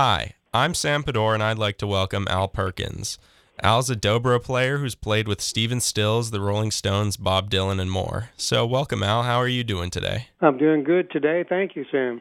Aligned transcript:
Hi, 0.00 0.34
I'm 0.54 0.74
Sam 0.74 1.02
Paddor, 1.02 1.34
and 1.34 1.42
I'd 1.42 1.58
like 1.58 1.76
to 1.78 1.86
welcome 1.88 2.28
Al 2.30 2.46
Perkins. 2.46 3.18
Al's 3.64 3.90
a 3.90 3.96
dobro 3.96 4.40
player 4.40 4.78
who's 4.78 4.94
played 4.94 5.26
with 5.26 5.40
Stephen 5.40 5.80
Stills, 5.80 6.30
the 6.30 6.40
Rolling 6.40 6.70
Stones, 6.70 7.16
Bob 7.16 7.50
Dylan, 7.50 7.80
and 7.80 7.90
more. 7.90 8.30
So, 8.36 8.64
welcome, 8.64 9.02
Al. 9.02 9.24
How 9.24 9.38
are 9.38 9.48
you 9.48 9.64
doing 9.64 9.90
today? 9.90 10.28
I'm 10.40 10.56
doing 10.56 10.84
good 10.84 11.10
today. 11.10 11.44
Thank 11.48 11.74
you, 11.74 11.84
Sam. 11.90 12.20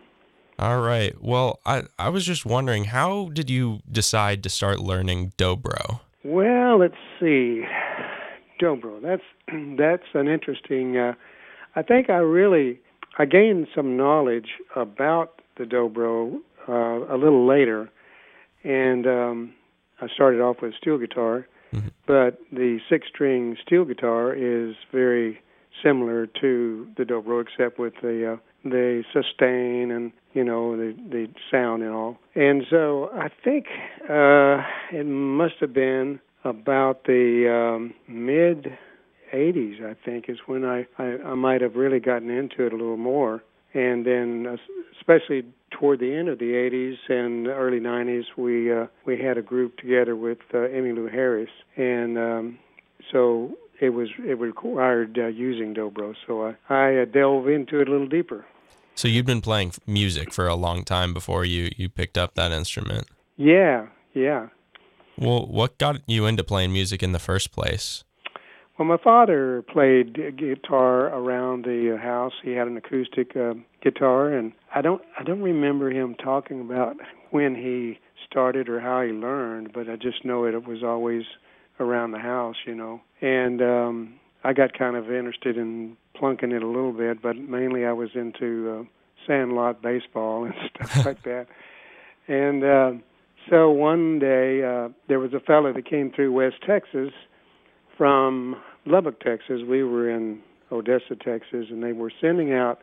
All 0.58 0.82
right. 0.82 1.14
Well, 1.22 1.60
I, 1.68 1.84
I 2.00 2.10
was 2.10 2.26
just 2.26 2.48
wondering, 2.48 2.86
how 2.86 3.30
did 3.32 3.48
you 3.48 3.82
decide 3.92 4.42
to 4.42 4.50
start 4.50 4.80
learning 4.80 5.34
dobro? 5.38 6.00
Well, 6.24 6.80
let's 6.80 6.98
see. 7.20 7.62
Dobro. 8.60 9.00
That's 9.04 9.22
that's 9.78 10.16
an 10.16 10.28
interesting. 10.28 10.98
Uh, 10.98 11.14
I 11.76 11.84
think 11.84 12.10
I 12.10 12.18
really 12.18 12.80
I 13.20 13.26
gained 13.26 13.68
some 13.76 13.96
knowledge 13.96 14.50
about 14.76 15.44
the 15.58 15.66
dobro 15.66 16.40
uh, 16.68 17.14
a 17.14 17.18
little 17.18 17.48
later, 17.48 17.90
and 18.64 19.08
um, 19.08 19.54
I 20.02 20.08
started 20.14 20.42
off 20.42 20.58
with 20.62 20.74
steel 20.76 20.98
guitar, 20.98 21.48
mm-hmm. 21.74 21.88
but 22.06 22.40
the 22.52 22.80
six-string 22.90 23.58
steel 23.66 23.86
guitar 23.86 24.34
is 24.34 24.76
very 24.92 25.40
similar 25.84 26.28
to 26.42 26.88
the 26.98 27.04
dobro, 27.04 27.42
except 27.42 27.80
with 27.80 27.94
the 28.02 28.34
uh, 28.34 28.38
the 28.64 29.04
sustain 29.14 29.92
and 29.92 30.12
you 30.34 30.44
know 30.44 30.76
the 30.76 30.96
the 31.10 31.28
sound 31.52 31.84
and 31.84 31.92
all. 31.92 32.18
And 32.36 32.64
so 32.70 33.10
I 33.14 33.30
think 33.44 33.68
uh, 34.10 34.64
it 34.92 35.06
must 35.06 35.56
have 35.62 35.74
been 35.74 36.20
about 36.44 37.06
the 37.06 37.74
um, 37.76 37.94
mid 38.08 38.78
80s. 39.34 39.84
I 39.84 39.96
think 40.06 40.26
is 40.30 40.38
when 40.46 40.66
I, 40.66 40.86
I 40.98 41.18
I 41.26 41.34
might 41.36 41.62
have 41.62 41.76
really 41.76 42.00
gotten 42.00 42.30
into 42.30 42.66
it 42.66 42.74
a 42.74 42.76
little 42.76 42.98
more. 42.98 43.44
And 43.74 44.06
then, 44.06 44.48
uh, 44.48 44.56
especially 44.98 45.46
toward 45.72 46.00
the 46.00 46.14
end 46.14 46.30
of 46.30 46.40
the 46.40 46.54
80s 46.54 46.98
and 47.10 47.48
early 47.48 47.80
90s, 47.80 48.26
we 48.38 48.72
uh, 48.72 48.88
we 49.06 49.20
had 49.20 49.38
a 49.38 49.42
group 49.42 49.78
together 49.78 50.16
with 50.16 50.40
uh, 50.54 50.58
Emmylou 50.58 51.12
Harris, 51.12 51.50
and 51.76 52.18
um, 52.18 52.60
so 53.12 53.58
it 53.80 53.90
was 53.90 54.10
it 54.20 54.40
required 54.40 55.18
uh, 55.20 55.28
using 55.28 55.74
dobro. 55.74 56.16
So 56.26 56.48
I, 56.48 56.74
I 56.74 57.02
uh, 57.02 57.06
delve 57.06 57.48
into 57.48 57.80
it 57.80 57.88
a 57.88 57.92
little 57.92 58.08
deeper. 58.08 58.46
So 58.96 59.08
you'd 59.08 59.28
been 59.28 59.42
playing 59.42 59.74
music 59.86 60.34
for 60.34 60.48
a 60.48 60.56
long 60.56 60.84
time 60.84 61.14
before 61.14 61.46
you 61.46 61.72
you 61.78 61.90
picked 61.90 62.18
up 62.18 62.36
that 62.36 62.52
instrument. 62.52 63.08
Yeah, 63.36 63.88
yeah. 64.14 64.48
Well, 65.18 65.48
what 65.48 65.78
got 65.78 66.02
you 66.08 66.26
into 66.26 66.44
playing 66.44 66.74
music 66.74 67.02
in 67.02 67.12
the 67.12 67.20
first 67.20 67.52
place? 67.52 68.04
Well, 68.78 68.88
my 68.88 68.98
father 68.98 69.64
played 69.64 70.38
guitar 70.38 71.08
around 71.08 71.66
the 71.66 71.98
house. 72.02 72.34
He 72.44 72.52
had 72.52 72.68
an 72.68 72.78
acoustic 72.78 73.36
uh, 73.36 73.56
guitar, 73.82 74.32
and 74.32 74.52
I 74.74 74.82
don't 74.82 75.02
I 75.20 75.24
don't 75.24 75.42
remember 75.42 75.90
him 75.90 76.16
talking 76.16 76.62
about 76.62 76.96
when 77.32 77.56
he 77.56 78.00
started 78.30 78.70
or 78.70 78.80
how 78.80 79.02
he 79.02 79.12
learned, 79.12 79.74
but 79.74 79.90
I 79.90 79.96
just 79.96 80.24
know 80.24 80.46
it 80.46 80.68
was 80.68 80.84
always 80.84 81.24
around 81.80 82.12
the 82.12 82.20
house, 82.20 82.58
you 82.66 82.76
know. 82.76 83.02
And 83.22 83.62
um 83.62 84.20
I 84.44 84.54
got 84.54 84.78
kind 84.78 84.96
of 84.96 85.12
interested 85.12 85.58
in 85.58 85.98
plunking 86.16 86.52
it 86.52 86.64
a 86.64 86.68
little 86.68 86.94
bit, 86.94 87.22
but 87.22 87.36
mainly 87.36 87.86
I 87.86 87.92
was 87.94 88.10
into 88.14 88.80
uh, 88.80 88.84
sandlot 89.26 89.82
baseball 89.82 90.46
and 90.46 90.54
stuff 90.76 91.06
like 91.06 91.24
that. 91.24 91.48
And 92.28 92.64
uh, 92.64 92.92
so 93.50 93.72
one 93.72 94.20
day 94.20 94.64
uh, 94.64 94.90
there 95.08 95.20
was 95.20 95.34
a 95.34 95.40
fellow 95.40 95.74
that 95.74 95.86
came 95.90 96.12
through 96.12 96.32
West 96.32 96.58
Texas 96.66 97.12
from 97.98 98.56
Lubbock, 98.86 99.20
Texas. 99.20 99.62
We 99.68 99.84
were 99.84 100.10
in 100.10 100.42
Odessa, 100.72 101.16
Texas, 101.24 101.66
and 101.70 101.84
they 101.84 101.94
were 101.94 102.12
sending 102.22 102.54
out 102.54 102.80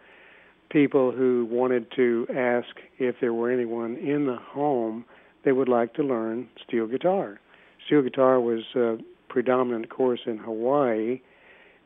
people 0.70 1.12
who 1.12 1.46
wanted 1.50 1.86
to 1.96 2.26
ask 2.34 2.66
if 2.98 3.16
there 3.20 3.32
were 3.32 3.50
anyone 3.50 3.96
in 3.96 4.26
the 4.26 4.36
home 4.36 5.04
they 5.44 5.52
would 5.52 5.68
like 5.68 5.94
to 5.94 6.02
learn 6.02 6.48
steel 6.66 6.86
guitar. 6.86 7.38
Steel 7.86 8.02
guitar 8.02 8.40
was 8.40 8.62
a 8.74 8.96
predominant, 9.28 9.90
course, 9.90 10.20
in 10.26 10.38
Hawaii, 10.38 11.20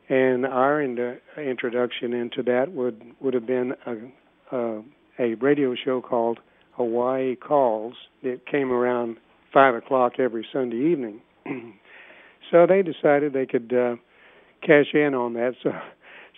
and 0.08 0.46
our 0.46 0.80
in- 0.80 1.18
introduction 1.36 2.12
into 2.12 2.42
that 2.44 2.72
would 2.72 3.02
would 3.20 3.34
have 3.34 3.46
been 3.46 3.72
a, 3.86 4.56
a 4.56 4.82
a 5.18 5.34
radio 5.34 5.74
show 5.74 6.00
called 6.00 6.38
Hawaii 6.76 7.34
Calls. 7.34 7.94
It 8.22 8.46
came 8.46 8.70
around 8.70 9.16
five 9.52 9.74
o'clock 9.74 10.14
every 10.18 10.46
Sunday 10.52 10.76
evening. 10.92 11.20
So 12.50 12.66
they 12.66 12.82
decided 12.82 13.32
they 13.32 13.46
could 13.46 13.72
uh, 13.72 13.96
cash 14.62 14.94
in 14.94 15.14
on 15.14 15.34
that. 15.34 15.54
So, 15.62 15.72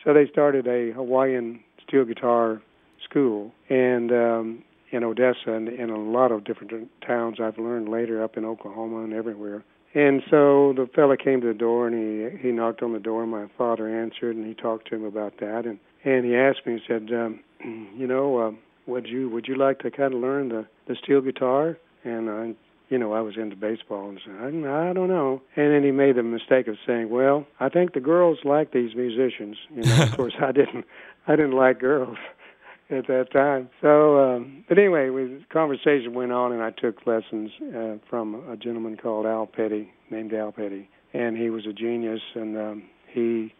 so 0.04 0.14
they 0.14 0.26
started 0.30 0.66
a 0.66 0.92
Hawaiian 0.92 1.60
steel 1.86 2.04
guitar 2.04 2.62
school, 3.04 3.52
and 3.68 4.12
um, 4.12 4.64
in 4.90 5.04
Odessa 5.04 5.52
and 5.52 5.68
in 5.68 5.90
a 5.90 5.98
lot 5.98 6.32
of 6.32 6.44
different 6.44 6.88
towns 7.06 7.38
I've 7.40 7.58
learned 7.58 7.88
later 7.88 8.22
up 8.22 8.36
in 8.36 8.44
Oklahoma 8.44 9.04
and 9.04 9.12
everywhere. 9.12 9.62
And 9.94 10.22
so 10.30 10.72
the 10.76 10.88
fella 10.94 11.16
came 11.16 11.40
to 11.40 11.48
the 11.48 11.54
door 11.54 11.88
and 11.88 11.96
he 11.96 12.48
he 12.48 12.52
knocked 12.52 12.82
on 12.82 12.92
the 12.92 13.00
door. 13.00 13.26
My 13.26 13.46
father 13.58 13.88
answered 13.88 14.36
and 14.36 14.46
he 14.46 14.54
talked 14.54 14.88
to 14.88 14.96
him 14.96 15.04
about 15.04 15.38
that 15.40 15.66
and 15.66 15.78
and 16.04 16.24
he 16.24 16.36
asked 16.36 16.66
me. 16.66 16.74
He 16.74 16.80
said, 16.86 17.10
um, 17.12 17.40
you 17.96 18.06
know, 18.06 18.38
uh, 18.38 18.52
would 18.86 19.06
you 19.06 19.28
would 19.30 19.46
you 19.48 19.56
like 19.56 19.80
to 19.80 19.90
kind 19.90 20.14
of 20.14 20.20
learn 20.20 20.48
the 20.48 20.66
the 20.86 20.96
steel 21.02 21.20
guitar? 21.20 21.76
And 22.04 22.30
I 22.30 22.54
you 22.90 22.98
know, 22.98 23.12
I 23.12 23.20
was 23.20 23.36
into 23.36 23.54
baseball 23.54 24.08
and 24.08 24.20
said, 24.24 24.34
I, 24.34 24.90
I 24.90 24.92
don't 24.92 25.08
know. 25.08 25.40
And 25.56 25.72
then 25.72 25.84
he 25.84 25.92
made 25.92 26.16
the 26.16 26.24
mistake 26.24 26.66
of 26.66 26.76
saying, 26.84 27.08
well, 27.08 27.46
I 27.60 27.68
think 27.68 27.94
the 27.94 28.00
girls 28.00 28.38
like 28.44 28.72
these 28.72 28.96
musicians. 28.96 29.56
You 29.74 29.84
know, 29.84 30.02
of 30.02 30.12
course, 30.16 30.34
I 30.42 30.50
didn't, 30.50 30.84
I 31.28 31.36
didn't 31.36 31.52
like 31.52 31.78
girls 31.78 32.18
at 32.90 33.06
that 33.06 33.32
time. 33.32 33.70
So, 33.80 34.18
um, 34.18 34.64
but 34.68 34.76
anyway, 34.76 35.08
we, 35.10 35.46
conversation 35.52 36.14
went 36.14 36.32
on, 36.32 36.52
and 36.52 36.62
I 36.62 36.72
took 36.72 37.06
lessons 37.06 37.52
uh, 37.74 37.94
from 38.10 38.34
a 38.50 38.56
gentleman 38.56 38.96
called 38.96 39.24
Al 39.24 39.46
Petty, 39.46 39.92
named 40.10 40.34
Al 40.34 40.50
Petty, 40.50 40.90
and 41.14 41.36
he 41.36 41.48
was 41.48 41.66
a 41.66 41.72
genius. 41.72 42.20
And 42.34 42.58
um, 42.58 42.82
he, 43.06 43.54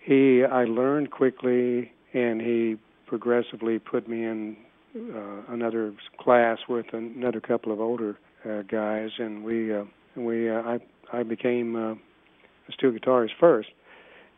he, 0.00 0.42
I 0.42 0.64
learned 0.64 1.12
quickly, 1.12 1.92
and 2.12 2.40
he 2.40 2.76
progressively 3.06 3.78
put 3.78 4.08
me 4.08 4.24
in 4.24 4.56
uh, 4.96 5.42
another 5.48 5.94
class 6.18 6.58
with 6.68 6.86
another 6.92 7.40
couple 7.40 7.70
of 7.70 7.80
older 7.80 8.18
uh, 8.48 8.62
guys, 8.62 9.10
and 9.18 9.44
we 9.44 9.74
uh, 9.74 9.84
we 10.16 10.50
uh, 10.50 10.62
I 10.62 10.78
I 11.12 11.22
became 11.22 11.76
uh, 11.76 11.92
a 11.92 12.72
steel 12.72 12.92
guitarist 12.92 13.30
first, 13.38 13.68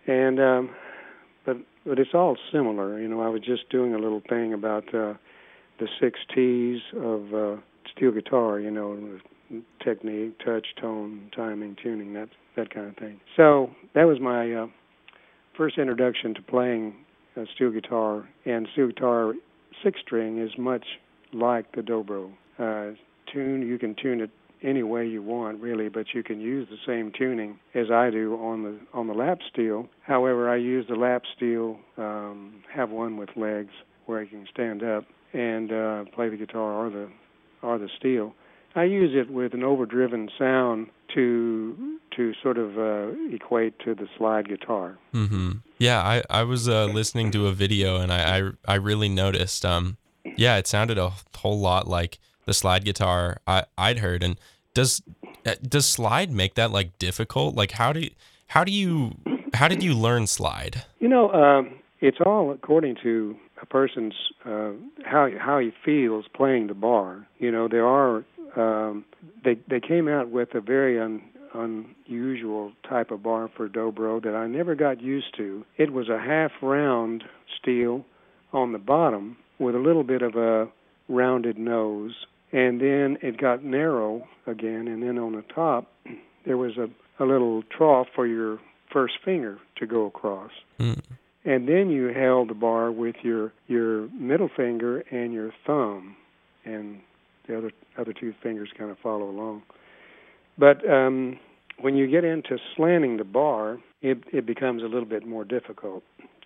and 0.06 0.40
um, 0.40 0.70
but 1.44 1.56
but 1.84 1.98
it's 1.98 2.14
all 2.14 2.36
similar. 2.52 3.00
You 3.00 3.08
know, 3.08 3.20
I 3.20 3.28
was 3.28 3.42
just 3.42 3.68
doing 3.70 3.94
a 3.94 3.98
little 3.98 4.22
thing 4.28 4.52
about 4.52 4.88
uh, 4.94 5.14
the 5.78 5.88
six 6.00 6.18
T's 6.34 6.80
of 6.96 7.34
uh, 7.34 7.56
steel 7.94 8.12
guitar. 8.12 8.60
You 8.60 8.70
know, 8.70 9.18
technique, 9.84 10.38
touch, 10.44 10.66
tone, 10.80 11.30
timing, 11.34 11.76
tuning, 11.82 12.12
that 12.14 12.28
that 12.56 12.72
kind 12.72 12.88
of 12.88 12.96
thing. 12.96 13.20
So 13.36 13.70
that 13.94 14.04
was 14.04 14.20
my 14.20 14.52
uh, 14.52 14.66
first 15.56 15.78
introduction 15.78 16.34
to 16.34 16.42
playing 16.42 16.94
uh, 17.36 17.44
steel 17.54 17.70
guitar, 17.70 18.28
and 18.44 18.68
steel 18.72 18.88
guitar 18.88 19.34
six 19.82 20.00
string 20.00 20.38
is 20.38 20.50
much 20.58 20.84
like 21.32 21.70
the 21.74 21.82
dobro. 21.82 22.32
Uh, 22.58 22.96
tune. 23.32 23.62
You 23.62 23.78
can 23.78 23.94
tune 23.94 24.20
it 24.20 24.30
any 24.62 24.82
way 24.82 25.06
you 25.06 25.22
want, 25.22 25.60
really, 25.60 25.88
but 25.88 26.06
you 26.14 26.22
can 26.22 26.40
use 26.40 26.68
the 26.68 26.78
same 26.86 27.12
tuning 27.16 27.58
as 27.74 27.90
I 27.90 28.10
do 28.10 28.34
on 28.36 28.62
the 28.62 28.78
on 28.94 29.06
the 29.06 29.14
lap 29.14 29.38
steel. 29.50 29.88
However, 30.02 30.50
I 30.50 30.56
use 30.56 30.86
the 30.88 30.96
lap 30.96 31.22
steel, 31.36 31.78
um, 31.98 32.62
have 32.72 32.90
one 32.90 33.16
with 33.16 33.30
legs 33.36 33.72
where 34.06 34.20
I 34.20 34.26
can 34.26 34.46
stand 34.52 34.82
up 34.82 35.04
and 35.32 35.72
uh, 35.72 36.04
play 36.14 36.28
the 36.28 36.36
guitar 36.36 36.86
or 36.86 36.90
the 36.90 37.08
or 37.62 37.78
the 37.78 37.88
steel. 37.98 38.34
I 38.74 38.84
use 38.84 39.12
it 39.14 39.32
with 39.32 39.54
an 39.54 39.62
overdriven 39.62 40.30
sound 40.38 40.88
to 41.14 41.98
to 42.16 42.32
sort 42.42 42.58
of 42.58 42.78
uh, 42.78 43.12
equate 43.32 43.78
to 43.80 43.94
the 43.94 44.08
slide 44.16 44.48
guitar. 44.48 44.98
Mm-hmm. 45.14 45.52
Yeah, 45.78 46.00
I 46.02 46.22
I 46.30 46.42
was 46.42 46.68
uh, 46.68 46.86
listening 46.86 47.30
to 47.32 47.46
a 47.46 47.52
video 47.52 48.00
and 48.00 48.12
I 48.12 48.38
I, 48.38 48.50
I 48.66 48.74
really 48.76 49.08
noticed. 49.08 49.64
Um, 49.64 49.96
yeah, 50.36 50.56
it 50.56 50.66
sounded 50.66 50.98
a 50.98 51.12
whole 51.36 51.58
lot 51.58 51.86
like 51.86 52.18
the 52.46 52.54
slide 52.54 52.84
guitar 52.84 53.38
I, 53.46 53.64
I'd 53.76 53.98
heard. 53.98 54.22
And 54.22 54.36
does 54.74 55.02
uh, 55.44 55.54
does 55.62 55.86
slide 55.86 56.32
make 56.32 56.54
that 56.54 56.70
like 56.70 56.98
difficult? 56.98 57.54
Like 57.54 57.72
how 57.72 57.92
do 57.92 58.00
you, 58.00 58.10
how 58.48 58.64
do 58.64 58.72
you 58.72 59.12
how 59.54 59.68
did 59.68 59.82
you 59.82 59.94
learn 59.94 60.26
slide? 60.26 60.84
You 60.98 61.08
know, 61.08 61.30
um, 61.32 61.78
it's 62.00 62.18
all 62.24 62.52
according 62.52 62.96
to 63.02 63.36
a 63.60 63.66
person's 63.66 64.14
uh, 64.44 64.72
how 65.04 65.28
how 65.38 65.58
he 65.58 65.72
feels 65.84 66.26
playing 66.34 66.68
the 66.68 66.74
bar. 66.74 67.26
You 67.38 67.50
know, 67.50 67.68
there 67.68 67.86
are 67.86 68.24
um, 68.56 69.04
they 69.44 69.58
they 69.68 69.80
came 69.80 70.08
out 70.08 70.30
with 70.30 70.54
a 70.54 70.60
very 70.60 71.00
un, 71.00 71.22
unusual 71.54 72.72
type 72.88 73.10
of 73.10 73.22
bar 73.22 73.50
for 73.56 73.68
dobro 73.68 74.22
that 74.22 74.34
I 74.34 74.46
never 74.46 74.74
got 74.74 75.00
used 75.00 75.36
to. 75.36 75.64
It 75.76 75.92
was 75.92 76.08
a 76.08 76.18
half 76.18 76.52
round 76.62 77.24
steel 77.60 78.04
on 78.52 78.72
the 78.72 78.78
bottom 78.78 79.36
with 79.58 79.74
a 79.74 79.78
little 79.78 80.04
bit 80.04 80.22
of 80.22 80.36
a 80.36 80.68
rounded 81.08 81.58
nose 81.58 82.26
and 82.52 82.80
then 82.80 83.18
it 83.22 83.38
got 83.38 83.64
narrow 83.64 84.26
again, 84.46 84.88
and 84.88 85.02
then 85.02 85.18
on 85.18 85.32
the 85.32 85.44
top 85.54 85.90
there 86.44 86.56
was 86.56 86.76
a, 86.76 86.88
a 87.22 87.26
little 87.26 87.62
trough 87.64 88.06
for 88.14 88.26
your 88.26 88.58
first 88.92 89.14
finger 89.24 89.58
to 89.76 89.86
go 89.86 90.06
across. 90.06 90.52
Mm. 90.78 91.02
And 91.44 91.68
then 91.68 91.90
you 91.90 92.06
held 92.08 92.50
the 92.50 92.54
bar 92.54 92.90
with 92.90 93.16
your 93.22 93.52
your 93.68 94.08
middle 94.10 94.50
finger 94.54 95.00
and 95.10 95.32
your 95.32 95.52
thumb, 95.66 96.16
and 96.64 97.00
the 97.46 97.56
other 97.56 97.70
other 97.96 98.12
two 98.12 98.34
fingers 98.42 98.70
kind 98.76 98.90
of 98.90 98.98
follow 98.98 99.28
along. 99.28 99.62
But 100.58 100.88
um, 100.88 101.38
when 101.80 101.96
you 101.96 102.08
get 102.08 102.24
into 102.24 102.58
slanting 102.74 103.16
the 103.16 103.24
bar, 103.24 103.78
it 104.02 104.24
it 104.32 104.46
becomes 104.46 104.82
a 104.82 104.86
little 104.86 105.04
bit 105.04 105.26
more 105.26 105.44
difficult 105.44 106.02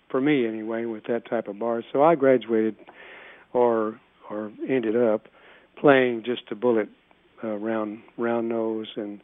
for 0.09 0.21
me 0.21 0.45
anyway 0.45 0.85
with 0.85 1.05
that 1.05 1.27
type 1.27 1.47
of 1.47 1.57
bar. 1.57 1.83
So 1.91 2.03
I 2.03 2.15
graduated 2.15 2.75
or 3.53 3.99
or 4.29 4.51
ended 4.69 4.95
up 4.95 5.27
playing 5.81 6.23
just 6.23 6.43
a 6.51 6.55
bullet 6.55 6.87
uh, 7.43 7.57
round 7.57 7.99
round 8.17 8.47
nose 8.47 8.87
and 8.95 9.19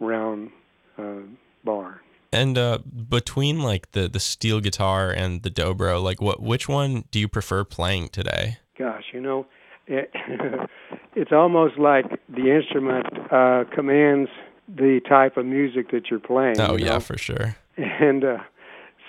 round 0.00 0.50
uh, 0.98 1.20
bar. 1.64 2.00
And 2.32 2.58
uh, 2.58 2.78
between 3.08 3.60
like 3.60 3.92
the 3.92 4.08
the 4.08 4.20
steel 4.20 4.60
guitar 4.60 5.10
and 5.10 5.42
the 5.42 5.50
dobro, 5.50 6.02
like 6.02 6.20
what 6.20 6.42
which 6.42 6.68
one 6.68 7.04
do 7.10 7.20
you 7.20 7.28
prefer 7.28 7.62
playing 7.64 8.08
today? 8.08 8.58
Gosh, 8.78 9.04
you 9.12 9.20
know, 9.20 9.46
it, 9.86 10.10
it's 11.14 11.32
almost 11.32 11.78
like 11.78 12.06
the 12.28 12.54
instrument 12.54 13.06
uh, 13.30 13.64
commands 13.74 14.30
the 14.68 15.00
type 15.08 15.36
of 15.36 15.46
music 15.46 15.90
that 15.90 16.10
you're 16.10 16.20
playing. 16.20 16.60
Oh 16.60 16.76
you 16.76 16.86
yeah, 16.86 16.98
for 16.98 17.16
sure. 17.16 17.56
And 17.76 18.24
uh, 18.24 18.38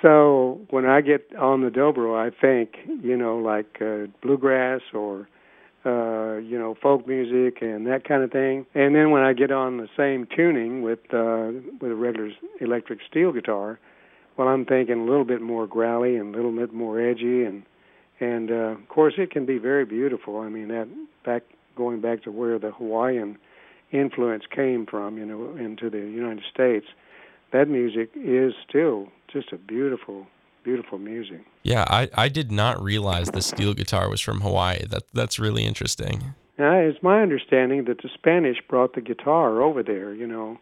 so 0.01 0.61
when 0.69 0.85
I 0.85 1.01
get 1.01 1.35
on 1.35 1.61
the 1.61 1.69
dobro, 1.69 2.15
I 2.15 2.29
think 2.39 2.75
you 3.03 3.17
know 3.17 3.37
like 3.37 3.81
uh, 3.81 4.07
bluegrass 4.21 4.81
or 4.93 5.27
uh, 5.85 6.37
you 6.37 6.57
know 6.57 6.75
folk 6.81 7.07
music 7.07 7.61
and 7.61 7.87
that 7.87 8.07
kind 8.07 8.23
of 8.23 8.31
thing. 8.31 8.65
And 8.75 8.95
then 8.95 9.11
when 9.11 9.23
I 9.23 9.33
get 9.33 9.51
on 9.51 9.77
the 9.77 9.87
same 9.95 10.27
tuning 10.35 10.81
with 10.81 10.99
uh, 11.13 11.51
with 11.81 11.91
a 11.91 11.95
regular 11.95 12.31
electric 12.59 12.99
steel 13.09 13.31
guitar, 13.31 13.79
well, 14.37 14.47
I'm 14.47 14.65
thinking 14.65 14.99
a 14.99 15.05
little 15.05 15.25
bit 15.25 15.41
more 15.41 15.67
growly 15.67 16.15
and 16.15 16.33
a 16.33 16.37
little 16.37 16.55
bit 16.55 16.73
more 16.73 16.99
edgy 16.99 17.43
and 17.43 17.63
and 18.19 18.51
uh, 18.51 18.75
of 18.75 18.87
course 18.89 19.13
it 19.17 19.31
can 19.31 19.45
be 19.45 19.57
very 19.57 19.85
beautiful. 19.85 20.39
I 20.39 20.49
mean 20.49 20.67
that 20.69 20.87
back 21.25 21.43
going 21.75 22.01
back 22.01 22.23
to 22.23 22.31
where 22.31 22.59
the 22.59 22.71
Hawaiian 22.71 23.37
influence 23.91 24.43
came 24.53 24.85
from, 24.85 25.17
you 25.17 25.25
know, 25.25 25.55
into 25.57 25.89
the 25.89 25.97
United 25.97 26.43
States. 26.53 26.85
That 27.51 27.67
music 27.67 28.11
is 28.15 28.53
still 28.67 29.07
just 29.31 29.51
a 29.51 29.57
beautiful, 29.57 30.27
beautiful 30.63 30.97
music. 30.97 31.41
Yeah, 31.63 31.85
I, 31.87 32.09
I 32.15 32.29
did 32.29 32.51
not 32.51 32.81
realize 32.81 33.29
the 33.29 33.41
steel 33.41 33.73
guitar 33.73 34.09
was 34.09 34.21
from 34.21 34.41
Hawaii. 34.41 34.85
That 34.87 35.03
that's 35.13 35.39
really 35.39 35.65
interesting. 35.65 36.33
Now, 36.57 36.73
it's 36.77 37.01
my 37.01 37.21
understanding 37.21 37.85
that 37.85 38.01
the 38.01 38.09
Spanish 38.13 38.57
brought 38.67 38.93
the 38.93 39.01
guitar 39.01 39.61
over 39.61 39.81
there, 39.83 40.13
you 40.13 40.27
know, 40.27 40.57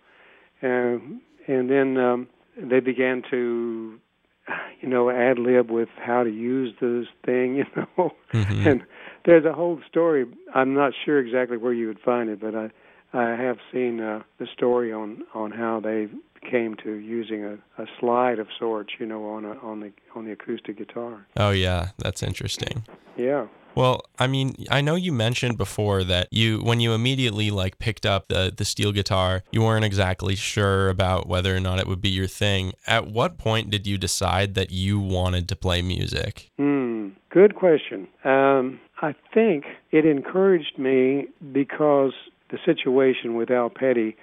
and 0.61 1.21
and 1.47 1.69
then 1.69 1.97
um, 1.97 2.27
they 2.57 2.79
began 2.79 3.23
to, 3.31 3.99
you 4.81 4.89
know, 4.89 5.09
ad 5.09 5.39
lib 5.39 5.69
with 5.71 5.89
how 5.97 6.23
to 6.23 6.29
use 6.29 6.73
this 6.81 7.07
thing, 7.25 7.55
you 7.57 7.65
know, 7.75 8.13
Mhm. 8.33 8.65
and 8.65 8.83
there's 9.25 9.45
a 9.45 9.53
whole 9.53 9.79
story. 9.89 10.25
I'm 10.53 10.73
not 10.73 10.94
sure 11.03 11.19
exactly 11.19 11.57
where 11.57 11.73
you 11.73 11.88
would 11.88 11.99
find 11.99 12.29
it, 12.29 12.39
but 12.39 12.55
I 12.55 12.69
I 13.13 13.29
have 13.35 13.57
seen 13.71 13.99
uh, 14.01 14.21
the 14.38 14.47
story 14.53 14.91
on 14.94 15.23
on 15.33 15.51
how 15.51 15.79
they 15.79 16.07
came 16.42 16.75
to 16.84 16.94
using 16.95 17.44
a, 17.44 17.54
a 17.81 17.86
slide 18.00 18.39
of 18.39 18.48
sorts, 18.57 18.94
you 19.00 19.06
know, 19.06 19.25
on 19.30 19.45
a, 19.45 19.54
on 19.60 19.80
the 19.80 19.92
on 20.16 20.25
the 20.25 20.31
acoustic 20.31 20.78
guitar. 20.78 21.25
Oh 21.36 21.51
yeah, 21.51 21.89
that's 21.98 22.24
interesting. 22.24 22.86
Yeah. 23.16 23.48
Well, 23.75 24.01
I 24.18 24.25
mean, 24.25 24.56
I 24.72 24.81
know 24.81 24.95
you 24.95 25.12
mentioned 25.12 25.56
before 25.56 26.04
that 26.06 26.30
you 26.31 26.60
when 26.60 26.80
you 26.80 26.94
immediately 26.94 27.51
like 27.51 27.78
picked 27.78 28.07
up 28.07 28.28
the 28.28 28.51
the 28.56 28.66
steel 28.66 28.92
guitar, 28.92 29.44
you 29.51 29.62
weren't 29.62 29.86
exactly 29.86 30.36
sure 30.36 30.89
about 30.89 31.28
whether 31.28 31.56
or 31.56 31.60
not 31.60 31.80
it 31.80 31.88
would 31.88 32.01
be 32.01 32.10
your 32.10 32.25
thing. 32.25 32.74
At 32.88 33.07
what 33.07 33.38
point 33.38 33.69
did 33.69 33.86
you 33.86 34.00
decide 34.00 34.56
that 34.56 34.72
you 34.72 35.00
wanted 35.00 35.48
to 35.50 35.56
play 35.56 35.83
music? 35.83 36.50
Hmm. 36.57 37.10
Good 37.30 37.56
question. 37.56 38.07
Um, 38.24 38.80
I 39.01 39.13
think 39.31 39.66
it 39.92 40.06
encouraged 40.06 40.80
me 40.80 41.28
because 41.51 42.13
the 42.50 42.57
situation 42.66 43.36
with 43.36 43.51
Al 43.51 43.69
Petty 43.69 44.16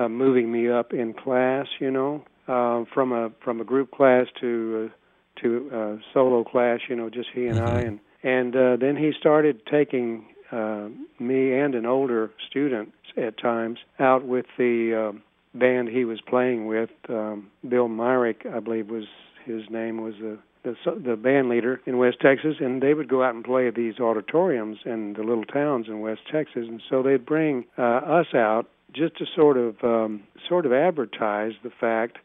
uh, 0.00 0.08
moving 0.08 0.50
me 0.50 0.68
up 0.70 0.92
in 0.92 1.12
class, 1.12 1.66
you 1.78 1.90
know, 1.90 2.22
uh, 2.48 2.84
from 2.94 3.12
a 3.12 3.30
from 3.44 3.60
a 3.60 3.64
group 3.64 3.90
class 3.90 4.26
to 4.40 4.90
uh, 4.90 5.40
to 5.42 5.70
uh, 5.72 5.96
solo 6.12 6.44
class, 6.44 6.80
you 6.88 6.96
know, 6.96 7.08
just 7.10 7.28
he 7.34 7.46
and 7.46 7.58
I, 7.60 7.82
Mhm. 7.82 7.88
and 7.88 8.00
and 8.22 8.56
uh, 8.56 8.76
then 8.76 8.96
he 8.96 9.12
started 9.12 9.64
taking 9.66 10.24
uh, 10.52 10.88
me 11.18 11.52
and 11.54 11.74
an 11.74 11.86
older 11.86 12.30
student 12.48 12.92
at 13.16 13.38
times 13.38 13.78
out 13.98 14.24
with 14.24 14.46
the 14.58 14.94
um 14.94 15.22
band 15.54 15.88
he 15.88 16.04
was 16.04 16.20
playing 16.20 16.66
with. 16.66 16.90
Um, 17.08 17.50
Bill 17.68 17.88
Myrick, 17.88 18.46
I 18.46 18.60
believe, 18.60 18.88
was 18.88 19.06
his 19.44 19.68
name 19.70 20.00
was 20.00 20.14
the 20.20 20.38
the, 20.62 20.74
the 21.04 21.16
band 21.16 21.48
leader 21.48 21.80
in 21.86 21.96
West 21.98 22.18
Texas, 22.20 22.56
and 22.60 22.82
they 22.82 22.92
would 22.94 23.08
go 23.08 23.22
out 23.22 23.34
and 23.34 23.42
play 23.42 23.66
at 23.66 23.74
these 23.74 23.98
auditoriums 23.98 24.78
in 24.84 25.14
the 25.14 25.22
little 25.22 25.44
towns 25.46 25.88
in 25.88 26.00
West 26.00 26.20
Texas, 26.30 26.66
and 26.68 26.82
so 26.88 27.02
they'd 27.02 27.24
bring 27.24 27.64
uh, 27.78 27.82
us 28.20 28.34
out 28.34 28.66
just 28.92 29.16
to 29.18 29.26
sort 29.34 29.56
of 29.56 29.82
um, 29.82 30.22
sort 30.48 30.66
of 30.66 30.72
advertise 30.72 31.52
the 31.62 31.70
fact 31.70 32.18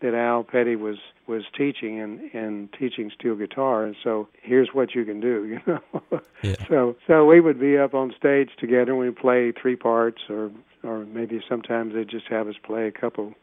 that 0.00 0.14
Al 0.14 0.44
Petty 0.44 0.76
was 0.76 0.96
was 1.26 1.42
teaching 1.56 2.00
and 2.00 2.20
and 2.34 2.72
teaching 2.72 3.10
steel 3.18 3.34
guitar, 3.34 3.84
and 3.84 3.96
so 4.02 4.28
here's 4.42 4.68
what 4.72 4.94
you 4.94 5.04
can 5.04 5.20
do, 5.20 5.44
you 5.46 5.60
know. 5.66 6.20
Yeah. 6.42 6.54
So 6.68 6.96
so 7.06 7.24
we 7.24 7.40
would 7.40 7.58
be 7.58 7.78
up 7.78 7.94
on 7.94 8.14
stage 8.16 8.50
together, 8.58 8.92
and 8.92 9.00
we'd 9.00 9.16
play 9.16 9.52
three 9.52 9.76
parts, 9.76 10.22
or 10.28 10.50
or 10.82 11.04
maybe 11.04 11.42
sometimes 11.48 11.94
they'd 11.94 12.08
just 12.08 12.26
have 12.28 12.48
us 12.48 12.56
play 12.62 12.86
a 12.86 12.92
couple 12.92 13.34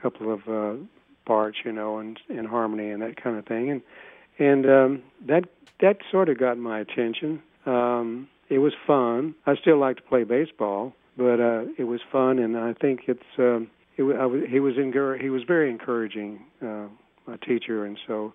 couple 0.00 0.32
of 0.32 0.48
uh, 0.48 0.74
parts, 1.24 1.58
you 1.64 1.72
know, 1.72 1.98
and 1.98 2.20
in 2.28 2.44
harmony 2.44 2.90
and 2.90 3.02
that 3.02 3.22
kind 3.22 3.36
of 3.36 3.46
thing, 3.46 3.70
and 3.70 3.82
and 4.38 4.66
um, 4.66 5.02
that 5.26 5.44
that 5.80 5.98
sort 6.10 6.28
of 6.28 6.38
got 6.38 6.58
my 6.58 6.80
attention. 6.80 7.42
Um, 7.66 8.28
it 8.50 8.58
was 8.58 8.74
fun. 8.86 9.34
I 9.46 9.56
still 9.56 9.78
like 9.78 9.96
to 9.96 10.02
play 10.02 10.24
baseball, 10.24 10.94
but 11.16 11.40
uh, 11.40 11.64
it 11.78 11.84
was 11.84 12.00
fun, 12.10 12.38
and 12.38 12.56
I 12.56 12.72
think 12.74 13.02
it's. 13.06 13.22
Um, 13.38 13.70
it, 13.96 14.02
I 14.02 14.26
was, 14.26 14.42
he 14.48 14.60
was 14.60 14.74
encour- 14.74 15.20
he 15.20 15.30
was 15.30 15.42
very 15.46 15.70
encouraging, 15.70 16.40
uh, 16.60 16.86
my 17.26 17.36
teacher, 17.46 17.84
and 17.84 17.98
so 18.06 18.34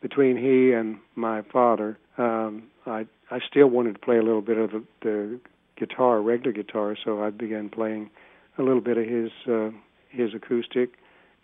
between 0.00 0.36
he 0.36 0.72
and 0.72 0.98
my 1.14 1.42
father, 1.52 1.98
um, 2.18 2.64
I 2.86 3.06
I 3.30 3.40
still 3.48 3.68
wanted 3.68 3.94
to 3.94 3.98
play 3.98 4.18
a 4.18 4.22
little 4.22 4.42
bit 4.42 4.58
of 4.58 4.70
the, 4.70 4.84
the 5.02 5.40
guitar, 5.76 6.20
regular 6.20 6.52
guitar, 6.52 6.96
so 7.04 7.22
I 7.22 7.30
began 7.30 7.68
playing 7.68 8.10
a 8.58 8.62
little 8.62 8.80
bit 8.80 8.98
of 8.98 9.06
his 9.06 9.30
uh, 9.48 9.70
his 10.08 10.34
acoustic 10.34 10.90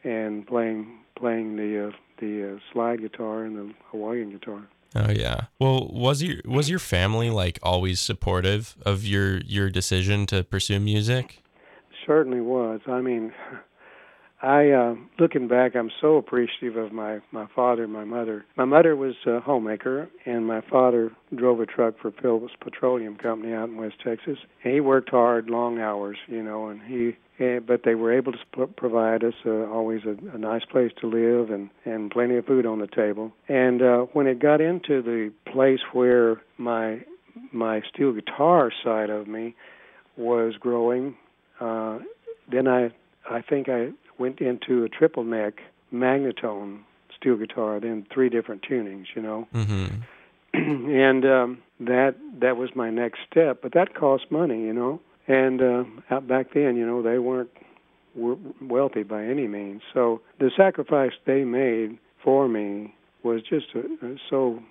and 0.05 0.47
playing 0.47 0.99
playing 1.17 1.57
the 1.57 1.89
uh, 1.89 1.91
the 2.21 2.55
uh, 2.55 2.59
slide 2.73 3.01
guitar 3.01 3.45
and 3.45 3.57
the 3.57 3.75
Hawaiian 3.91 4.31
guitar. 4.31 4.69
Oh 4.95 5.11
yeah. 5.11 5.47
Well, 5.59 5.89
was 5.93 6.23
your 6.23 6.41
was 6.45 6.71
your 6.71 6.79
family 6.79 7.31
like 7.31 7.59
always 7.63 8.01
supportive 8.01 8.77
of 8.83 9.05
your 9.05 9.39
your 9.39 9.69
decision 9.69 10.27
to 10.27 10.45
pursue 10.45 10.81
music? 10.81 11.43
Certainly 12.07 12.41
was. 12.41 12.81
I 12.87 13.01
mean, 13.01 13.33
I 14.43 14.71
uh, 14.71 14.95
looking 15.19 15.49
back, 15.49 15.75
I'm 15.75 15.91
so 16.01 16.17
appreciative 16.17 16.77
of 16.77 16.93
my 16.93 17.21
my 17.33 17.47
father 17.55 17.85
and 17.85 17.93
my 17.93 18.05
mother. 18.05 18.45
My 18.57 18.67
mother 18.67 18.95
was 18.95 19.15
a 19.27 19.41
homemaker, 19.41 20.09
and 20.27 20.47
my 20.47 20.61
father 20.71 21.11
drove 21.35 21.61
a 21.61 21.67
truck 21.67 21.95
for 22.01 22.13
Phillips 22.21 22.53
Petroleum 22.61 23.17
Company 23.17 23.55
out 23.55 23.69
in 23.71 23.77
West 23.77 23.97
Texas. 24.05 24.39
And 24.63 24.75
he 24.75 24.81
worked 24.81 25.11
hard, 25.11 25.49
long 25.49 25.79
hours, 25.81 26.19
you 26.29 26.43
know, 26.43 26.69
and 26.69 26.83
he. 26.83 27.17
eh, 27.43 27.61
But 27.61 27.83
they 27.85 27.95
were 27.95 28.13
able 28.13 28.33
to 28.33 28.67
provide 28.67 29.25
us 29.25 29.35
uh, 29.47 29.67
always 29.71 30.03
a, 30.05 30.17
a 30.35 30.39
nice 30.39 30.65
place 30.71 30.93
to 31.01 31.07
live 31.09 31.51
and 31.51 31.71
and 31.87 32.11
plenty 32.11 32.37
of 32.37 32.45
food 32.47 32.67
on 32.67 32.79
the 32.81 32.89
table. 32.89 33.33
And 33.49 33.81
uh, 33.83 34.01
when 34.13 34.27
it 34.27 34.39
got 34.39 34.61
into 34.61 35.01
the 35.03 35.33
place 35.51 35.81
where 35.93 36.43
my 36.59 37.01
my 37.53 37.81
steel 37.93 38.13
guitar 38.13 38.71
side 38.85 39.09
of 39.11 39.27
me 39.27 39.55
was 40.19 40.55
growing, 40.61 41.17
uh, 41.61 41.99
then 42.51 42.69
I 42.69 42.91
I 43.31 43.43
think 43.43 43.69
I 43.69 43.91
went 44.19 44.41
into 44.41 44.85
a 44.85 44.89
triple 44.89 45.25
neck 45.25 45.61
Magnatone 45.93 46.81
steel 47.17 47.37
guitar, 47.37 47.81
then 47.81 48.07
three 48.13 48.29
different 48.29 48.63
tunings, 48.63 49.07
you 49.15 49.23
know, 49.23 49.47
Mm-hmm. 49.55 49.87
and 50.55 51.25
um, 51.25 51.59
that 51.81 52.15
that 52.41 52.57
was 52.57 52.71
my 52.75 52.91
next 52.91 53.21
step. 53.31 53.61
But 53.63 53.73
that 53.75 53.95
cost 53.95 54.31
money, 54.31 54.63
you 54.63 54.73
know, 54.73 55.01
and 55.27 55.61
uh, 55.61 55.85
out 56.11 56.27
back 56.27 56.55
then, 56.55 56.77
you 56.77 56.87
know, 56.87 57.03
they 57.03 57.19
weren't 57.19 57.51
were 58.15 58.37
wealthy 58.63 59.03
by 59.03 59.25
any 59.25 59.47
means. 59.47 59.83
So 59.93 60.23
the 60.39 60.51
sacrifice 60.57 61.13
they 61.27 61.45
made 61.45 61.99
for 62.23 62.49
me 62.49 62.95
was 63.23 63.43
just 63.43 63.67
uh, 63.75 63.83
so 64.31 64.63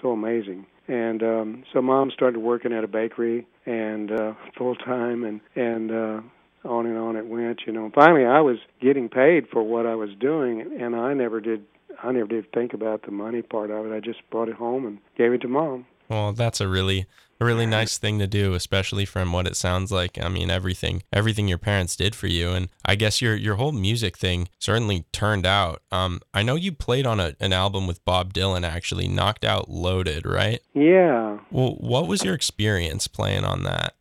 so 0.00 0.10
amazing. 0.10 0.66
And 0.88 1.22
um, 1.22 1.64
so 1.72 1.82
mom 1.82 2.10
started 2.10 2.40
working 2.40 2.72
at 2.72 2.82
a 2.82 2.88
bakery 2.88 3.46
and 3.66 4.10
uh, 4.10 4.32
full 4.56 4.74
time, 4.74 5.24
and 5.24 5.40
and 5.54 5.90
uh, 5.90 6.20
on 6.68 6.86
and 6.86 6.98
on 6.98 7.16
it 7.16 7.26
went. 7.26 7.62
You 7.66 7.72
know, 7.72 7.90
finally 7.94 8.24
I 8.24 8.40
was 8.40 8.58
getting 8.80 9.08
paid 9.08 9.48
for 9.48 9.62
what 9.62 9.86
I 9.86 9.94
was 9.94 10.10
doing, 10.18 10.60
and 10.80 10.94
I 10.94 11.14
never 11.14 11.40
did. 11.40 11.64
I 12.02 12.12
never 12.12 12.28
did 12.28 12.52
think 12.52 12.74
about 12.74 13.02
the 13.02 13.10
money 13.10 13.42
part 13.42 13.70
of 13.70 13.86
it. 13.86 13.94
I 13.94 14.00
just 14.00 14.20
brought 14.30 14.48
it 14.48 14.54
home 14.54 14.86
and 14.86 14.98
gave 15.16 15.32
it 15.32 15.40
to 15.42 15.48
mom. 15.48 15.86
Well, 16.08 16.32
that's 16.32 16.60
a 16.60 16.68
really 16.68 17.06
a 17.40 17.44
really 17.44 17.66
nice 17.66 17.98
thing 17.98 18.18
to 18.18 18.26
do, 18.26 18.54
especially 18.54 19.04
from 19.04 19.32
what 19.32 19.46
it 19.46 19.56
sounds 19.56 19.92
like. 19.92 20.18
I 20.20 20.28
mean, 20.28 20.50
everything 20.50 21.02
everything 21.12 21.46
your 21.46 21.58
parents 21.58 21.94
did 21.94 22.14
for 22.14 22.26
you, 22.26 22.50
and 22.50 22.68
I 22.84 22.96
guess 22.96 23.22
your 23.22 23.36
your 23.36 23.56
whole 23.56 23.72
music 23.72 24.16
thing 24.16 24.48
certainly 24.58 25.04
turned 25.12 25.46
out. 25.46 25.82
Um, 25.92 26.20
I 26.34 26.42
know 26.42 26.56
you 26.56 26.72
played 26.72 27.06
on 27.06 27.20
a, 27.20 27.34
an 27.40 27.52
album 27.52 27.86
with 27.86 28.04
Bob 28.04 28.32
Dylan, 28.32 28.64
actually, 28.64 29.06
knocked 29.06 29.44
out 29.44 29.70
loaded, 29.70 30.26
right? 30.26 30.60
Yeah, 30.74 31.38
Well, 31.50 31.76
what 31.78 32.08
was 32.08 32.24
your 32.24 32.34
experience 32.34 33.06
playing 33.06 33.44
on 33.44 33.62
that? 33.64 33.94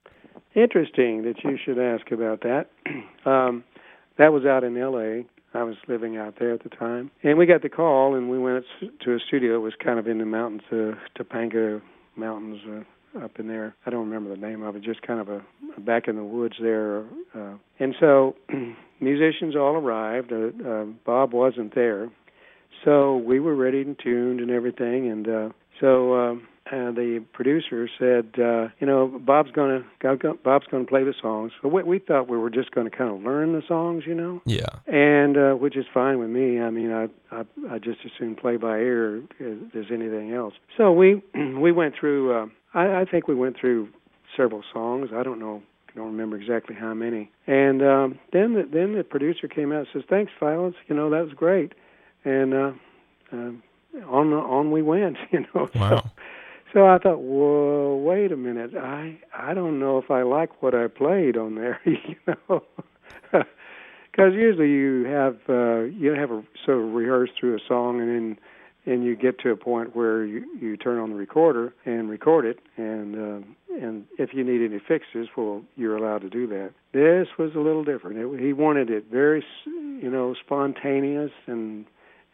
Interesting 0.57 1.23
that 1.23 1.35
you 1.43 1.57
should 1.63 1.79
ask 1.79 2.11
about 2.11 2.41
that. 2.41 2.69
um, 3.25 3.63
that 4.17 4.33
was 4.33 4.45
out 4.45 4.63
in 4.63 4.75
L.A. 4.77 5.25
I 5.53 5.63
was 5.63 5.75
living 5.87 6.17
out 6.17 6.35
there 6.39 6.53
at 6.53 6.63
the 6.63 6.69
time, 6.69 7.09
and 7.23 7.37
we 7.37 7.45
got 7.45 7.61
the 7.61 7.69
call, 7.69 8.15
and 8.15 8.29
we 8.29 8.37
went 8.37 8.65
to 9.01 9.13
a 9.13 9.19
studio. 9.27 9.55
It 9.55 9.59
was 9.59 9.73
kind 9.81 9.97
of 9.97 10.07
in 10.07 10.17
the 10.17 10.25
mountains, 10.25 10.63
uh, 10.71 10.91
Topanga 11.17 11.81
Mountains, 12.15 12.59
uh, 12.67 13.23
up 13.23 13.39
in 13.39 13.47
there. 13.47 13.75
I 13.85 13.89
don't 13.89 14.09
remember 14.09 14.29
the 14.29 14.41
name 14.41 14.61
of 14.63 14.75
it. 14.75 14.83
Just 14.83 15.01
kind 15.01 15.19
of 15.19 15.29
a, 15.29 15.41
a 15.77 15.79
back 15.79 16.07
in 16.07 16.15
the 16.15 16.23
woods 16.23 16.55
there. 16.61 17.05
Uh, 17.33 17.55
and 17.79 17.95
so, 17.99 18.35
musicians 18.99 19.55
all 19.55 19.75
arrived. 19.75 20.31
Uh, 20.31 20.49
uh, 20.67 20.85
Bob 21.05 21.33
wasn't 21.33 21.73
there, 21.73 22.09
so 22.87 23.17
we 23.17 23.41
were 23.41 23.53
ready 23.53 23.81
and 23.81 23.99
tuned 23.99 24.39
and 24.39 24.49
everything. 24.49 25.09
And 25.09 25.27
uh, 25.27 25.49
so. 25.81 26.13
Uh, 26.13 26.35
uh, 26.67 26.91
the 26.91 27.23
producer 27.31 27.89
said, 27.97 28.27
uh, 28.41 28.67
you 28.79 28.85
know, 28.87 29.07
Bob's 29.07 29.51
going 29.51 29.83
to 30.01 30.35
Bob's 30.43 30.65
to 30.67 30.83
play 30.83 31.03
the 31.03 31.13
songs. 31.21 31.53
So 31.61 31.69
we, 31.69 31.83
we 31.83 31.99
thought 31.99 32.27
we 32.27 32.37
were 32.37 32.49
just 32.49 32.71
going 32.71 32.89
to 32.89 32.95
kind 32.95 33.09
of 33.09 33.21
learn 33.21 33.53
the 33.53 33.61
songs, 33.65 34.03
you 34.05 34.13
know. 34.13 34.41
Yeah. 34.45 34.65
And 34.85 35.37
uh, 35.37 35.53
which 35.53 35.77
is 35.77 35.85
fine 35.93 36.19
with 36.19 36.29
me. 36.29 36.59
I 36.59 36.69
mean, 36.69 36.91
I 36.91 37.07
I, 37.33 37.43
I 37.69 37.79
just 37.79 37.99
as 38.03 38.11
soon 38.19 38.35
play 38.35 38.57
by 38.57 38.79
ear 38.79 39.19
as, 39.39 39.57
as 39.75 39.85
anything 39.91 40.33
else. 40.33 40.55
So 40.75 40.91
we 40.91 41.21
we 41.57 41.71
went 41.71 41.95
through. 41.97 42.35
Uh, 42.35 42.47
I, 42.73 43.01
I 43.01 43.05
think 43.05 43.27
we 43.29 43.35
went 43.35 43.57
through 43.57 43.87
several 44.35 44.63
songs. 44.73 45.09
I 45.15 45.23
don't 45.23 45.39
know. 45.39 45.63
I 45.89 45.97
don't 45.97 46.07
remember 46.07 46.35
exactly 46.35 46.75
how 46.75 46.93
many. 46.93 47.31
And 47.47 47.81
um, 47.81 48.19
then 48.33 48.53
the, 48.53 48.67
then 48.71 48.95
the 48.95 49.03
producer 49.03 49.47
came 49.47 49.71
out 49.71 49.79
and 49.79 49.87
says, 49.93 50.03
"Thanks, 50.09 50.31
Violence. 50.39 50.75
You 50.87 50.95
know 50.95 51.09
that 51.09 51.23
was 51.23 51.33
great." 51.33 51.73
And 52.27 52.53
uh, 52.53 52.71
uh, 53.31 53.51
on 54.05 54.33
on 54.33 54.71
we 54.71 54.81
went. 54.81 55.17
You 55.31 55.45
know. 55.53 55.69
Wow. 55.75 56.01
So, 56.01 56.09
so 56.73 56.85
I 56.85 56.97
thought, 56.97 57.19
whoa, 57.19 57.95
wait 57.95 58.31
a 58.33 58.37
minute. 58.37 58.75
I 58.75 59.17
I 59.33 59.53
don't 59.53 59.79
know 59.79 59.97
if 59.97 60.11
I 60.11 60.23
like 60.23 60.61
what 60.61 60.75
I 60.75 60.87
played 60.87 61.37
on 61.37 61.55
there, 61.55 61.79
you 61.85 62.15
know, 62.27 62.63
because 63.31 64.33
usually 64.33 64.69
you 64.69 65.05
have 65.05 65.37
uh, 65.47 65.83
you 65.83 66.11
have 66.11 66.31
a 66.31 66.43
sort 66.65 66.79
of 66.79 66.93
rehearse 66.93 67.29
through 67.39 67.55
a 67.55 67.59
song 67.65 68.01
and 68.01 68.09
then 68.09 68.39
and 68.85 69.03
you 69.03 69.15
get 69.15 69.39
to 69.39 69.51
a 69.51 69.55
point 69.55 69.95
where 69.95 70.25
you 70.25 70.45
you 70.59 70.75
turn 70.75 70.99
on 70.99 71.11
the 71.11 71.15
recorder 71.15 71.73
and 71.85 72.09
record 72.09 72.45
it 72.45 72.59
and 72.75 73.15
uh, 73.15 73.47
and 73.81 74.05
if 74.17 74.33
you 74.33 74.43
need 74.43 74.65
any 74.65 74.79
fixes, 74.79 75.29
well, 75.37 75.61
you're 75.75 75.95
allowed 75.95 76.23
to 76.23 76.29
do 76.29 76.47
that. 76.47 76.71
This 76.93 77.27
was 77.37 77.53
a 77.55 77.59
little 77.59 77.83
different. 77.83 78.17
It, 78.17 78.43
he 78.43 78.51
wanted 78.51 78.89
it 78.89 79.05
very, 79.11 79.45
you 79.65 80.09
know, 80.09 80.35
spontaneous 80.43 81.31
and 81.45 81.85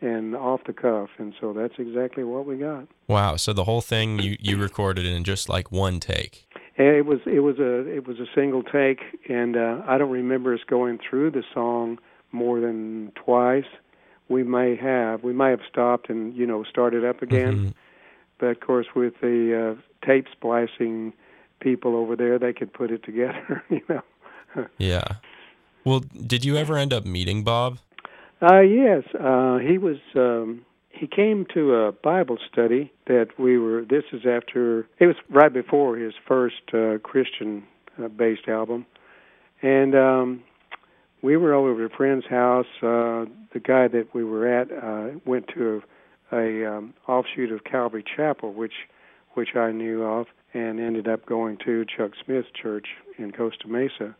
and 0.01 0.35
off 0.35 0.61
the 0.65 0.73
cuff, 0.73 1.09
and 1.17 1.33
so 1.39 1.53
that's 1.53 1.75
exactly 1.77 2.23
what 2.23 2.45
we 2.45 2.57
got. 2.57 2.87
Wow! 3.07 3.35
So 3.37 3.53
the 3.53 3.63
whole 3.63 3.81
thing 3.81 4.19
you 4.19 4.37
you 4.39 4.57
recorded 4.57 5.05
in 5.05 5.23
just 5.23 5.49
like 5.49 5.71
one 5.71 5.99
take. 5.99 6.47
It 6.75 7.05
was 7.05 7.19
it 7.25 7.39
was 7.41 7.59
a 7.59 7.87
it 7.87 8.07
was 8.07 8.19
a 8.19 8.25
single 8.33 8.63
take, 8.63 8.99
and 9.29 9.55
uh, 9.55 9.81
I 9.87 9.97
don't 9.97 10.11
remember 10.11 10.53
us 10.53 10.61
going 10.67 10.99
through 11.07 11.31
the 11.31 11.43
song 11.53 11.99
more 12.31 12.59
than 12.59 13.11
twice. 13.15 13.65
We 14.27 14.43
may 14.43 14.75
have 14.75 15.23
we 15.23 15.33
may 15.33 15.51
have 15.51 15.61
stopped 15.69 16.09
and 16.09 16.35
you 16.35 16.45
know 16.45 16.63
started 16.63 17.05
up 17.05 17.21
again, 17.21 17.53
mm-hmm. 17.53 17.69
but 18.39 18.47
of 18.47 18.59
course 18.59 18.87
with 18.95 19.13
the 19.21 19.75
uh, 19.77 20.05
tape 20.05 20.25
splicing 20.31 21.13
people 21.59 21.95
over 21.95 22.15
there, 22.15 22.37
they 22.37 22.53
could 22.53 22.73
put 22.73 22.91
it 22.91 23.03
together. 23.03 23.63
You 23.69 23.81
know. 23.89 24.67
yeah. 24.77 25.15
Well, 25.83 26.01
did 26.01 26.45
you 26.45 26.57
ever 26.57 26.77
end 26.77 26.93
up 26.93 27.05
meeting 27.05 27.43
Bob? 27.43 27.79
Uh, 28.43 28.59
yes, 28.59 29.03
uh, 29.17 29.57
he 29.59 29.77
was. 29.77 29.97
Um, 30.15 30.65
he 30.89 31.07
came 31.07 31.45
to 31.53 31.73
a 31.75 31.91
Bible 31.91 32.37
study 32.51 32.91
that 33.07 33.27
we 33.39 33.57
were. 33.57 33.85
This 33.85 34.03
is 34.11 34.25
after. 34.25 34.81
It 34.99 35.07
was 35.07 35.15
right 35.29 35.53
before 35.53 35.95
his 35.95 36.13
first 36.27 36.61
uh, 36.73 36.97
Christian-based 37.03 38.41
uh, 38.47 38.51
album, 38.51 38.85
and 39.61 39.95
um, 39.95 40.43
we 41.21 41.37
were 41.37 41.53
over 41.53 41.85
at 41.85 41.91
a 41.91 41.95
friend's 41.95 42.25
house. 42.25 42.65
Uh, 42.81 43.31
the 43.53 43.61
guy 43.63 43.87
that 43.87 44.07
we 44.13 44.25
were 44.25 44.45
at 44.45 44.69
uh, 44.71 45.17
went 45.25 45.47
to 45.55 45.81
a, 46.33 46.37
a 46.37 46.77
um, 46.77 46.93
offshoot 47.07 47.49
of 47.49 47.63
Calvary 47.63 48.03
Chapel, 48.17 48.53
which 48.53 48.73
which 49.35 49.55
I 49.55 49.71
knew 49.71 50.03
of, 50.03 50.27
and 50.53 50.81
ended 50.81 51.07
up 51.07 51.25
going 51.25 51.59
to 51.65 51.85
Chuck 51.85 52.11
Smith's 52.25 52.49
church 52.61 52.87
in 53.17 53.31
Costa 53.31 53.69
Mesa 53.69 54.17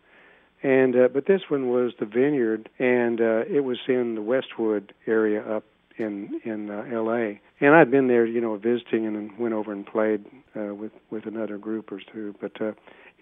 and 0.64 0.96
uh, 0.96 1.08
but 1.10 1.26
this 1.26 1.42
one 1.50 1.70
was 1.70 1.92
the 2.00 2.06
Vineyard, 2.06 2.70
and 2.80 3.20
uh, 3.20 3.44
it 3.50 3.64
was 3.66 3.78
in 3.88 4.16
the 4.16 4.22
Westwood 4.22 4.94
area 5.06 5.42
up 5.44 5.66
in 5.98 6.40
in 6.46 6.70
uh, 6.70 6.86
L.A. 6.92 7.42
And 7.60 7.76
I'd 7.76 7.92
been 7.92 8.08
there, 8.08 8.26
you 8.26 8.42
know, 8.42 8.56
visiting, 8.58 9.06
and 9.06 9.38
went 9.38 9.54
over 9.54 9.72
and 9.72 9.86
played 9.86 10.26
uh, 10.56 10.74
with 10.74 10.94
with 11.12 11.26
another 11.26 11.58
group 11.58 11.92
or 11.92 12.02
two. 12.12 12.34
But 12.40 12.62
uh, 12.62 12.72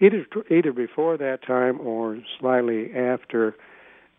either 0.00 0.24
either 0.50 0.72
before 0.72 1.16
that 1.16 1.44
time 1.44 1.80
or 1.80 2.18
slightly 2.38 2.94
after, 2.94 3.56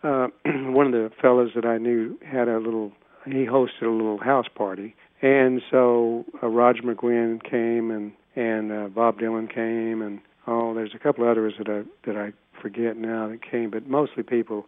uh, 0.03 0.27
one 0.45 0.87
of 0.87 0.91
the 0.93 1.11
fellows 1.21 1.51
that 1.55 1.65
I 1.65 1.77
knew 1.77 2.17
had 2.25 2.47
a 2.47 2.59
little. 2.59 2.91
He 3.25 3.45
hosted 3.45 3.83
a 3.83 3.89
little 3.89 4.17
house 4.17 4.47
party, 4.53 4.95
and 5.21 5.61
so 5.71 6.25
uh, 6.43 6.47
Roger 6.47 6.81
McGuinn 6.81 7.41
came, 7.41 7.89
and 7.89 8.11
and 8.35 8.71
uh, 8.71 8.87
Bob 8.89 9.19
Dylan 9.19 9.53
came, 9.53 10.01
and 10.01 10.19
oh, 10.47 10.73
there's 10.73 10.93
a 10.93 10.99
couple 10.99 11.27
others 11.27 11.53
that 11.57 11.69
I 11.69 11.83
that 12.05 12.17
I 12.17 12.33
forget 12.61 12.97
now 12.97 13.27
that 13.29 13.41
came, 13.41 13.69
but 13.69 13.87
mostly 13.87 14.23
people 14.23 14.65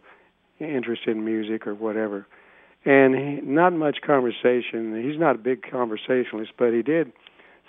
interested 0.58 1.16
in 1.16 1.24
music 1.24 1.66
or 1.66 1.74
whatever. 1.74 2.26
And 2.84 3.14
he, 3.14 3.40
not 3.42 3.72
much 3.72 3.98
conversation. 4.06 5.02
He's 5.02 5.18
not 5.18 5.34
a 5.34 5.38
big 5.38 5.68
conversationalist, 5.68 6.52
but 6.56 6.72
he 6.72 6.82
did 6.82 7.12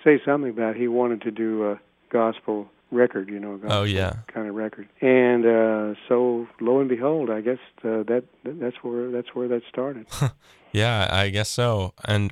say 0.04 0.22
something 0.24 0.52
about 0.52 0.76
he 0.76 0.88
wanted 0.88 1.22
to 1.24 1.32
do 1.32 1.72
a 1.72 1.80
gospel 2.10 2.70
record, 2.92 3.30
you 3.30 3.40
know, 3.40 3.60
oh 3.68 3.84
yeah, 3.84 4.18
kind 4.28 4.48
of 4.48 4.56
record. 4.56 4.88
And 5.02 5.46
uh, 5.46 6.00
so, 6.08 6.48
lo 6.62 6.80
and 6.80 6.90
behold, 6.90 7.30
I 7.30 7.42
guess 7.42 7.60
uh, 7.84 8.04
that 8.04 8.24
that's 8.44 8.78
where 8.82 9.12
that's 9.12 9.34
where 9.34 9.48
that 9.48 9.64
started. 9.70 10.08
yeah, 10.72 11.08
I 11.12 11.30
guess 11.30 11.50
so. 11.50 11.94
And 12.06 12.32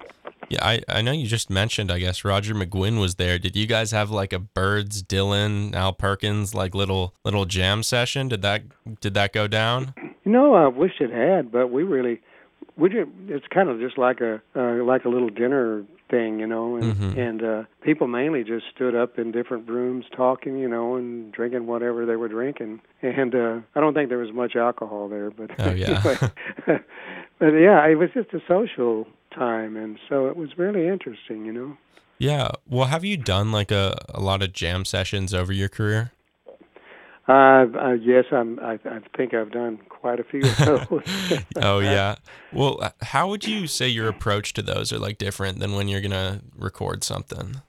yeah, 0.50 0.66
I, 0.66 0.82
I 0.88 1.02
know 1.02 1.12
you 1.12 1.28
just 1.28 1.50
mentioned, 1.50 1.92
I 1.92 2.00
guess 2.00 2.24
Roger 2.24 2.54
McGuinn 2.54 3.00
was 3.00 3.16
there. 3.16 3.40
Did 3.40 3.56
you 3.56 3.68
guys 3.68 3.92
have 3.92 4.12
like 4.12 4.34
a 4.34 4.40
Byrds, 4.40 5.04
Dylan, 5.04 5.74
Al 5.76 5.94
Perkins 5.94 6.54
like 6.54 6.76
little 6.76 7.14
little 7.24 7.46
jam 7.46 7.84
session? 7.84 8.28
Did 8.28 8.42
that 8.42 8.64
did 9.02 9.14
that 9.14 9.34
go 9.34 9.48
down? 9.48 9.94
You 10.24 10.32
know, 10.32 10.54
I 10.54 10.68
wish 10.68 10.94
it 11.00 11.12
had, 11.12 11.52
but 11.52 11.68
we 11.68 11.84
really 11.84 12.22
we 12.78 12.90
just, 12.90 13.10
it's 13.28 13.46
kind 13.48 13.70
of 13.70 13.80
just 13.80 13.98
like 13.98 14.22
a 14.22 14.42
uh, 14.56 14.84
like 14.84 15.06
a 15.06 15.10
little 15.10 15.30
dinner 15.30 15.84
thing, 16.10 16.40
you 16.40 16.48
know, 16.48 16.76
and 16.76 16.96
mm-hmm. 16.96 17.20
and 17.20 17.44
uh 17.44 17.64
people 17.82 18.08
mainly 18.08 18.44
just 18.44 18.66
stood 18.74 18.96
up 18.96 19.18
in 19.18 19.32
different 19.32 19.68
rooms 19.68 20.06
talking, 20.16 20.58
you 20.58 20.68
know, 20.68 20.96
and 20.96 21.32
drinking 21.32 21.66
whatever 21.66 22.06
they 22.06 22.16
were 22.16 22.28
drinking. 22.28 22.80
And 23.02 23.34
uh 23.34 23.60
I 23.74 23.80
don't 23.80 23.94
think 23.94 24.10
there 24.10 24.20
was 24.20 24.32
much 24.32 24.56
alcohol 24.56 25.10
there, 25.10 25.32
but 25.32 25.52
Oh 25.58 25.72
yeah. 25.72 26.02
but 26.68 27.50
yeah, 27.50 27.86
it 27.88 27.98
was 27.98 28.10
just 28.14 28.34
a 28.34 28.42
social 28.48 29.08
time, 29.36 29.76
and 29.76 30.00
so 30.10 30.28
it 30.28 30.36
was 30.36 30.58
really 30.58 30.88
interesting, 30.88 31.46
you 31.46 31.54
know. 31.54 31.78
Yeah. 32.18 32.52
Well, 32.68 32.86
have 32.88 33.04
you 33.04 33.18
done 33.18 33.52
like 33.52 33.72
a, 33.72 33.98
a 34.10 34.22
lot 34.22 34.42
of 34.42 34.54
jam 34.54 34.86
sessions 34.86 35.34
over 35.34 35.52
your 35.52 35.70
career? 35.70 36.12
Uh, 37.28 37.66
uh, 37.78 37.94
yes, 38.00 38.26
I'm. 38.32 38.60
I, 38.60 38.74
I 38.86 39.00
think 39.18 39.34
I've 39.34 39.52
done 39.52 39.80
quite 39.90 40.20
a 40.20 40.24
few 40.24 40.42
of 40.42 40.58
those. 40.90 41.40
oh 41.56 41.80
yeah. 41.80 42.16
Well, 42.54 42.94
how 43.02 43.28
would 43.30 43.48
you 43.48 43.66
say 43.66 43.88
your 43.88 44.08
approach 44.08 44.54
to 44.54 44.62
those 44.62 44.94
are 44.94 45.00
like 45.00 45.18
different 45.18 45.60
than 45.60 45.74
when 45.74 45.88
you're 45.88 46.02
gonna 46.02 46.42
record 46.56 47.04
something? 47.04 47.62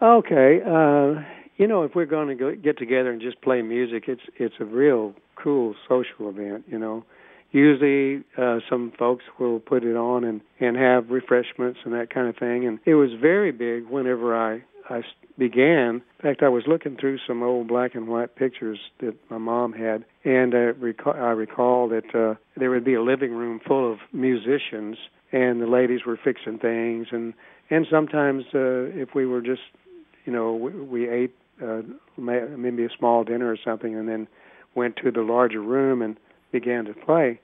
Okay. 0.00 0.60
Uh, 0.64 1.22
you 1.56 1.66
know, 1.66 1.82
if 1.82 1.94
we're 1.94 2.06
going 2.06 2.36
to 2.36 2.56
get 2.56 2.78
together 2.78 3.10
and 3.10 3.20
just 3.20 3.40
play 3.40 3.62
music, 3.62 4.04
it's 4.06 4.22
it's 4.36 4.54
a 4.60 4.64
real 4.64 5.14
cool 5.34 5.74
social 5.88 6.28
event. 6.28 6.64
You 6.68 6.78
know, 6.78 7.04
usually 7.56 8.22
uh, 8.36 8.60
some 8.68 8.92
folks 8.98 9.24
will 9.38 9.60
put 9.60 9.82
it 9.82 9.96
on 9.96 10.24
and 10.24 10.40
and 10.60 10.76
have 10.76 11.10
refreshments 11.10 11.80
and 11.84 11.94
that 11.94 12.10
kind 12.10 12.28
of 12.28 12.36
thing. 12.36 12.66
And 12.66 12.78
it 12.84 12.94
was 12.94 13.10
very 13.20 13.52
big 13.52 13.88
whenever 13.88 14.36
I 14.36 14.62
I 14.88 15.02
began. 15.38 15.96
In 15.96 16.22
fact, 16.22 16.42
I 16.42 16.48
was 16.48 16.64
looking 16.66 16.96
through 16.96 17.18
some 17.26 17.42
old 17.42 17.68
black 17.68 17.94
and 17.94 18.08
white 18.08 18.36
pictures 18.36 18.78
that 19.00 19.14
my 19.30 19.38
mom 19.38 19.72
had, 19.72 20.04
and 20.24 20.54
I 20.54 20.58
recall, 20.58 21.14
I 21.14 21.30
recall 21.30 21.88
that 21.88 22.14
uh, 22.14 22.34
there 22.56 22.70
would 22.70 22.84
be 22.84 22.94
a 22.94 23.02
living 23.02 23.32
room 23.32 23.60
full 23.66 23.92
of 23.92 23.98
musicians, 24.12 24.96
and 25.32 25.60
the 25.60 25.66
ladies 25.66 26.00
were 26.06 26.18
fixing 26.22 26.58
things, 26.58 27.08
and 27.10 27.34
and 27.70 27.86
sometimes 27.90 28.44
uh, 28.54 28.94
if 28.94 29.14
we 29.14 29.26
were 29.26 29.40
just, 29.40 29.62
you 30.24 30.32
know, 30.32 30.54
we, 30.54 30.70
we 30.72 31.08
ate 31.08 31.34
uh, 31.62 31.82
maybe 32.16 32.84
a 32.84 32.88
small 32.96 33.24
dinner 33.24 33.50
or 33.50 33.58
something, 33.64 33.96
and 33.96 34.08
then 34.08 34.28
went 34.74 34.96
to 34.96 35.10
the 35.10 35.22
larger 35.22 35.60
room 35.60 36.02
and 36.02 36.16
began 36.52 36.84
to 36.84 36.94
play. 36.94 37.40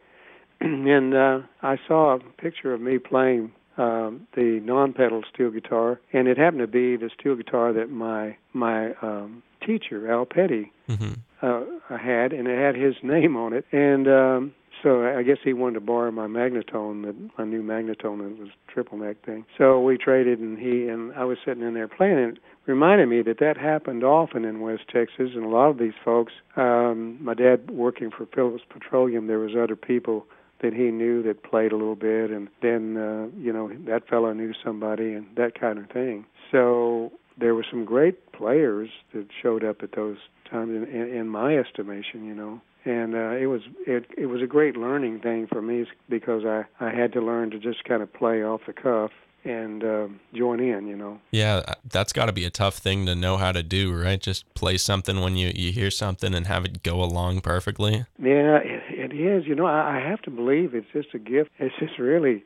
and 0.88 1.14
uh, 1.14 1.40
I 1.62 1.76
saw 1.88 2.14
a 2.14 2.18
picture 2.40 2.72
of 2.72 2.80
me 2.80 2.98
playing 2.98 3.52
um, 3.76 4.28
the 4.36 4.60
non-pedal 4.62 5.22
steel 5.32 5.50
guitar, 5.50 6.00
and 6.12 6.28
it 6.28 6.38
happened 6.38 6.60
to 6.60 6.66
be 6.68 6.96
the 6.96 7.10
steel 7.18 7.34
guitar 7.34 7.72
that 7.72 7.90
my 7.90 8.36
my 8.52 8.92
um, 9.02 9.42
teacher 9.66 10.12
Al 10.12 10.24
Petty 10.24 10.70
mm-hmm. 10.88 11.14
uh, 11.42 11.96
had, 11.98 12.32
and 12.32 12.46
it 12.46 12.58
had 12.58 12.76
his 12.76 12.94
name 13.02 13.36
on 13.36 13.52
it. 13.52 13.64
And 13.72 14.06
um, 14.06 14.54
so 14.84 15.04
I 15.04 15.22
guess 15.24 15.38
he 15.42 15.52
wanted 15.52 15.74
to 15.74 15.80
borrow 15.80 16.12
my 16.12 16.26
Magnatone, 16.28 17.02
the, 17.02 17.14
my 17.36 17.44
new 17.44 17.62
Magnatone, 17.62 18.32
it 18.32 18.38
was 18.38 18.50
triple 18.68 18.98
neck 18.98 19.16
thing. 19.24 19.44
So 19.58 19.80
we 19.80 19.98
traded, 19.98 20.38
and 20.38 20.58
he 20.58 20.86
and 20.86 21.12
I 21.14 21.24
was 21.24 21.38
sitting 21.44 21.64
in 21.64 21.74
there 21.74 21.88
playing 21.88 22.18
it. 22.18 22.38
reminded 22.66 23.08
me 23.08 23.22
that 23.22 23.38
that 23.40 23.56
happened 23.56 24.04
often 24.04 24.44
in 24.44 24.60
West 24.60 24.84
Texas, 24.92 25.30
and 25.34 25.44
a 25.44 25.48
lot 25.48 25.70
of 25.70 25.78
these 25.78 25.94
folks. 26.04 26.32
Um, 26.54 27.18
my 27.20 27.34
dad 27.34 27.70
working 27.70 28.10
for 28.10 28.26
Phillips 28.26 28.64
Petroleum, 28.68 29.26
there 29.26 29.40
was 29.40 29.56
other 29.56 29.76
people 29.76 30.26
that 30.62 30.72
he 30.72 30.90
knew 30.90 31.22
that 31.24 31.42
played 31.42 31.72
a 31.72 31.76
little 31.76 31.96
bit, 31.96 32.30
and 32.30 32.48
then 32.60 32.96
uh, 32.96 33.26
you 33.38 33.52
know 33.52 33.70
that 33.86 34.08
fellow 34.08 34.32
knew 34.32 34.52
somebody, 34.64 35.12
and 35.12 35.26
that 35.36 35.58
kind 35.58 35.78
of 35.78 35.88
thing. 35.90 36.24
So 36.50 37.12
there 37.38 37.54
were 37.54 37.66
some 37.68 37.84
great 37.84 38.32
players 38.32 38.90
that 39.14 39.26
showed 39.42 39.64
up 39.64 39.82
at 39.82 39.92
those 39.92 40.18
times, 40.50 40.70
in, 40.70 40.84
in, 40.84 41.08
in 41.14 41.28
my 41.28 41.56
estimation, 41.56 42.24
you 42.24 42.34
know 42.34 42.60
and 42.84 43.14
uh, 43.14 43.30
it 43.30 43.46
was 43.46 43.62
it 43.86 44.06
it 44.16 44.26
was 44.26 44.42
a 44.42 44.46
great 44.46 44.76
learning 44.76 45.20
thing 45.20 45.46
for 45.46 45.62
me 45.62 45.86
because 46.08 46.44
I 46.44 46.64
I 46.80 46.90
had 46.90 47.12
to 47.12 47.20
learn 47.20 47.50
to 47.50 47.58
just 47.58 47.84
kind 47.84 48.02
of 48.02 48.12
play 48.12 48.42
off 48.42 48.62
the 48.66 48.72
cuff 48.72 49.12
and 49.44 49.84
uh, 49.84 50.08
join 50.32 50.60
in, 50.60 50.86
you 50.86 50.96
know. 50.96 51.20
Yeah, 51.30 51.62
uh, 51.66 51.74
that's 51.88 52.12
got 52.12 52.26
to 52.26 52.32
be 52.32 52.44
a 52.44 52.50
tough 52.50 52.76
thing 52.76 53.06
to 53.06 53.14
know 53.14 53.36
how 53.36 53.52
to 53.52 53.62
do, 53.62 53.92
right? 53.92 54.20
Just 54.20 54.52
play 54.54 54.78
something 54.78 55.20
when 55.20 55.36
you 55.36 55.52
you 55.54 55.72
hear 55.72 55.90
something 55.90 56.34
and 56.34 56.46
have 56.46 56.64
it 56.64 56.82
go 56.82 57.02
along 57.02 57.40
perfectly. 57.40 58.04
Yeah, 58.18 58.58
it, 58.58 58.82
it 58.88 59.12
is. 59.12 59.46
You 59.46 59.54
know, 59.54 59.66
I, 59.66 59.98
I 59.98 60.08
have 60.08 60.22
to 60.22 60.30
believe 60.30 60.74
it's 60.74 60.86
just 60.92 61.08
a 61.14 61.18
gift. 61.18 61.50
It's 61.58 61.74
just 61.78 61.98
really, 61.98 62.44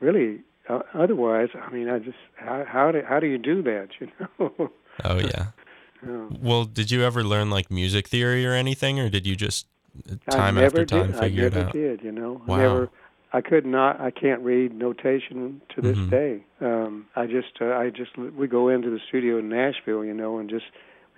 really. 0.00 0.40
Uh, 0.68 0.80
otherwise, 0.94 1.48
I 1.54 1.70
mean, 1.70 1.88
I 1.88 1.98
just 1.98 2.18
how 2.36 2.64
how 2.66 2.92
do 2.92 3.02
how 3.06 3.20
do 3.20 3.26
you 3.26 3.38
do 3.38 3.62
that? 3.62 3.88
You 4.00 4.08
know. 4.18 4.70
Oh 5.04 5.20
yeah. 5.20 5.50
Well, 6.02 6.64
did 6.64 6.90
you 6.90 7.04
ever 7.04 7.22
learn 7.22 7.50
like 7.50 7.70
music 7.70 8.08
theory 8.08 8.44
or 8.44 8.52
anything, 8.52 8.98
or 8.98 9.08
did 9.08 9.28
you 9.28 9.36
just 9.36 9.68
time 10.28 10.58
after 10.58 10.84
time 10.84 11.12
did. 11.12 11.20
figure 11.20 11.46
it 11.46 11.54
out? 11.54 11.56
I 11.56 11.62
never 11.66 11.72
did. 11.72 12.02
You 12.02 12.10
know. 12.10 12.42
Wow. 12.46 12.56
Never 12.56 12.90
I 13.32 13.40
could 13.42 13.66
not. 13.66 14.00
I 14.00 14.10
can't 14.10 14.40
read 14.40 14.74
notation 14.74 15.60
to 15.74 15.82
this 15.82 15.98
mm-hmm. 15.98 16.10
day. 16.10 16.44
Um, 16.60 17.06
I 17.14 17.26
just, 17.26 17.60
uh, 17.60 17.66
I 17.66 17.90
just, 17.90 18.16
we 18.16 18.46
go 18.48 18.68
into 18.68 18.90
the 18.90 19.00
studio 19.08 19.38
in 19.38 19.48
Nashville, 19.48 20.04
you 20.04 20.14
know, 20.14 20.38
and 20.38 20.48
just 20.48 20.64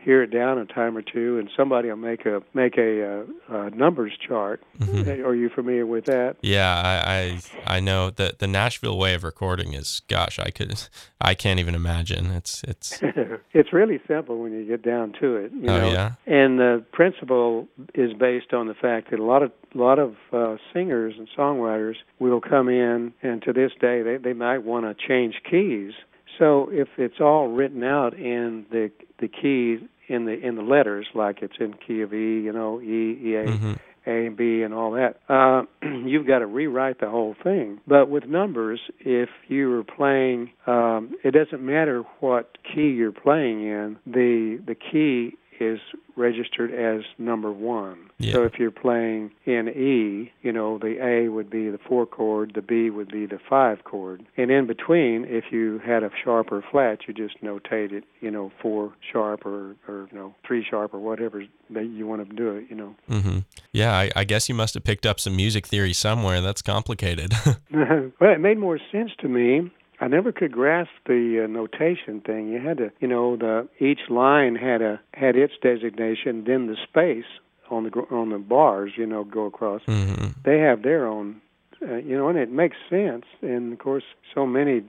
hear 0.03 0.23
it 0.23 0.31
down 0.31 0.59
a 0.59 0.67
time 0.67 0.97
or 0.97 1.03
two, 1.03 1.39
and 1.39 1.51
somebody 1.57 1.89
will 1.89 1.97
make 1.97 2.27
a 2.27 2.43
make 2.55 2.77
a, 2.79 3.25
uh, 3.49 3.69
numbers 3.71 4.13
chart. 4.27 4.63
Mm-hmm. 4.79 5.25
Are 5.25 5.35
you 5.35 5.49
familiar 5.49 5.87
with 5.87 6.07
that? 6.07 6.37
Yeah, 6.43 6.75
I, 6.75 7.41
I 7.67 7.77
I 7.77 7.81
know 7.81 8.11
that 8.11 8.39
the 8.39 8.47
Nashville 8.47 8.99
way 8.99 9.15
of 9.15 9.25
recording 9.25 9.75
is. 9.75 10.03
Gosh, 10.09 10.39
I 10.39 10.51
could, 10.51 10.89
I 11.21 11.35
can't 11.35 11.61
even 11.61 11.75
imagine. 11.75 12.27
It's 12.27 12.63
it's 12.65 13.01
it's 13.53 13.73
really 13.73 14.01
simple 14.09 14.39
when 14.39 14.53
you 14.53 14.65
get 14.65 14.83
down 14.83 15.13
to 15.21 15.37
it. 15.37 15.53
You 15.53 15.69
oh 15.69 15.79
know? 15.79 15.91
yeah. 15.91 16.13
And 16.27 16.59
the 16.59 16.85
principle 16.93 17.69
is 17.95 18.13
based 18.15 18.53
on 18.53 18.69
the 18.69 18.75
fact 18.75 19.11
that 19.11 19.21
a 19.21 19.25
lot 19.25 19.43
of 19.43 19.53
a 19.75 19.79
lot 19.79 19.99
of 19.99 20.17
uh, 20.33 20.57
singers 20.73 21.15
and 21.19 21.29
songwriters 21.37 21.97
will 22.19 22.41
come 22.41 22.69
in, 22.69 23.13
and 23.23 23.43
to 23.43 23.53
this 23.53 23.73
day 23.81 24.03
they 24.03 24.17
they 24.17 24.33
might 24.33 24.65
want 24.65 24.87
to 24.87 25.07
change 25.07 25.35
keys 25.49 25.93
so 26.41 26.69
if 26.73 26.89
it's 26.97 27.21
all 27.21 27.49
written 27.49 27.85
out 27.85 28.15
in 28.15 28.67
the 28.73 28.91
the 29.21 29.29
key 29.29 29.87
in 30.09 30.25
the 30.25 30.33
in 30.33 30.57
the 30.57 30.63
letters, 30.63 31.07
like 31.15 31.43
it's 31.43 31.55
in 31.61 31.75
key 31.75 32.01
of 32.01 32.13
E, 32.13 32.41
you 32.41 32.53
know, 32.53 32.81
E, 32.81 33.19
E, 33.23 33.35
A, 33.37 33.45
mm-hmm. 33.45 33.73
A, 34.07 34.27
and 34.27 34.37
B, 34.37 34.63
and 34.63 34.75
all 34.75 34.93
that, 34.93 35.21
uh, 35.29 35.63
you've 35.87 36.27
got 36.27 36.41
to 36.41 36.47
rewrite 36.47 36.99
the 36.99 37.11
whole 37.11 37.37
thing. 37.45 37.79
But 37.87 38.09
with 38.09 38.25
numbers, 38.25 38.81
if 38.99 39.29
you 39.47 39.69
were 39.69 39.85
playing, 39.85 40.51
um, 40.67 41.15
it 41.23 41.33
doesn't 41.33 41.65
matter 41.65 42.03
what 42.21 42.59
key 42.65 42.89
you're 42.89 43.13
playing 43.13 43.63
in. 43.63 43.99
The 44.07 44.61
the 44.67 44.75
key 44.75 45.37
is 45.61 45.79
registered 46.17 46.73
as 46.73 47.05
number 47.19 47.53
one. 47.53 48.11
Yeah. 48.19 48.33
So 48.33 48.43
if 48.45 48.59
you're 48.59 48.71
playing 48.71 49.31
in 49.45 49.69
E, 49.69 50.33
you 50.43 50.53
know, 50.53 50.79
the 50.79 50.97
A 51.05 51.29
would 51.29 51.51
be 51.51 51.71
the 51.71 51.79
four 51.79 52.07
chord, 52.07 52.53
the 52.55 52.63
B 52.63 52.91
would 52.91 53.11
be 53.11 53.27
the 53.27 53.39
five 53.49 53.85
chord. 53.85 54.27
And 54.37 54.51
in 54.51 54.67
between, 54.67 55.25
if 55.27 55.45
you 55.51 55.81
had 55.85 56.03
a 56.03 56.11
sharp 56.25 56.51
or 56.51 56.65
flat, 56.71 57.01
you 57.07 57.15
just 57.15 57.43
notate 57.43 57.93
it, 57.93 58.05
you 58.21 58.31
know, 58.31 58.51
four 58.61 58.93
sharp 59.13 59.47
or, 59.47 59.77
or 59.87 60.09
you 60.11 60.19
know, 60.19 60.35
three 60.47 60.65
sharp 60.69 60.95
or 60.95 60.99
whatever 60.99 61.45
that 61.71 61.87
you 61.87 62.07
want 62.07 62.29
to 62.29 62.35
do 62.35 62.51
it, 62.57 62.67
you 62.69 62.77
know. 62.77 62.95
Mm-hmm. 63.09 63.39
Yeah, 63.73 63.97
I, 63.97 64.11
I 64.17 64.25
guess 64.25 64.49
you 64.49 64.55
must 64.55 64.75
have 64.75 64.85
picked 64.85 65.07
up 65.07 65.21
some 65.21 65.37
music 65.37 65.67
theory 65.67 65.93
somewhere. 65.93 66.41
That's 66.41 66.63
complicated. 66.63 67.33
well, 67.73 68.11
it 68.21 68.41
made 68.41 68.59
more 68.59 68.79
sense 68.91 69.11
to 69.21 69.29
me 69.29 69.71
I 70.01 70.09
never 70.09 70.33
could 70.33 70.53
grasp 70.53 70.91
the 71.07 71.43
uh, 71.45 71.47
notation 71.47 72.23
thing. 72.23 72.49
You 72.49 72.59
had 72.59 72.79
to, 72.79 72.91
you 73.01 73.09
know, 73.09 73.37
the 73.37 73.69
each 73.79 74.09
line 74.09 74.57
had 74.57 74.81
a 74.81 75.01
had 75.13 75.37
its 75.37 75.53
designation, 75.63 76.45
then 76.47 76.67
the 76.67 76.77
space 76.89 77.31
on 77.71 77.85
the 77.85 77.91
on 78.11 78.31
the 78.31 78.39
bars, 78.39 78.93
you 78.97 79.07
know, 79.07 79.25
go 79.25 79.45
across. 79.45 79.83
Mm-hmm. 79.87 80.29
They 80.45 80.59
have 80.59 80.83
their 80.83 81.07
own, 81.07 81.43
uh, 81.83 81.97
you 81.97 82.17
know, 82.17 82.29
and 82.29 82.39
it 82.39 82.51
makes 82.51 82.77
sense. 82.89 83.27
And 83.43 83.75
of 83.75 83.79
course, 83.79 84.05
so 84.35 84.47
many 84.47 84.85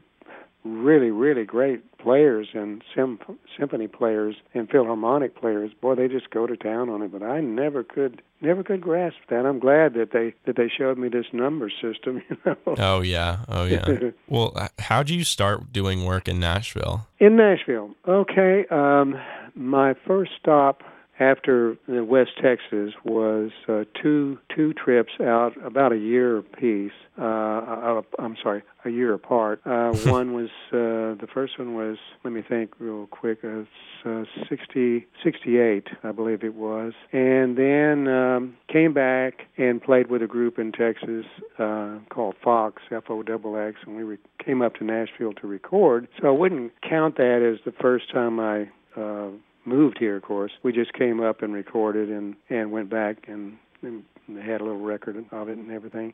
really, 0.63 1.12
really 1.12 1.43
great 1.43 1.97
players 1.97 2.50
and 2.54 2.84
symp- 2.95 3.39
symphony 3.58 3.88
players 3.88 4.36
and 4.54 4.69
philharmonic 4.69 5.36
players. 5.36 5.71
Boy, 5.82 5.95
they 5.95 6.08
just 6.08 6.30
go 6.30 6.47
to 6.47 6.58
town 6.58 6.89
on 6.89 7.02
it. 7.02 7.12
But 7.12 7.24
I 7.24 7.41
never 7.41 7.84
could, 7.84 8.21
never 8.41 8.63
could 8.63 8.82
grasp 8.82 9.17
that. 9.30 9.45
I'm 9.45 9.60
glad 9.60 9.93
that 9.93 10.12
they 10.12 10.34
that 10.45 10.56
they 10.56 10.69
showed 10.76 10.97
me 10.97 11.10
this 11.10 11.28
number 11.34 11.69
system. 11.69 12.21
You 12.32 12.38
know? 12.45 12.76
Oh 12.78 13.02
yeah, 13.02 13.39
oh 13.50 13.65
yeah. 13.65 14.12
well, 14.28 14.69
how 14.80 15.04
do 15.04 15.13
you 15.15 15.24
start 15.24 15.74
doing 15.74 16.06
work 16.06 16.28
in 16.28 16.39
Nashville? 16.39 17.08
In 17.19 17.36
Nashville, 17.36 17.91
okay. 18.08 18.65
Um, 18.69 19.15
my 19.56 19.93
first 20.06 20.32
stop 20.39 20.82
after 21.21 21.77
West 21.88 22.31
Texas 22.41 22.93
was 23.05 23.51
uh, 23.69 23.84
two 24.01 24.39
two 24.53 24.73
trips 24.73 25.13
out 25.21 25.53
about 25.63 25.93
a 25.93 25.97
year 25.97 26.38
apiece. 26.38 26.91
Uh, 27.17 27.23
uh, 27.23 28.01
I'm 28.17 28.36
sorry, 28.41 28.63
a 28.86 28.89
year 28.89 29.13
apart. 29.13 29.62
Uh, 29.65 29.93
one 30.05 30.34
was 30.34 30.49
uh, 30.71 31.19
the 31.21 31.27
first 31.31 31.60
one 31.60 31.75
was 31.75 31.97
let 32.23 32.34
me 32.34 32.41
think 32.41 32.73
real 32.79 33.07
quick. 33.07 33.39
Uh, 33.43 33.63
uh, 34.03 34.23
60, 34.49 35.05
68, 35.23 35.88
I 36.03 36.12
believe 36.12 36.43
it 36.43 36.55
was, 36.55 36.93
and 37.12 37.55
then 37.55 38.07
um, 38.07 38.57
came 38.67 38.93
back 38.93 39.43
and 39.57 39.79
played 39.79 40.10
with 40.10 40.23
a 40.23 40.27
group 40.27 40.57
in 40.57 40.71
Texas 40.71 41.25
uh, 41.60 41.99
called 42.10 42.34
Fox 42.43 42.81
F 42.91 43.03
O 43.10 43.21
X 43.21 43.29
X, 43.29 43.77
and 43.86 43.95
we 43.95 44.01
re- 44.01 44.17
came 44.43 44.63
up 44.63 44.73
to 44.77 44.84
Nashville 44.84 45.34
to 45.34 45.45
record. 45.45 46.07
So 46.19 46.27
I 46.29 46.31
wouldn't 46.31 46.73
count 46.81 47.17
that 47.17 47.47
as 47.47 47.63
the 47.63 47.79
first 47.79 48.12
time 48.12 48.39
I. 48.39 48.69
Uh, 48.99 49.29
moved 49.65 49.97
here, 50.00 50.15
of 50.15 50.24
course, 50.24 50.52
we 50.63 50.71
just 50.71 50.93
came 50.93 51.21
up 51.21 51.41
and 51.41 51.54
recorded 51.54 52.10
and 52.10 52.36
and 52.50 52.71
went 52.71 52.89
back 52.89 53.26
and, 53.28 53.58
and 53.82 54.04
had 54.28 54.62
a 54.62 54.63
little 54.63 54.80
record 54.80 55.24
of 55.32 55.50
it 55.50 55.58
and 55.58 55.71
everything. 55.71 56.13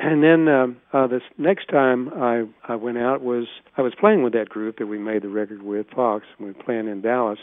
And 0.00 0.22
then 0.22 0.48
um, 0.48 0.76
uh, 0.92 1.06
this 1.08 1.22
next 1.38 1.68
time 1.68 2.10
I 2.14 2.44
I 2.68 2.76
went 2.76 2.98
out 2.98 3.22
was 3.22 3.46
I 3.76 3.82
was 3.82 3.94
playing 3.98 4.22
with 4.22 4.32
that 4.32 4.48
group 4.48 4.78
that 4.78 4.86
we 4.86 4.98
made 4.98 5.22
the 5.22 5.28
record 5.28 5.62
with 5.62 5.86
Fox. 5.94 6.24
We 6.38 6.46
were 6.46 6.54
playing 6.54 6.86
in 6.88 7.00
Dallas, 7.00 7.40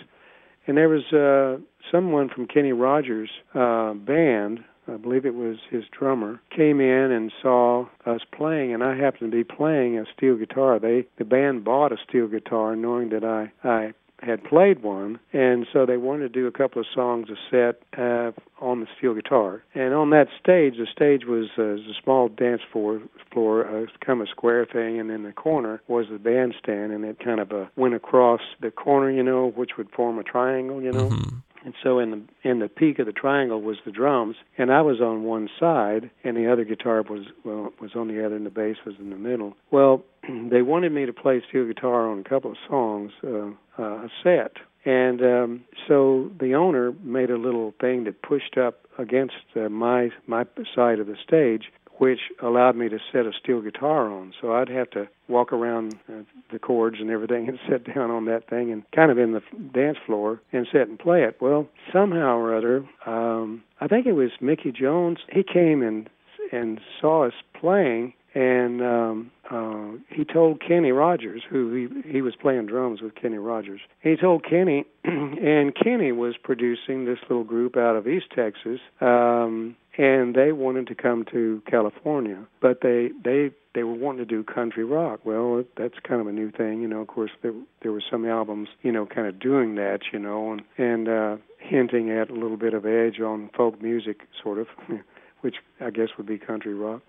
and 0.65 0.77
there 0.77 0.89
was 0.89 1.11
uh, 1.11 1.61
someone 1.91 2.29
from 2.29 2.47
Kenny 2.47 2.71
Rogers' 2.71 3.29
uh, 3.53 3.93
band. 3.93 4.63
I 4.87 4.97
believe 4.97 5.25
it 5.25 5.33
was 5.33 5.57
his 5.69 5.83
drummer 5.91 6.39
came 6.55 6.79
in 6.79 7.11
and 7.11 7.31
saw 7.41 7.87
us 8.05 8.21
playing, 8.31 8.71
and 8.73 8.83
I 8.83 8.95
happened 8.95 9.31
to 9.31 9.37
be 9.37 9.43
playing 9.43 9.97
a 9.97 10.05
steel 10.15 10.37
guitar. 10.37 10.79
They 10.79 11.07
the 11.17 11.25
band 11.25 11.65
bought 11.65 11.91
a 11.91 11.97
steel 12.07 12.27
guitar, 12.27 12.75
knowing 12.75 13.09
that 13.09 13.25
I 13.25 13.51
I 13.67 13.93
had 14.21 14.43
played 14.43 14.81
one, 14.81 15.19
and 15.33 15.67
so 15.71 15.85
they 15.85 15.97
wanted 15.97 16.21
to 16.21 16.29
do 16.29 16.47
a 16.47 16.51
couple 16.51 16.81
of 16.81 16.87
songs, 16.93 17.27
a 17.29 17.35
set 17.51 17.81
uh, 17.99 18.31
on 18.59 18.79
the 18.79 18.87
steel 18.97 19.13
guitar. 19.13 19.63
And 19.73 19.93
on 19.93 20.09
that 20.11 20.27
stage, 20.39 20.75
the 20.77 20.87
stage 20.91 21.25
was, 21.25 21.49
uh, 21.57 21.63
was 21.63 21.81
a 21.81 22.01
small 22.01 22.29
dance 22.29 22.61
floor, 22.71 23.01
floor 23.31 23.65
uh, 23.65 23.85
kind 24.05 24.21
of 24.21 24.27
a 24.27 24.29
square 24.29 24.65
thing, 24.65 24.99
and 24.99 25.11
in 25.11 25.23
the 25.23 25.33
corner 25.33 25.81
was 25.87 26.07
the 26.09 26.19
bandstand, 26.19 26.91
and 26.91 27.03
it 27.03 27.19
kind 27.19 27.39
of 27.39 27.51
uh, 27.51 27.65
went 27.75 27.93
across 27.93 28.41
the 28.61 28.71
corner, 28.71 29.11
you 29.11 29.23
know, 29.23 29.51
which 29.51 29.71
would 29.77 29.89
form 29.91 30.17
a 30.17 30.23
triangle, 30.23 30.81
you 30.81 30.91
know. 30.91 31.09
Mm-hmm. 31.09 31.37
And 31.65 31.73
so 31.81 31.97
in 31.97 32.11
the 32.11 32.49
in 32.49 32.59
the 32.59 32.69
peak 32.69 32.99
of 32.99 33.07
the 33.07 33.11
triangle 33.11 33.59
was 33.59 33.77
the 33.85 33.91
drums, 33.91 34.35
and 34.55 34.71
I 34.71 34.81
was 34.83 35.01
on 35.01 35.23
one 35.23 35.49
side, 35.59 36.11
and 36.23 36.37
the 36.37 36.49
other 36.49 36.63
guitar 36.63 37.01
was 37.01 37.25
well 37.43 37.73
was 37.81 37.95
on 37.95 38.07
the 38.07 38.23
other, 38.23 38.35
and 38.35 38.45
the 38.45 38.51
bass 38.51 38.77
was 38.85 38.93
in 38.99 39.09
the 39.09 39.15
middle. 39.15 39.57
Well, 39.71 40.03
they 40.29 40.61
wanted 40.61 40.91
me 40.91 41.07
to 41.07 41.13
play 41.13 41.41
steel 41.49 41.65
guitar 41.65 42.07
on 42.07 42.19
a 42.19 42.23
couple 42.23 42.51
of 42.51 42.57
songs, 42.69 43.11
uh, 43.23 43.49
uh, 43.79 44.05
a 44.05 44.09
set, 44.23 44.57
and 44.85 45.21
um, 45.23 45.63
so 45.87 46.29
the 46.39 46.53
owner 46.53 46.93
made 47.03 47.31
a 47.31 47.37
little 47.37 47.73
thing 47.81 48.03
that 48.03 48.21
pushed 48.21 48.59
up 48.59 48.81
against 48.99 49.33
uh, 49.55 49.67
my 49.67 50.11
my 50.27 50.45
side 50.75 50.99
of 50.99 51.07
the 51.07 51.17
stage, 51.27 51.71
which 51.97 52.19
allowed 52.41 52.75
me 52.75 52.89
to 52.89 52.99
set 53.11 53.25
a 53.25 53.31
steel 53.41 53.61
guitar 53.61 54.11
on. 54.11 54.33
So 54.41 54.53
I'd 54.53 54.69
have 54.69 54.89
to 54.91 55.07
walk 55.27 55.53
around 55.53 55.95
uh, 56.09 56.23
the 56.51 56.59
chords 56.59 56.97
and 56.99 57.09
everything 57.09 57.47
and 57.49 57.59
sit 57.69 57.93
down 57.93 58.11
on 58.11 58.25
that 58.25 58.49
thing 58.49 58.71
and 58.71 58.83
kind 58.95 59.11
of 59.11 59.17
in 59.17 59.33
the 59.33 59.41
dance 59.73 59.97
floor 60.05 60.41
and 60.51 60.67
sit 60.71 60.87
and 60.87 60.99
play 60.99 61.23
it. 61.23 61.37
Well, 61.41 61.67
somehow 61.91 62.37
or 62.37 62.55
other, 62.55 62.85
um, 63.05 63.63
I 63.79 63.87
think 63.87 64.05
it 64.05 64.13
was 64.13 64.31
Mickey 64.41 64.71
Jones. 64.71 65.19
He 65.31 65.43
came 65.43 65.81
and 65.81 66.09
and 66.51 66.79
saw 67.01 67.25
us 67.25 67.33
playing 67.59 68.13
and 68.35 68.81
um, 68.81 69.31
uh, 69.49 69.97
he 70.13 70.25
told 70.25 70.61
Kenny 70.61 70.91
Rogers, 70.91 71.41
who 71.49 71.73
he 71.73 72.11
he 72.11 72.21
was 72.21 72.35
playing 72.35 72.65
drums 72.65 73.01
with 73.01 73.15
Kenny 73.15 73.37
Rogers. 73.37 73.79
He 74.01 74.17
told 74.17 74.43
Kenny, 74.43 74.85
and 75.05 75.73
Kenny 75.73 76.11
was 76.11 76.35
producing 76.43 77.05
this 77.05 77.17
little 77.29 77.45
group 77.45 77.77
out 77.77 77.95
of 77.95 78.07
East 78.07 78.25
Texas, 78.35 78.81
um, 78.99 79.77
and 79.97 80.35
they 80.35 80.51
wanted 80.51 80.87
to 80.87 80.95
come 80.95 81.25
to 81.31 81.61
California, 81.69 82.45
but 82.61 82.81
they 82.81 83.11
they 83.23 83.51
they 83.73 83.83
were 83.83 83.93
wanting 83.93 84.19
to 84.19 84.25
do 84.25 84.43
country 84.43 84.83
rock. 84.83 85.21
Well, 85.23 85.63
that's 85.77 85.95
kind 86.07 86.21
of 86.21 86.27
a 86.27 86.31
new 86.31 86.51
thing, 86.51 86.81
you 86.81 86.87
know. 86.87 87.01
Of 87.01 87.07
course, 87.07 87.31
there 87.41 87.53
there 87.81 87.91
were 87.91 88.03
some 88.09 88.25
albums, 88.25 88.69
you 88.81 88.91
know, 88.91 89.05
kind 89.05 89.27
of 89.27 89.39
doing 89.39 89.75
that, 89.75 90.01
you 90.11 90.19
know, 90.19 90.51
and 90.53 90.61
and 90.77 91.07
uh, 91.07 91.37
hinting 91.59 92.11
at 92.11 92.29
a 92.29 92.33
little 92.33 92.57
bit 92.57 92.73
of 92.73 92.85
edge 92.85 93.19
on 93.19 93.49
folk 93.55 93.81
music, 93.81 94.21
sort 94.41 94.57
of, 94.57 94.67
which 95.41 95.55
I 95.79 95.89
guess 95.89 96.09
would 96.17 96.27
be 96.27 96.37
country 96.37 96.73
rock. 96.73 97.01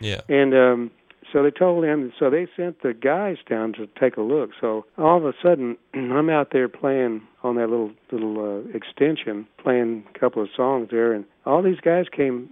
Yeah. 0.00 0.20
And 0.28 0.54
um, 0.54 0.90
so 1.32 1.42
they 1.42 1.50
told 1.50 1.84
him. 1.84 2.12
So 2.18 2.30
they 2.30 2.46
sent 2.56 2.82
the 2.82 2.94
guys 2.94 3.36
down 3.48 3.72
to 3.74 3.88
take 3.98 4.16
a 4.16 4.22
look. 4.22 4.50
So 4.60 4.84
all 4.98 5.18
of 5.18 5.24
a 5.24 5.32
sudden, 5.42 5.76
I'm 5.94 6.30
out 6.30 6.48
there 6.52 6.68
playing 6.68 7.22
on 7.42 7.56
that 7.56 7.68
little 7.70 7.92
little 8.10 8.64
uh, 8.64 8.76
extension, 8.76 9.46
playing 9.58 10.04
a 10.14 10.18
couple 10.18 10.42
of 10.42 10.48
songs 10.56 10.88
there, 10.90 11.12
and 11.12 11.24
all 11.46 11.62
these 11.62 11.80
guys 11.80 12.06
came 12.14 12.50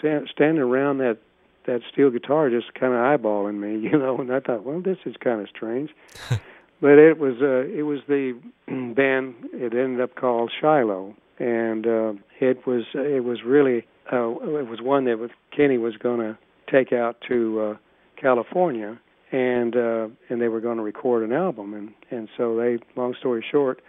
standing 0.00 0.58
around 0.58 0.98
that 0.98 1.18
that 1.66 1.80
steel 1.92 2.10
guitar, 2.10 2.50
just 2.50 2.74
kind 2.74 2.92
of 2.92 2.98
eyeballing 2.98 3.58
me, 3.60 3.78
you 3.90 3.96
know. 3.96 4.18
And 4.18 4.32
I 4.32 4.40
thought, 4.40 4.64
well, 4.64 4.80
this 4.80 4.98
is 5.04 5.14
kind 5.22 5.40
of 5.40 5.48
strange. 5.48 5.90
but 6.80 6.98
it 6.98 7.18
was 7.18 7.36
uh, 7.40 7.66
it 7.66 7.82
was 7.82 8.00
the 8.08 8.38
band. 8.66 9.34
It 9.52 9.74
ended 9.74 10.00
up 10.00 10.14
called 10.14 10.52
Shiloh, 10.60 11.14
and 11.38 11.86
uh, 11.86 12.12
it 12.40 12.66
was 12.66 12.84
it 12.94 13.24
was 13.24 13.42
really 13.44 13.86
uh, 14.12 14.30
it 14.30 14.68
was 14.68 14.80
one 14.80 15.04
that 15.04 15.30
Kenny 15.56 15.78
was 15.78 15.96
going 15.96 16.20
to 16.20 16.38
take 16.70 16.92
out 16.92 17.16
to 17.28 17.60
uh, 17.60 17.76
California, 18.22 18.98
and 19.32 19.76
uh, 19.76 20.08
and 20.28 20.40
they 20.40 20.48
were 20.48 20.60
going 20.60 20.76
to 20.76 20.82
record 20.82 21.24
an 21.24 21.32
album, 21.32 21.74
and 21.74 21.92
and 22.10 22.28
so 22.36 22.56
they, 22.56 22.78
long 22.96 23.14
story 23.18 23.44
short, 23.50 23.82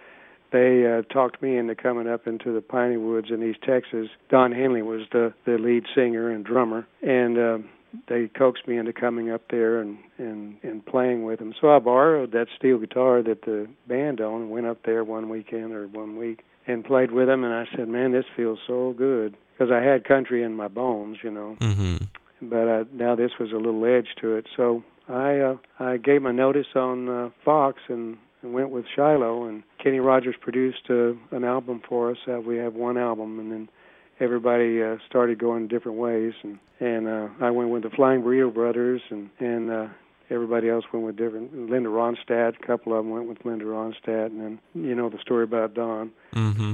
they 0.51 0.85
uh, 0.85 1.01
talked 1.13 1.41
me 1.41 1.57
into 1.57 1.75
coming 1.75 2.07
up 2.07 2.27
into 2.27 2.53
the 2.53 2.61
piney 2.61 2.97
woods 2.97 3.27
in 3.29 3.47
East 3.47 3.59
Texas. 3.61 4.07
Don 4.29 4.51
Henley 4.51 4.81
was 4.81 5.01
the 5.11 5.33
the 5.45 5.57
lead 5.57 5.85
singer 5.95 6.29
and 6.29 6.43
drummer, 6.43 6.87
and 7.01 7.37
uh, 7.37 7.57
they 8.07 8.27
coaxed 8.27 8.67
me 8.67 8.77
into 8.77 8.93
coming 8.93 9.29
up 9.29 9.43
there 9.49 9.79
and 9.79 9.97
and 10.17 10.57
and 10.63 10.85
playing 10.85 11.23
with 11.23 11.39
them. 11.39 11.53
So 11.59 11.75
I 11.75 11.79
borrowed 11.79 12.31
that 12.31 12.47
steel 12.57 12.79
guitar 12.79 13.21
that 13.21 13.43
the 13.43 13.67
band 13.87 14.21
owned 14.21 14.49
went 14.49 14.65
up 14.65 14.83
there 14.83 15.03
one 15.03 15.29
weekend 15.29 15.73
or 15.73 15.87
one 15.87 16.17
week 16.17 16.43
and 16.65 16.83
played 16.83 17.11
with 17.11 17.27
them. 17.27 17.43
And 17.43 17.53
I 17.53 17.65
said, 17.75 17.87
"Man, 17.87 18.11
this 18.11 18.25
feels 18.35 18.59
so 18.65 18.93
good." 18.97 19.35
Because 19.53 19.71
I 19.71 19.83
had 19.83 20.03
country 20.03 20.41
in 20.41 20.55
my 20.55 20.67
bones, 20.67 21.17
you 21.21 21.29
know. 21.29 21.57
Mm-hmm 21.59 22.05
but 22.49 22.67
uh, 22.67 22.83
now 22.93 23.15
this 23.15 23.31
was 23.39 23.51
a 23.51 23.57
little 23.57 23.85
edge 23.85 24.07
to 24.21 24.35
it. 24.35 24.47
So 24.55 24.83
I 25.07 25.39
uh, 25.39 25.57
I 25.79 25.97
gave 25.97 26.21
my 26.21 26.31
notice 26.31 26.67
on 26.75 27.09
uh, 27.09 27.29
Fox 27.43 27.79
and, 27.87 28.17
and 28.41 28.53
went 28.53 28.69
with 28.69 28.85
Shiloh, 28.95 29.45
and 29.45 29.63
Kenny 29.81 29.99
Rogers 29.99 30.35
produced 30.39 30.89
uh, 30.89 31.13
an 31.31 31.43
album 31.43 31.81
for 31.87 32.11
us. 32.11 32.17
Uh, 32.27 32.39
we 32.39 32.57
have 32.57 32.73
one 32.73 32.97
album, 32.97 33.39
and 33.39 33.51
then 33.51 33.69
everybody 34.19 34.81
uh, 34.81 34.97
started 35.07 35.39
going 35.39 35.67
different 35.67 35.97
ways, 35.97 36.33
and 36.43 36.59
and 36.79 37.07
uh, 37.07 37.27
I 37.41 37.51
went 37.51 37.69
with 37.69 37.83
the 37.83 37.89
Flying 37.89 38.21
Burrito 38.21 38.53
Brothers, 38.53 39.01
and 39.09 39.29
and 39.39 39.69
uh, 39.69 39.87
everybody 40.29 40.69
else 40.69 40.85
went 40.93 41.05
with 41.05 41.17
different. 41.17 41.69
Linda 41.69 41.89
Ronstadt, 41.89 42.55
a 42.61 42.65
couple 42.65 42.97
of 42.97 43.03
them 43.03 43.13
went 43.13 43.27
with 43.27 43.45
Linda 43.45 43.65
Ronstadt, 43.65 44.27
and 44.27 44.41
then 44.41 44.59
you 44.73 44.95
know 44.95 45.09
the 45.09 45.19
story 45.19 45.43
about 45.43 45.73
Don. 45.73 46.11
Mm-hmm. 46.33 46.73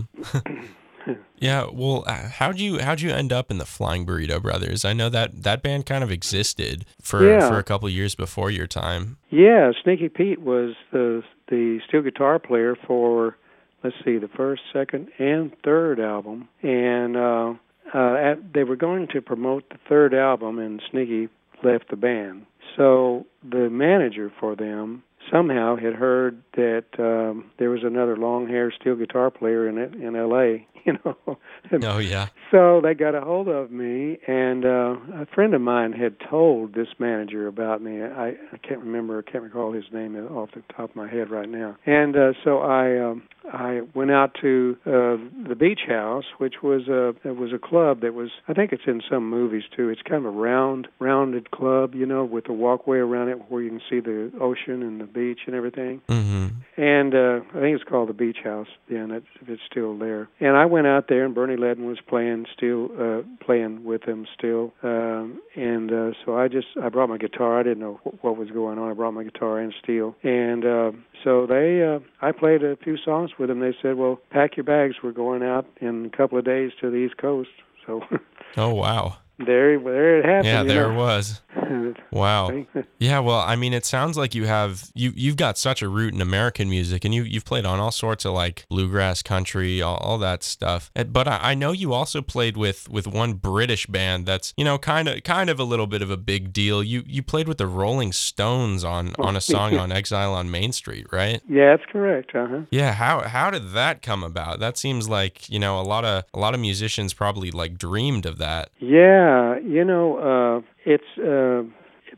yeah, 1.40 1.68
well, 1.72 2.04
uh, 2.08 2.30
how'd 2.30 2.60
you 2.60 2.80
how'd 2.80 3.02
you 3.02 3.12
end 3.12 3.32
up 3.32 3.52
in 3.52 3.58
the 3.58 3.66
Flying 3.66 4.06
Burrito 4.06 4.42
Brothers? 4.42 4.86
I 4.86 4.94
know 4.94 5.10
that 5.10 5.44
that 5.44 5.62
band 5.62 5.86
kind 5.86 6.04
of 6.04 6.12
existed 6.12 6.86
for 7.02 7.28
yeah. 7.28 7.48
for 7.48 7.58
a 7.58 7.64
couple 7.64 7.90
years 7.90 8.16
before 8.16 8.52
your 8.52 8.68
time. 8.68 9.18
Yeah, 9.30 9.72
Sneaky 9.84 10.10
Pete 10.10 10.42
was 10.42 10.76
the 10.92 11.24
the 11.50 11.80
steel 11.88 12.02
guitar 12.02 12.40
player 12.40 12.76
for 12.88 13.36
let's 13.84 13.96
see, 14.04 14.18
the 14.18 14.28
first, 14.28 14.62
second, 14.74 15.10
and 15.18 15.52
third 15.64 16.00
album, 16.00 16.48
and 16.62 17.16
uh, 17.16 17.54
uh, 17.94 18.14
at, 18.16 18.54
they 18.54 18.64
were 18.64 18.76
going 18.76 19.08
to 19.14 19.22
promote 19.22 19.68
the 19.70 19.78
third 19.88 20.14
album, 20.14 20.60
and 20.60 20.82
Sneaky 20.92 21.30
left 21.64 21.90
the 21.90 21.96
band. 21.96 22.46
So 22.76 23.26
the 23.48 23.70
manager 23.70 24.32
for 24.40 24.56
them 24.56 25.04
somehow 25.32 25.76
had 25.76 25.94
heard 25.94 26.42
that 26.54 26.86
um, 26.98 27.52
there 27.58 27.70
was 27.70 27.84
another 27.84 28.18
long-haired 28.18 28.74
steel 28.80 28.96
guitar 28.96 29.30
player 29.30 29.68
in 29.68 29.78
it 29.78 29.94
in 29.96 30.16
L.A. 30.16 30.68
You 30.86 30.98
know. 31.04 31.38
oh 31.84 32.00
yeah. 32.00 32.28
So 32.52 32.82
they 32.82 32.94
got 32.94 33.14
a 33.14 33.22
hold 33.22 33.48
of 33.48 33.70
me, 33.70 34.18
and 34.28 34.66
uh, 34.66 34.96
a 35.14 35.28
friend 35.36 35.54
of 35.54 35.62
mine 35.62 35.92
had 35.92 36.16
told 36.30 36.74
this 36.74 36.88
manager 36.98 37.48
about 37.48 37.82
me. 37.82 38.02
I, 38.02 38.30
I 38.52 38.58
can't 38.64 38.80
remember, 38.80 39.24
I 39.26 39.30
can't 39.30 39.44
recall 39.44 39.72
his 39.72 39.84
name 39.92 40.16
off 40.16 40.50
the 40.56 40.64
top 40.74 40.92
of 40.92 40.96
my 40.96 41.08
head 41.08 41.30
right 41.30 41.50
now. 41.50 41.78
And 41.86 42.16
uh, 42.16 42.34
so 42.44 42.60
I 42.60 42.98
um, 43.00 43.24
I 43.52 43.82
went 43.94 44.12
out 44.12 44.36
to 44.42 44.78
uh, 44.86 45.18
the 45.48 45.56
Beach 45.58 45.82
House, 45.88 46.26
which 46.38 46.56
was 46.64 46.88
a 46.88 47.10
it 47.28 47.38
was 47.38 47.52
a 47.54 47.60
club 47.60 48.02
that 48.02 48.14
was 48.14 48.30
I 48.48 48.54
think 48.54 48.72
it's 48.72 48.84
in 48.88 49.02
some 49.10 49.30
movies 49.30 49.64
too. 49.76 49.90
It's 49.90 50.02
kind 50.02 50.26
of 50.26 50.34
a 50.34 50.38
round 50.38 50.88
rounded 51.00 51.52
club, 51.52 51.96
you 51.96 52.06
know, 52.06 52.24
with 52.26 52.50
a 52.50 52.54
walkway 52.54 52.98
around 53.00 53.30
it 53.30 53.50
where 53.50 53.62
you 53.62 53.70
can 53.70 53.82
see 53.90 54.00
the 54.00 54.32
ocean 54.40 54.84
and 54.84 55.00
the 55.00 55.06
beach 55.06 55.40
and 55.46 55.56
everything. 55.56 56.02
Mm-hmm. 56.08 56.48
And 56.82 57.14
uh, 57.14 57.40
I 57.50 57.62
think 57.62 57.76
it's 57.76 57.84
called 57.84 58.10
the 58.10 58.14
Beach 58.14 58.38
House. 58.44 58.68
Then 58.90 59.12
it's, 59.12 59.28
it's 59.48 59.62
still 59.70 59.98
there. 59.98 60.30
And 60.40 60.56
I 60.56 60.66
went 60.70 60.88
out 60.88 61.08
there, 61.08 61.26
and 61.26 61.36
Bernie 61.36 61.56
Leadon 61.56 61.86
was 61.86 62.00
playing 62.08 62.46
still 62.56 62.90
uh, 63.00 63.22
playing 63.44 63.84
with 63.84 64.04
them 64.04 64.26
still. 64.38 64.74
Um, 64.84 65.42
and 65.56 65.92
uh, 65.92 66.12
so 66.26 66.38
I 66.38 66.48
just 66.48 66.68
I 66.82 66.90
brought 66.90 67.10
my 67.10 67.18
guitar. 67.18 67.60
I 67.60 67.64
didn't 67.64 67.80
know 67.80 68.00
what, 68.04 68.24
what 68.24 68.38
was 68.38 68.50
going 68.50 68.78
on. 68.78 68.90
I 68.90 68.94
brought 68.94 69.14
my 69.14 69.24
guitar 69.24 69.60
and 69.60 69.74
steel. 69.82 70.16
And 70.24 70.66
uh, 70.66 70.92
so 71.24 71.46
they 71.46 71.84
uh, 71.84 72.00
I 72.22 72.32
played 72.32 72.64
a 72.64 72.76
few 72.78 72.98
songs 72.98 73.32
with 73.38 73.50
them. 73.50 73.60
They 73.60 73.76
said, 73.82 73.98
"Well, 73.98 74.20
pack 74.30 74.58
your 74.58 74.64
bags. 74.64 74.96
We're 75.04 75.12
going 75.12 75.44
out 75.44 75.66
in 75.82 76.06
a 76.14 76.18
couple 76.18 76.38
of 76.38 76.46
days 76.46 76.72
to 76.82 76.90
the 76.90 76.98
East 76.98 77.18
Coast." 77.18 77.50
So. 77.86 78.02
oh 78.58 78.74
wow 78.74 79.18
there 79.46 79.80
there 79.80 80.20
it 80.20 80.26
happened. 80.26 80.46
Yeah, 80.46 80.64
there 80.64 80.88
know? 80.88 80.94
it 80.94 80.98
was. 80.98 81.42
Wow. 82.12 82.66
yeah, 82.98 83.20
well, 83.20 83.40
I 83.40 83.56
mean, 83.56 83.74
it 83.74 83.86
sounds 83.86 84.18
like 84.18 84.34
you 84.34 84.46
have 84.46 84.90
you 84.96 85.14
you've 85.16 85.36
got 85.36 85.58
such 85.58 85.82
a 85.82 85.90
root 85.90 86.14
in 86.14 86.22
American 86.22 86.70
music, 86.70 87.06
and 87.06 87.14
you 87.14 87.24
you've 87.24 87.46
played 87.46 87.66
on 87.66 87.80
all 87.80 87.92
sorts 87.92 88.26
of 88.26 88.34
like 88.34 88.66
bluegrass, 88.70 89.22
country, 89.22 89.82
all, 89.82 89.98
all 89.98 90.18
that 90.18 90.44
stuff. 90.44 90.92
But 90.94 91.28
I, 91.28 91.52
I 91.52 91.54
know 91.56 91.72
you 91.72 91.94
also 91.94 92.22
played 92.22 92.58
with 92.58 92.90
with 92.90 93.08
one 93.08 93.34
British 93.34 93.86
band 93.86 94.26
that's 94.26 94.54
you 94.58 94.66
know 94.66 94.78
kind 94.78 95.08
of 95.08 95.24
kind 95.24 95.50
of 95.50 95.60
a 95.60 95.64
little 95.64 95.88
bit 95.88 96.02
of 96.02 96.10
a 96.10 96.18
big 96.18 96.52
deal. 96.52 96.84
You 96.84 97.04
you 97.06 97.22
played 97.22 97.48
with 97.48 97.58
the 97.58 97.68
Rolling 97.68 98.12
Stones 98.12 98.84
on 98.84 99.14
on 99.20 99.36
a 99.36 99.42
song 99.42 99.78
on 99.78 99.92
Exile 99.92 100.34
on 100.34 100.50
Main 100.50 100.72
Street, 100.72 101.08
right? 101.12 101.42
Yeah, 101.48 101.76
that's 101.76 101.90
correct. 101.92 102.34
Uh 102.34 102.48
huh. 102.48 102.62
Yeah. 102.72 102.94
How 102.94 103.22
how 103.22 103.52
did 103.52 103.72
that 103.72 104.02
come 104.02 104.24
about? 104.24 104.60
That 104.60 104.78
seems 104.78 105.08
like 105.08 105.50
you 105.50 105.60
know 105.60 105.80
a 105.80 105.84
lot 105.84 106.06
of 106.06 106.24
a 106.34 106.40
lot 106.40 106.54
of 106.54 106.60
musicians 106.60 107.14
probably 107.14 107.52
like 107.52 107.78
dreamed 107.78 108.26
of 108.26 108.40
that. 108.40 108.72
Yeah. 108.80 109.29
Yeah, 109.30 109.60
you 109.60 109.84
know, 109.84 110.18
uh, 110.18 110.62
it's 110.86 111.04
uh, 111.18 111.64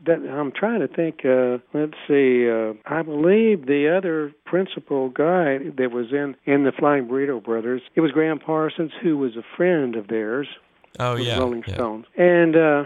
that 0.06 0.28
I'm 0.30 0.52
trying 0.52 0.80
to 0.80 0.88
think. 0.88 1.24
Uh, 1.24 1.58
let's 1.74 1.96
see. 2.08 2.48
Uh, 2.48 2.74
I 2.86 3.02
believe 3.02 3.66
the 3.66 3.94
other 3.96 4.32
principal 4.44 5.08
guy 5.10 5.58
that 5.76 5.90
was 5.92 6.12
in 6.12 6.36
in 6.44 6.64
the 6.64 6.72
Flying 6.72 7.06
Burrito 7.08 7.42
Brothers, 7.42 7.82
it 7.94 8.00
was 8.00 8.12
Gram 8.12 8.38
Parsons, 8.38 8.92
who 9.02 9.18
was 9.18 9.36
a 9.36 9.42
friend 9.56 9.96
of 9.96 10.08
theirs. 10.08 10.48
Oh 10.98 11.16
yeah, 11.16 11.38
Rolling 11.38 11.64
yeah. 11.66 11.74
Stones, 11.74 12.06
and 12.16 12.56
uh, 12.56 12.84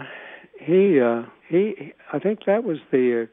he 0.59 0.99
uh, 0.99 1.23
he. 1.47 1.93
I 2.11 2.19
think 2.19 2.45
that 2.45 2.63
was 2.63 2.77
the 2.91 3.23
uh, 3.23 3.25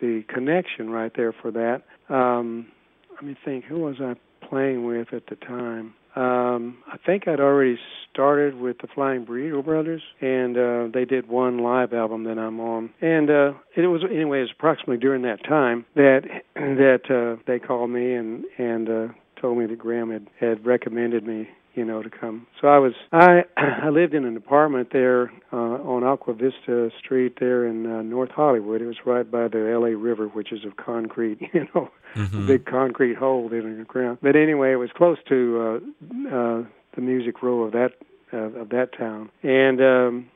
the 0.00 0.22
connection 0.28 0.90
right 0.90 1.12
there 1.16 1.32
for 1.32 1.50
that. 1.50 1.82
Um, 2.08 2.66
let 3.14 3.24
me 3.24 3.36
think. 3.44 3.64
Who 3.64 3.78
was 3.78 3.96
I 4.00 4.14
playing 4.46 4.84
with 4.84 5.12
at 5.12 5.26
the 5.28 5.36
time? 5.36 5.94
Um, 6.14 6.78
I 6.86 6.98
think 7.04 7.26
I'd 7.26 7.40
already 7.40 7.78
started 8.12 8.54
with 8.56 8.78
the 8.78 8.88
Flying 8.94 9.24
Burrito 9.24 9.64
Brothers, 9.64 10.02
and 10.20 10.56
uh, 10.56 10.88
they 10.92 11.04
did 11.04 11.28
one 11.28 11.58
live 11.58 11.92
album 11.94 12.24
that 12.24 12.38
I'm 12.38 12.60
on. 12.60 12.90
And 13.00 13.30
uh, 13.30 13.52
it 13.74 13.86
was, 13.86 14.02
anyway, 14.04 14.38
it 14.38 14.42
was 14.42 14.50
approximately 14.52 14.98
during 14.98 15.22
that 15.22 15.42
time 15.44 15.86
that 15.94 16.22
that 16.54 17.10
uh, 17.10 17.42
they 17.46 17.58
called 17.58 17.90
me 17.90 18.14
and 18.14 18.44
and 18.58 18.88
uh, 18.88 19.08
told 19.40 19.58
me 19.58 19.66
that 19.66 19.78
Gram 19.78 20.10
had 20.10 20.28
had 20.38 20.66
recommended 20.66 21.26
me 21.26 21.48
you 21.74 21.84
know, 21.84 22.02
to 22.02 22.10
come. 22.10 22.46
So 22.60 22.68
I 22.68 22.78
was 22.78 22.92
I 23.12 23.44
I 23.56 23.88
lived 23.88 24.14
in 24.14 24.24
an 24.24 24.36
apartment 24.36 24.88
there 24.92 25.32
uh, 25.52 25.56
on 25.56 26.04
Aqua 26.04 26.34
Vista 26.34 26.90
Street 26.98 27.38
there 27.40 27.66
in 27.66 27.86
uh, 27.86 28.02
North 28.02 28.30
Hollywood. 28.30 28.82
It 28.82 28.86
was 28.86 28.96
right 29.06 29.28
by 29.28 29.48
the 29.48 29.70
L.A. 29.72 29.96
River, 29.96 30.28
which 30.28 30.52
is 30.52 30.64
of 30.64 30.76
concrete, 30.76 31.40
you 31.54 31.66
know, 31.74 31.90
mm-hmm. 32.14 32.44
a 32.44 32.46
big 32.46 32.66
concrete 32.66 33.16
hole 33.16 33.52
in 33.52 33.78
the 33.78 33.84
ground. 33.84 34.18
But 34.22 34.36
anyway, 34.36 34.72
it 34.72 34.76
was 34.76 34.90
close 34.94 35.18
to 35.28 35.60
uh, 35.60 36.34
uh, 36.34 36.62
the 36.94 37.00
music 37.00 37.42
row 37.42 37.62
of 37.62 37.72
that 37.72 37.92
uh, 38.32 38.60
of 38.60 38.68
that 38.70 38.96
town, 38.96 39.30
and. 39.42 39.80
um 39.80 40.28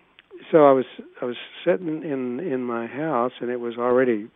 so 0.52 0.66
I 0.66 0.72
was 0.72 0.84
I 1.22 1.24
was 1.24 1.36
sitting 1.64 2.02
in 2.02 2.40
in 2.40 2.62
my 2.62 2.86
house 2.86 3.32
and 3.40 3.50
it 3.50 3.58
was 3.58 3.78
already 3.78 4.28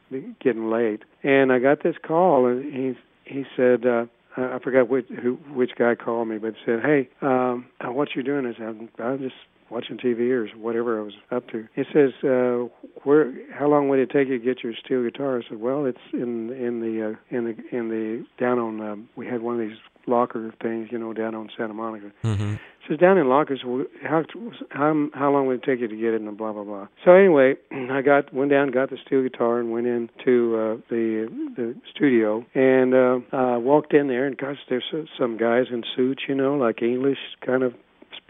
getting 0.43 0.71
late 0.71 1.03
and 1.23 1.53
I 1.53 1.59
got 1.59 1.83
this 1.83 1.97
call 2.03 2.47
and 2.47 2.65
he 2.73 2.97
he 3.25 3.45
said 3.55 3.85
uh 3.85 4.07
I 4.37 4.59
forgot 4.63 4.89
which 4.89 5.07
who 5.09 5.35
which 5.53 5.73
guy 5.77 5.95
called 5.95 6.29
me, 6.29 6.39
but 6.39 6.55
said, 6.65 6.81
"Hey, 6.83 7.09
um, 7.21 7.67
what 7.83 8.15
you 8.15 8.23
doing?" 8.23 8.47
I 8.47 8.53
said, 8.53 8.67
"I'm, 8.69 8.89
I'm 8.99 9.19
just 9.19 9.35
watching 9.71 9.97
TV 9.97 10.31
or 10.31 10.47
whatever 10.59 11.01
I 11.01 11.05
was 11.05 11.15
up 11.31 11.49
to." 11.49 11.67
He 11.75 11.85
says, 11.93 12.13
uh, 12.25 12.69
where 13.05 13.33
how 13.53 13.69
long 13.69 13.89
would 13.89 13.99
it 13.99 14.11
take 14.11 14.29
you 14.29 14.39
to 14.39 14.45
get 14.45 14.63
your 14.63 14.75
steel 14.85 15.03
guitar 15.03 15.39
I 15.39 15.49
said 15.49 15.61
well 15.61 15.87
it's 15.87 15.99
in 16.13 16.51
in 16.51 16.81
the 16.81 17.11
uh, 17.11 17.37
in 17.37 17.45
the 17.45 17.77
in 17.77 17.89
the 17.89 18.27
down 18.39 18.59
on 18.59 18.81
um, 18.81 19.09
we 19.17 19.27
had 19.27 19.43
one 19.43 19.61
of 19.61 19.69
these 19.69 19.79
locker 20.07 20.53
things 20.61 20.89
you 20.91 20.99
know 20.99 21.13
down 21.13 21.35
on 21.35 21.51
Santa 21.57 21.75
Monica 21.75 22.11
Mm-hmm. 22.25 22.55
So 22.91 22.97
down 22.97 23.19
in 23.19 23.29
lockers 23.29 23.61
how 24.03 24.25
how 24.71 25.09
how 25.15 25.31
long 25.33 25.47
would 25.47 25.59
it 25.59 25.63
take 25.63 25.81
you 25.81 25.87
to 25.87 25.97
get 25.97 26.13
it 26.13 26.21
and 26.21 26.37
blah 26.37 26.53
blah 26.53 26.65
blah? 26.65 26.89
So 27.05 27.13
anyway 27.13 27.55
I 27.71 28.03
got 28.03 28.35
went 28.35 28.51
down 28.51 28.73
got 28.73 28.91
the 28.91 28.99
steel 29.07 29.23
guitar 29.23 29.61
and 29.61 29.71
went 29.71 29.87
into 29.87 30.57
uh, 30.57 30.77
the 30.91 31.29
the 31.57 31.77
studio. 31.95 32.45
And 32.55 32.93
uh, 32.93 33.37
uh 33.37 33.59
walked 33.61 33.95
in 33.95 34.09
there 34.09 34.27
and 34.27 34.37
gosh 34.37 34.57
there's 34.69 34.85
some 35.17 35.37
guys 35.37 35.67
in 35.71 35.85
suits 35.95 36.23
you 36.29 36.35
know 36.35 36.57
like 36.57 36.83
English 36.83 37.19
kind 37.47 37.63
of 37.63 37.75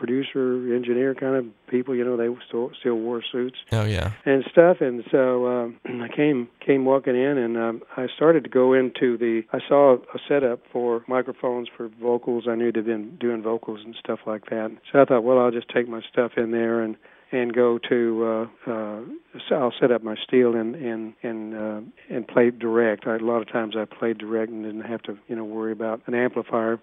producer, 0.00 0.74
engineer 0.74 1.14
kind 1.14 1.36
of 1.36 1.46
people. 1.68 1.94
You 1.94 2.04
know, 2.04 2.16
they 2.16 2.28
still 2.48 2.70
still 2.80 2.96
wore 2.96 3.22
suits 3.30 3.58
Oh 3.70 3.84
yeah. 3.84 4.12
and 4.24 4.42
stuff. 4.50 4.78
And 4.80 5.04
so 5.10 5.46
um, 5.46 5.76
I 6.02 6.08
came 6.14 6.48
came 6.64 6.84
walking 6.84 7.14
in, 7.14 7.38
and 7.38 7.56
um, 7.56 7.82
I 7.96 8.06
started 8.16 8.42
to 8.44 8.50
go 8.50 8.72
into 8.72 9.16
the. 9.16 9.42
I 9.52 9.58
saw 9.68 9.94
a 9.94 10.18
setup 10.26 10.60
for 10.72 11.04
microphones 11.06 11.68
for 11.76 11.88
vocals. 12.00 12.44
I 12.48 12.54
knew 12.56 12.72
they'd 12.72 12.84
been 12.84 13.16
doing 13.16 13.42
vocals 13.42 13.80
and 13.84 13.94
stuff 14.00 14.20
like 14.26 14.46
that. 14.50 14.70
So 14.90 15.00
I 15.00 15.04
thought, 15.04 15.22
well, 15.22 15.38
I'll 15.38 15.50
just 15.52 15.68
take 15.68 15.88
my 15.88 16.00
stuff 16.12 16.32
in 16.36 16.50
there 16.50 16.80
and 16.82 16.96
and 17.32 17.54
go 17.54 17.78
to 17.88 18.48
uh 18.66 18.70
uh 18.70 19.00
I'll 19.52 19.72
set 19.80 19.92
up 19.92 20.02
my 20.02 20.16
steel 20.26 20.56
and 20.56 20.74
and 20.74 21.12
and 21.22 21.54
uh 21.54 21.80
and 22.14 22.26
play 22.26 22.50
direct. 22.50 23.06
I, 23.06 23.16
a 23.16 23.18
lot 23.18 23.40
of 23.42 23.48
times 23.52 23.76
I 23.76 23.84
played 23.84 24.18
direct 24.18 24.50
and 24.50 24.64
didn't 24.64 24.80
have 24.90 25.02
to, 25.02 25.16
you 25.28 25.36
know, 25.36 25.44
worry 25.44 25.70
about 25.70 26.00
an 26.08 26.14
amplifier. 26.14 26.80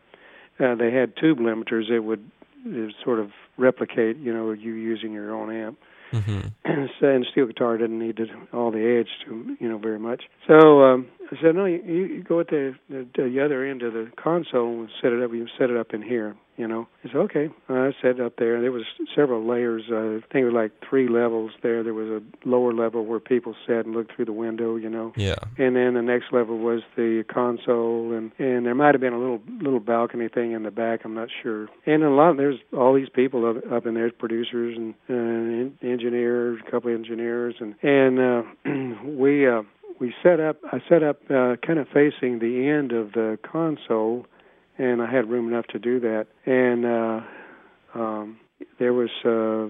Uh 0.60 0.76
they 0.76 0.92
had 0.92 1.18
tube 1.18 1.40
limiters 1.40 1.90
that 1.90 2.02
would 2.04 2.32
uh, 2.68 3.04
sort 3.04 3.20
of 3.20 3.32
replicate, 3.58 4.18
you 4.18 4.34
know, 4.34 4.52
you 4.52 4.74
using 4.74 5.12
your 5.12 5.34
own 5.34 5.54
amp. 5.54 5.80
Mm-hmm. 6.14 6.48
and 6.64 6.90
and 7.02 7.26
steel 7.32 7.48
guitar 7.48 7.78
didn't 7.78 8.00
need 8.00 8.16
to, 8.18 8.28
all 8.54 8.72
the 8.72 9.00
edge 9.00 9.10
to 9.26 9.58
you 9.60 9.68
know 9.68 9.78
very 9.78 10.00
much. 10.00 10.24
So 10.48 10.82
um, 10.84 11.08
I 11.30 11.36
said, 11.42 11.56
no, 11.56 11.66
you, 11.66 11.82
you 11.84 12.24
go 12.24 12.40
at 12.40 12.48
the, 12.48 12.76
the 12.90 13.06
the 13.16 13.44
other 13.44 13.66
end 13.66 13.82
of 13.84 13.92
the 13.94 14.10
console 14.22 14.80
and 14.80 14.90
set 15.02 15.12
it 15.12 15.22
up. 15.22 15.32
You 15.34 15.48
set 15.60 15.70
it 15.70 15.76
up 15.76 15.94
in 15.94 16.02
here. 16.02 16.36
You 16.58 16.68
know, 16.68 16.88
I 17.04 17.08
said, 17.10 17.16
okay. 17.18 17.50
I 17.70 17.92
set 18.02 18.20
it 18.20 18.20
up 18.20 18.34
there. 18.38 18.56
and 18.56 18.64
There 18.64 18.72
was 18.72 18.84
several 19.16 19.46
layers. 19.48 19.84
Uh, 19.92 20.18
I 20.18 20.34
think 20.34 20.42
it 20.42 20.46
was 20.46 20.54
like 20.54 20.72
three 20.90 21.08
levels 21.08 21.52
there. 21.62 21.84
There 21.84 21.94
was 21.94 22.10
a 22.10 22.50
lower 22.50 22.74
level 22.74 23.06
where 23.06 23.20
people 23.20 23.56
sat 23.68 23.86
and 23.86 23.94
looked 23.94 24.16
through 24.16 24.26
the 24.26 24.34
window. 24.34 24.76
You 24.76 24.90
know, 24.90 25.14
Yeah. 25.16 25.36
and 25.60 25.76
then 25.76 25.94
the 25.94 26.02
next 26.02 26.34
level 26.34 26.58
was 26.58 26.82
the 26.96 27.24
console 27.32 28.12
and 28.14 28.32
and 28.40 28.66
there 28.66 28.74
might 28.76 28.96
have 28.96 29.02
been 29.02 29.14
a 29.14 29.20
little 29.20 29.42
little 29.62 29.80
balcony 29.80 30.28
thing 30.30 30.52
in 30.54 30.64
the 30.64 30.72
back 30.72 31.02
i'm 31.06 31.14
not 31.14 31.30
sure 31.44 31.68
and 31.86 32.04
a 32.04 32.10
lot 32.10 32.38
there's 32.38 32.60
all 32.76 32.94
these 32.94 33.10
people 33.10 33.46
up, 33.50 33.72
up 33.72 33.86
in 33.86 33.94
there 33.94 34.12
producers 34.12 34.76
and 34.78 34.94
uh, 35.10 35.88
engineers 35.88 36.60
a 36.66 36.72
couple 36.72 36.92
of 36.92 36.98
engineers 36.98 37.56
and 37.60 37.76
and 37.84 38.20
uh 38.20 38.44
we 39.06 39.48
uh 39.48 39.62
we 40.00 40.14
set 40.24 40.40
up 40.40 40.58
i 40.72 40.82
set 40.90 41.04
up 41.04 41.20
uh 41.30 41.56
kind 41.66 41.80
of 41.80 41.88
facing 41.90 42.40
the 42.40 42.68
end 42.68 42.92
of 42.92 43.14
the 43.14 43.38
console 43.44 44.26
and 44.78 45.02
i 45.02 45.10
had 45.12 45.30
room 45.30 45.48
enough 45.52 45.66
to 45.68 45.80
do 45.80 46.00
that 46.00 46.28
and 46.46 46.86
uh 46.86 48.00
um 48.00 48.38
there 48.80 48.94
was 48.94 49.10
uh 49.26 49.68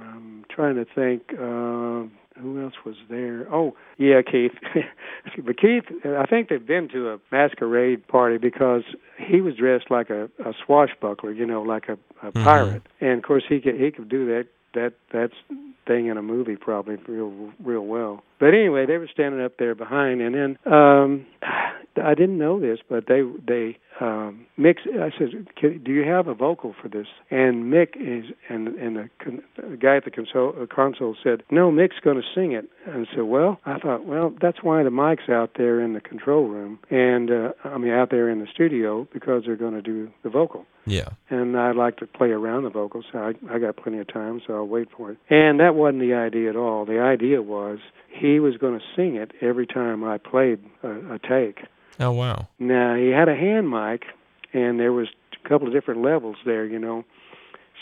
i'm 0.00 0.44
trying 0.50 0.74
to 0.76 0.84
think 0.94 1.22
uh 1.40 2.08
who 2.40 2.62
else 2.62 2.74
was 2.84 2.96
there? 3.08 3.46
Oh, 3.52 3.74
yeah, 3.96 4.20
Keith. 4.20 4.52
but 5.44 5.58
Keith, 5.58 5.84
I 6.04 6.26
think 6.26 6.48
they've 6.48 6.66
been 6.66 6.88
to 6.90 7.10
a 7.10 7.18
masquerade 7.32 8.06
party 8.08 8.36
because 8.38 8.82
he 9.18 9.40
was 9.40 9.54
dressed 9.56 9.90
like 9.90 10.10
a, 10.10 10.24
a 10.44 10.52
swashbuckler, 10.64 11.32
you 11.32 11.46
know, 11.46 11.62
like 11.62 11.88
a, 11.88 11.94
a 12.26 12.32
Mhm. 12.32 12.44
pirate. 12.44 12.82
And 13.00 13.18
of 13.18 13.22
course, 13.22 13.44
he 13.48 13.60
could 13.60 13.76
he 13.76 13.90
could 13.90 14.08
do 14.08 14.26
that 14.26 14.46
that 14.74 14.92
that 15.12 15.30
thing 15.86 16.06
in 16.08 16.18
a 16.18 16.22
movie 16.22 16.56
probably 16.56 16.96
real 17.08 17.52
real 17.64 17.86
well. 17.86 18.22
But 18.38 18.48
anyway, 18.52 18.84
they 18.86 18.98
were 18.98 19.08
standing 19.08 19.40
up 19.40 19.56
there 19.58 19.74
behind, 19.74 20.20
and 20.20 20.34
then 20.34 20.58
um 20.72 21.26
I 22.02 22.12
didn't 22.14 22.36
know 22.36 22.60
this, 22.60 22.80
but 22.88 23.06
they 23.06 23.22
they 23.46 23.78
um 24.00 24.46
Mick. 24.58 24.78
I 24.86 25.10
said, 25.18 25.54
"Can- 25.56 25.82
"Do 25.82 25.92
you 25.92 26.04
have 26.04 26.28
a 26.28 26.34
vocal 26.34 26.74
for 26.80 26.88
this?" 26.88 27.06
And 27.30 27.72
Mick 27.72 27.96
is 27.96 28.32
and 28.48 28.68
and 28.68 28.96
the, 28.96 29.10
con- 29.22 29.42
the 29.56 29.76
guy 29.76 29.96
at 29.96 30.04
the 30.04 30.10
console 30.10 30.54
uh, 30.60 30.66
console 30.66 31.16
said, 31.22 31.42
"No, 31.50 31.70
Mick's 31.70 31.98
going 32.02 32.16
to 32.16 32.26
sing 32.34 32.52
it." 32.52 32.68
And 32.86 33.06
I 33.06 33.14
said, 33.14 33.24
"Well," 33.24 33.60
I 33.64 33.78
thought, 33.78 34.04
"Well, 34.06 34.32
that's 34.40 34.62
why 34.62 34.82
the 34.82 34.90
mic's 34.90 35.28
out 35.28 35.52
there 35.56 35.80
in 35.80 35.92
the 35.94 36.00
control 36.00 36.46
room, 36.48 36.78
and 36.90 37.30
uh, 37.30 37.52
I 37.64 37.78
mean 37.78 37.92
out 37.92 38.10
there 38.10 38.28
in 38.28 38.40
the 38.40 38.46
studio 38.52 39.06
because 39.12 39.44
they're 39.46 39.56
going 39.56 39.74
to 39.74 39.82
do 39.82 40.10
the 40.22 40.30
vocal." 40.30 40.66
Yeah. 40.88 41.08
and 41.30 41.56
I 41.58 41.72
like 41.72 41.96
to 41.96 42.06
play 42.06 42.30
around 42.30 42.62
the 42.62 42.70
vocals. 42.70 43.06
So 43.10 43.18
I 43.18 43.32
I 43.52 43.58
got 43.58 43.76
plenty 43.76 43.98
of 43.98 44.06
time, 44.06 44.40
so 44.46 44.54
I'll 44.54 44.68
wait 44.68 44.88
for 44.96 45.10
it. 45.10 45.18
And 45.28 45.58
that 45.58 45.74
wasn't 45.74 46.00
the 46.00 46.14
idea 46.14 46.48
at 46.48 46.54
all. 46.56 46.84
The 46.84 47.00
idea 47.00 47.42
was 47.42 47.78
he 48.08 48.38
was 48.38 48.56
going 48.56 48.78
to 48.78 48.84
sing 48.94 49.16
it 49.16 49.32
every 49.40 49.66
time 49.66 50.04
I 50.04 50.18
played 50.18 50.60
a, 50.84 51.14
a 51.14 51.18
take. 51.18 51.64
Oh 52.00 52.12
wow. 52.12 52.48
Now 52.58 52.94
he 52.94 53.08
had 53.08 53.28
a 53.28 53.34
hand 53.36 53.70
mic, 53.70 54.04
and 54.52 54.78
there 54.78 54.92
was 54.92 55.08
a 55.44 55.48
couple 55.48 55.66
of 55.66 55.72
different 55.72 56.02
levels 56.02 56.36
there, 56.44 56.64
you 56.66 56.78
know. 56.78 57.04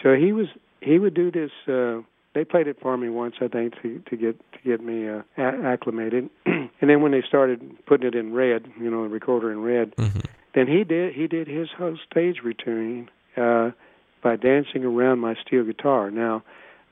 So 0.02 0.14
he 0.14 0.32
was 0.32 0.46
he 0.80 0.98
would 0.98 1.14
do 1.14 1.30
this. 1.30 1.50
uh 1.68 2.02
They 2.34 2.44
played 2.44 2.66
it 2.66 2.78
for 2.80 2.96
me 2.96 3.08
once, 3.08 3.36
I 3.40 3.48
think, 3.48 3.74
to 3.82 4.00
to 4.10 4.16
get 4.16 4.38
to 4.52 4.58
get 4.64 4.80
me 4.82 5.08
uh, 5.08 5.22
a- 5.38 5.64
acclimated. 5.72 6.30
and 6.46 6.70
then 6.90 7.00
when 7.02 7.12
they 7.12 7.22
started 7.26 7.60
putting 7.86 8.06
it 8.08 8.14
in 8.14 8.32
red, 8.34 8.66
you 8.80 8.90
know, 8.90 9.02
the 9.04 9.08
recorder 9.08 9.50
in 9.52 9.62
red, 9.62 9.94
Mm-hmm. 9.96 10.20
then 10.54 10.66
he 10.66 10.84
did 10.84 11.14
he 11.14 11.26
did 11.26 11.46
his 11.48 11.68
whole 11.78 11.98
stage 12.10 12.38
routine 12.44 13.08
uh 13.36 13.70
by 14.22 14.36
dancing 14.36 14.84
around 14.84 15.18
my 15.18 15.34
steel 15.44 15.64
guitar. 15.64 16.10
Now, 16.10 16.42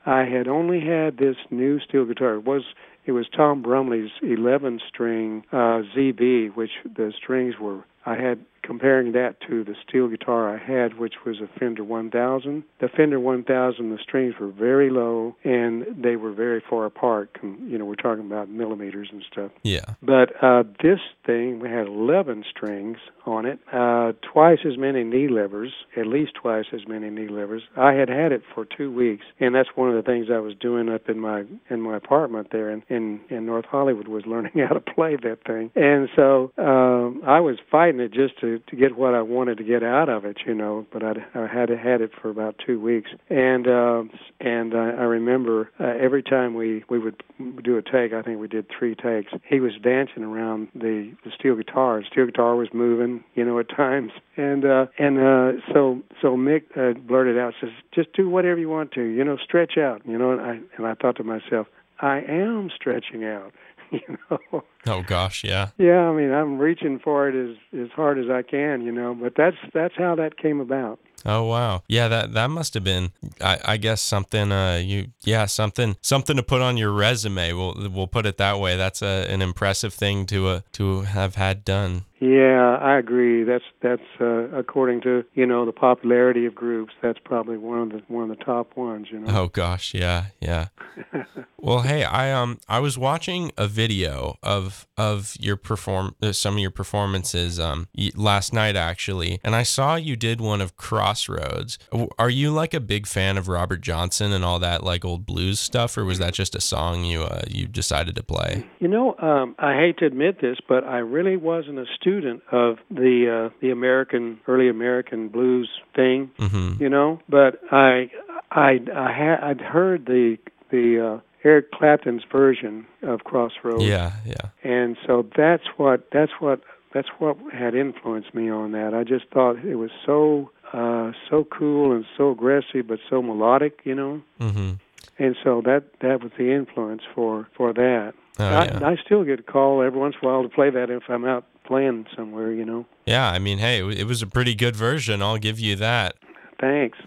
I 0.05 0.21
had 0.25 0.47
only 0.47 0.79
had 0.81 1.17
this 1.17 1.37
new 1.49 1.79
steel 1.79 2.05
guitar. 2.05 2.35
It 2.35 2.45
was 2.45 2.63
it 3.05 3.11
was 3.11 3.25
Tom 3.35 3.61
Brumley's 3.61 4.11
11 4.21 4.79
string 4.87 5.43
uh 5.51 5.81
ZB, 5.95 6.55
which 6.55 6.71
the 6.83 7.13
strings 7.17 7.55
were 7.59 7.83
I 8.05 8.15
had 8.15 8.45
comparing 8.63 9.11
that 9.11 9.35
to 9.47 9.63
the 9.63 9.75
steel 9.87 10.07
guitar 10.07 10.55
I 10.55 10.57
had, 10.57 10.97
which 10.97 11.15
was 11.25 11.37
a 11.41 11.59
Fender 11.59 11.83
1000. 11.83 12.63
The 12.79 12.87
Fender 12.87 13.19
1000, 13.19 13.89
the 13.89 13.97
strings 14.01 14.35
were 14.39 14.51
very 14.51 14.89
low 14.89 15.35
and 15.43 15.85
they 16.01 16.15
were 16.15 16.31
very 16.31 16.63
far 16.67 16.85
apart. 16.85 17.37
You 17.43 17.77
know, 17.77 17.85
we're 17.85 17.95
talking 17.95 18.25
about 18.25 18.49
millimeters 18.49 19.09
and 19.11 19.23
stuff. 19.29 19.51
Yeah. 19.63 19.85
But 20.01 20.31
uh, 20.41 20.63
this 20.81 20.99
thing, 21.25 21.59
we 21.59 21.69
had 21.69 21.87
11 21.87 22.45
strings 22.49 22.97
on 23.25 23.45
it, 23.45 23.59
uh, 23.71 24.13
twice 24.33 24.59
as 24.65 24.77
many 24.77 25.03
knee 25.03 25.27
levers, 25.27 25.71
at 25.95 26.07
least 26.07 26.33
twice 26.41 26.65
as 26.73 26.81
many 26.87 27.09
knee 27.09 27.27
levers. 27.27 27.63
I 27.77 27.93
had 27.93 28.09
had 28.09 28.31
it 28.31 28.41
for 28.53 28.65
two 28.65 28.91
weeks, 28.91 29.25
and 29.39 29.55
that's 29.55 29.69
one 29.75 29.89
of 29.89 29.95
the 29.95 30.01
things 30.01 30.27
I 30.31 30.39
was 30.39 30.53
doing 30.59 30.89
up 30.89 31.07
in 31.07 31.19
my 31.19 31.43
in 31.69 31.81
my 31.81 31.95
apartment 31.95 32.49
there 32.51 32.69
in 32.69 32.83
in, 32.89 33.21
in 33.29 33.45
North 33.45 33.65
Hollywood 33.65 34.07
was 34.07 34.25
learning 34.25 34.53
how 34.67 34.73
to 34.73 34.81
play 34.81 35.15
that 35.15 35.39
thing. 35.45 35.71
And 35.75 36.09
so 36.15 36.51
um, 36.57 37.21
I 37.25 37.39
was 37.39 37.57
fighting 37.71 37.92
it 37.99 38.11
just 38.11 38.39
to 38.41 38.59
to 38.67 38.75
get 38.75 38.97
what 38.97 39.13
I 39.13 39.21
wanted 39.21 39.57
to 39.57 39.63
get 39.63 39.83
out 39.83 40.09
of 40.09 40.25
it, 40.25 40.37
you 40.45 40.53
know. 40.53 40.85
But 40.91 41.03
I'd, 41.03 41.17
I 41.35 41.47
had 41.47 41.69
had 41.69 42.01
it 42.01 42.11
for 42.21 42.29
about 42.29 42.55
two 42.65 42.79
weeks, 42.79 43.09
and 43.29 43.67
uh, 43.67 44.03
and 44.39 44.73
I, 44.73 44.89
I 44.89 45.03
remember 45.03 45.69
uh, 45.79 45.93
every 45.99 46.23
time 46.23 46.53
we 46.53 46.83
we 46.89 46.99
would 46.99 47.21
do 47.63 47.77
a 47.77 47.81
take, 47.81 48.13
I 48.13 48.21
think 48.21 48.39
we 48.39 48.47
did 48.47 48.67
three 48.77 48.95
takes. 48.95 49.31
He 49.47 49.59
was 49.59 49.73
dancing 49.81 50.23
around 50.23 50.69
the, 50.73 51.13
the 51.23 51.31
steel 51.37 51.55
guitar. 51.55 51.99
The 51.99 52.07
steel 52.11 52.25
guitar 52.25 52.55
was 52.55 52.69
moving, 52.73 53.23
you 53.35 53.43
know, 53.43 53.59
at 53.59 53.69
times, 53.69 54.11
and 54.37 54.65
uh, 54.65 54.85
and 54.97 55.19
uh, 55.19 55.51
so 55.73 56.01
so 56.21 56.37
Mick 56.37 56.63
uh, 56.77 56.97
blurted 56.99 57.37
out, 57.37 57.53
says, 57.59 57.71
"Just 57.93 58.13
do 58.13 58.29
whatever 58.29 58.59
you 58.59 58.69
want 58.69 58.91
to, 58.93 59.03
you 59.03 59.23
know, 59.23 59.37
stretch 59.37 59.77
out, 59.77 60.01
you 60.05 60.17
know." 60.17 60.31
And 60.31 60.41
I 60.41 60.59
and 60.77 60.87
I 60.87 60.93
thought 60.95 61.17
to 61.17 61.23
myself, 61.23 61.67
I 61.99 62.21
am 62.21 62.69
stretching 62.75 63.23
out, 63.23 63.53
you 64.07 64.17
know. 64.29 64.63
Oh 64.85 65.03
gosh. 65.03 65.43
Yeah. 65.43 65.69
Yeah, 65.77 65.99
I 66.09 66.13
mean, 66.13 66.31
I'm 66.31 66.57
reaching 66.57 66.99
for 66.99 67.29
it 67.29 67.35
as 67.35 67.57
as 67.79 67.89
hard 67.91 68.17
as 68.17 68.29
I 68.29 68.41
can, 68.41 68.81
you 68.81 68.91
know. 68.91 69.13
But 69.13 69.33
that's 69.35 69.57
that's 69.73 69.95
how 69.97 70.15
that 70.15 70.37
came 70.37 70.59
about. 70.59 70.99
Oh 71.25 71.43
wow. 71.43 71.83
Yeah, 71.87 72.07
that 72.07 72.33
that 72.33 72.49
must 72.49 72.73
have 72.73 72.83
been 72.83 73.11
I, 73.41 73.59
I 73.65 73.77
guess 73.77 74.01
something 74.01 74.51
uh 74.51 74.81
you 74.83 75.07
yeah, 75.23 75.45
something 75.45 75.95
something 76.01 76.35
to 76.35 76.43
put 76.43 76.61
on 76.61 76.77
your 76.77 76.91
resume. 76.91 77.53
We'll 77.53 77.89
we'll 77.91 78.07
put 78.07 78.25
it 78.25 78.37
that 78.37 78.59
way. 78.59 78.77
That's 78.77 79.01
a, 79.01 79.25
an 79.29 79.41
impressive 79.41 79.93
thing 79.93 80.25
to 80.27 80.47
uh, 80.47 80.61
to 80.73 81.01
have 81.01 81.35
had 81.35 81.63
done. 81.63 82.05
Yeah, 82.23 82.77
I 82.79 82.97
agree. 82.99 83.43
That's 83.43 83.65
that's 83.81 84.01
uh, 84.21 84.47
according 84.57 85.01
to 85.01 85.25
you 85.33 85.45
know 85.45 85.65
the 85.65 85.73
popularity 85.73 86.45
of 86.45 86.55
groups. 86.55 86.93
That's 87.01 87.19
probably 87.19 87.57
one 87.57 87.79
of 87.79 87.89
the 87.89 88.01
one 88.07 88.31
of 88.31 88.37
the 88.37 88.41
top 88.41 88.77
ones. 88.77 89.07
You 89.11 89.19
know. 89.19 89.41
Oh 89.41 89.47
gosh, 89.49 89.93
yeah, 89.93 90.27
yeah. 90.39 90.67
well, 91.57 91.81
hey, 91.81 92.05
I 92.05 92.31
um 92.31 92.59
I 92.69 92.79
was 92.79 92.97
watching 92.97 93.51
a 93.57 93.67
video 93.67 94.37
of 94.41 94.87
of 94.97 95.35
your 95.37 95.57
perform 95.57 96.15
uh, 96.21 96.31
some 96.31 96.53
of 96.53 96.59
your 96.61 96.71
performances 96.71 97.59
um 97.59 97.89
last 98.15 98.53
night 98.53 98.77
actually, 98.77 99.41
and 99.43 99.53
I 99.53 99.63
saw 99.63 99.95
you 99.95 100.15
did 100.15 100.39
one 100.39 100.61
of 100.61 100.77
Crossroads. 101.13 101.77
Are 102.17 102.29
you 102.29 102.49
like 102.49 102.73
a 102.73 102.79
big 102.79 103.05
fan 103.05 103.37
of 103.37 103.47
Robert 103.47 103.81
Johnson 103.81 104.33
and 104.33 104.43
all 104.43 104.57
that 104.59 104.83
like 104.83 105.05
old 105.05 105.25
blues 105.27 105.59
stuff, 105.59 105.95
or 105.95 106.05
was 106.05 106.17
that 106.17 106.33
just 106.33 106.55
a 106.55 106.61
song 106.61 107.03
you 107.03 107.21
uh, 107.23 107.43
you 107.47 107.67
decided 107.67 108.15
to 108.15 108.23
play? 108.23 108.65
You 108.79 108.87
know, 108.87 109.15
um, 109.19 109.55
I 109.59 109.75
hate 109.75 109.99
to 109.99 110.05
admit 110.05 110.41
this, 110.41 110.57
but 110.67 110.83
I 110.83 110.97
really 110.97 111.37
wasn't 111.37 111.77
a 111.77 111.85
student 111.99 112.41
of 112.51 112.77
the 112.89 113.49
uh, 113.51 113.55
the 113.61 113.69
American 113.69 114.39
early 114.47 114.69
American 114.69 115.27
blues 115.27 115.69
thing. 115.95 116.31
Mm-hmm. 116.39 116.81
You 116.81 116.89
know, 116.89 117.19
but 117.29 117.59
I 117.71 118.09
I 118.51 118.79
I 118.95 119.11
had 119.11 119.39
I'd 119.41 119.61
heard 119.61 120.07
the 120.07 120.37
the 120.71 121.17
uh, 121.17 121.47
Eric 121.47 121.71
Clapton's 121.71 122.23
version 122.31 122.87
of 123.03 123.23
Crossroads. 123.23 123.83
Yeah, 123.83 124.13
yeah. 124.25 124.49
And 124.63 124.97
so 125.05 125.27
that's 125.37 125.63
what 125.77 126.07
that's 126.11 126.31
what 126.39 126.61
that's 126.93 127.09
what 127.19 127.37
had 127.51 127.75
influenced 127.75 128.33
me 128.33 128.49
on 128.49 128.71
that. 128.71 128.93
I 128.93 129.03
just 129.03 129.25
thought 129.33 129.63
it 129.65 129.75
was 129.75 129.89
so 130.05 130.51
uh 130.73 131.11
so 131.29 131.43
cool 131.45 131.91
and 131.93 132.05
so 132.17 132.31
aggressive 132.31 132.87
but 132.87 132.99
so 133.09 133.21
melodic, 133.21 133.79
you 133.83 133.95
know. 133.95 134.21
Mhm. 134.39 134.79
And 135.19 135.35
so 135.43 135.61
that 135.61 135.83
that 136.01 136.23
was 136.23 136.31
the 136.37 136.51
influence 136.51 137.03
for 137.13 137.47
for 137.55 137.73
that. 137.73 138.13
Oh, 138.39 138.45
I, 138.45 138.65
yeah. 138.65 138.79
I 138.83 138.95
still 138.95 139.23
get 139.23 139.39
a 139.39 139.43
call 139.43 139.81
every 139.83 139.99
once 139.99 140.15
in 140.19 140.27
a 140.27 140.31
while 140.31 140.41
to 140.43 140.49
play 140.49 140.71
that 140.71 140.89
if 140.89 141.03
I'm 141.07 141.23
out 141.25 141.45
playing 141.65 142.07
somewhere, 142.15 142.51
you 142.51 142.65
know. 142.65 142.85
Yeah, 143.05 143.29
I 143.29 143.39
mean, 143.39 143.59
hey, 143.59 143.79
it 143.87 144.07
was 144.07 144.21
a 144.21 144.27
pretty 144.27 144.55
good 144.55 144.75
version. 144.75 145.21
I'll 145.21 145.37
give 145.37 145.59
you 145.59 145.75
that. 145.77 146.15
Thanks. 146.63 146.97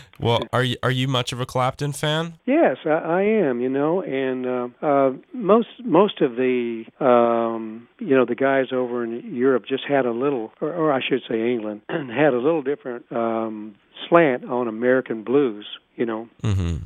well, 0.20 0.40
are 0.54 0.64
you 0.64 0.76
are 0.82 0.90
you 0.90 1.06
much 1.06 1.32
of 1.32 1.40
a 1.40 1.44
Clapton 1.44 1.92
fan? 1.92 2.38
Yes, 2.46 2.78
I, 2.86 2.88
I 2.90 3.22
am. 3.22 3.60
You 3.60 3.68
know, 3.68 4.00
and 4.00 4.46
uh, 4.46 4.68
uh, 4.80 5.12
most 5.34 5.68
most 5.84 6.22
of 6.22 6.36
the 6.36 6.84
um, 6.98 7.88
you 7.98 8.16
know 8.16 8.24
the 8.24 8.34
guys 8.34 8.66
over 8.72 9.04
in 9.04 9.34
Europe 9.34 9.64
just 9.68 9.84
had 9.84 10.06
a 10.06 10.12
little, 10.12 10.50
or, 10.62 10.72
or 10.72 10.92
I 10.92 11.00
should 11.06 11.20
say 11.28 11.52
England, 11.52 11.82
had 11.90 12.32
a 12.32 12.38
little 12.38 12.62
different 12.62 13.04
um, 13.12 13.74
slant 14.08 14.44
on 14.46 14.66
American 14.66 15.24
blues. 15.24 15.66
You 15.96 16.06
know, 16.06 16.28
Mm-hmm. 16.42 16.76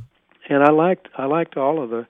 and 0.48 0.62
I 0.64 0.72
liked 0.72 1.08
I 1.16 1.26
liked 1.26 1.56
all 1.56 1.80
of 1.82 1.90
the 1.90 2.06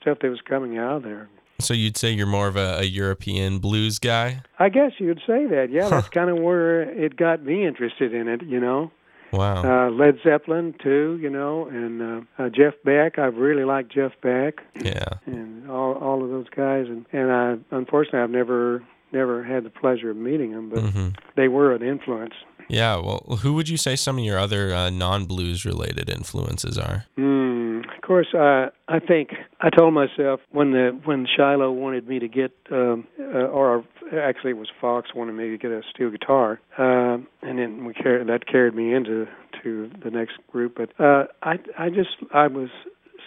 stuff 0.00 0.18
that 0.22 0.28
was 0.30 0.40
coming 0.40 0.76
out 0.76 0.96
of 0.96 1.02
there. 1.04 1.28
So 1.60 1.72
you'd 1.72 1.96
say 1.96 2.10
you're 2.10 2.26
more 2.26 2.48
of 2.48 2.56
a, 2.56 2.80
a 2.80 2.84
European 2.84 3.60
blues 3.60 3.98
guy? 3.98 4.42
I 4.58 4.68
guess 4.68 4.92
you'd 4.98 5.22
say 5.26 5.46
that. 5.46 5.68
Yeah, 5.70 5.88
that's 5.88 6.08
kind 6.10 6.28
of 6.30 6.36
where 6.36 6.82
it 6.82 7.16
got 7.16 7.42
me 7.44 7.64
interested 7.64 8.12
in 8.12 8.26
it. 8.28 8.42
You 8.42 8.58
know. 8.60 8.90
Wow. 9.32 9.86
Uh, 9.86 9.90
Led 9.90 10.18
Zeppelin 10.22 10.74
too, 10.82 11.18
you 11.20 11.30
know, 11.30 11.66
and 11.66 12.02
uh, 12.02 12.42
uh, 12.42 12.48
Jeff 12.48 12.74
Beck. 12.84 13.18
I've 13.18 13.36
really 13.36 13.64
like 13.64 13.88
Jeff 13.88 14.12
Beck. 14.22 14.60
yeah. 14.80 15.08
and 15.26 15.70
all 15.70 15.94
all 15.94 16.22
of 16.22 16.30
those 16.30 16.48
guys 16.48 16.86
and 16.86 17.06
and 17.12 17.32
I 17.32 17.56
unfortunately 17.76 18.20
I've 18.20 18.30
never 18.30 18.82
never 19.12 19.42
had 19.42 19.64
the 19.64 19.70
pleasure 19.70 20.10
of 20.10 20.16
meeting 20.16 20.52
them 20.52 20.68
but 20.70 20.80
hmm 20.80 21.08
they 21.36 21.48
were 21.48 21.74
an 21.74 21.82
influence 21.82 22.34
Yeah. 22.68 22.96
Well, 22.96 23.38
who 23.42 23.54
would 23.54 23.68
you 23.68 23.76
say 23.76 23.96
some 23.96 24.18
of 24.18 24.24
your 24.24 24.38
other 24.38 24.74
uh, 24.74 24.90
non-blues 24.90 25.64
related 25.64 26.10
influences 26.10 26.78
are? 26.78 27.04
mm, 27.18 27.84
of 27.94 28.02
course 28.02 28.28
uh 28.34 28.70
I 28.88 28.98
think 29.00 29.30
I 29.60 29.68
told 29.70 29.92
myself 29.94 30.40
when 30.52 30.70
the 30.72 30.98
when 31.04 31.26
Shiloh 31.26 31.72
wanted 31.72 32.06
me 32.06 32.18
to 32.20 32.28
get 32.28 32.52
um 32.70 33.06
uh, 33.18 33.46
or 33.48 33.84
actually 34.12 34.50
it 34.52 34.56
was 34.56 34.68
Fox 34.80 35.14
wanted 35.14 35.32
me 35.32 35.50
to 35.50 35.58
get 35.58 35.70
a 35.72 35.82
steel 35.92 36.10
guitar 36.10 36.60
um 36.78 37.26
and 37.42 37.58
then 37.58 37.84
we 37.84 37.94
car- 37.94 38.22
that 38.24 38.46
carried 38.46 38.74
me 38.74 38.94
into 38.94 39.26
to 39.62 39.90
the 40.04 40.10
next 40.10 40.34
group 40.52 40.76
but 40.76 40.90
uh 41.04 41.24
I 41.42 41.58
I 41.78 41.88
just 41.88 42.10
I 42.32 42.46
was 42.46 42.68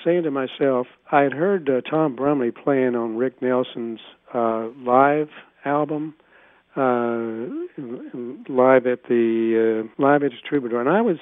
saying 0.05 0.23
to 0.23 0.31
myself 0.31 0.87
I 1.11 1.21
had 1.23 1.33
heard 1.33 1.69
uh, 1.69 1.81
Tom 1.81 2.15
Brumley 2.15 2.51
playing 2.51 2.95
on 2.95 3.17
Rick 3.17 3.41
Nelson's 3.41 3.99
uh 4.33 4.67
live 4.77 5.29
album 5.65 6.15
uh 6.15 6.28
live 6.75 8.85
at 8.85 9.03
the 9.09 9.87
uh, 9.99 10.01
live 10.01 10.23
at 10.23 10.31
the 10.31 10.37
Troubadour. 10.47 10.79
And 10.79 10.89
I 10.89 11.01
was 11.01 11.17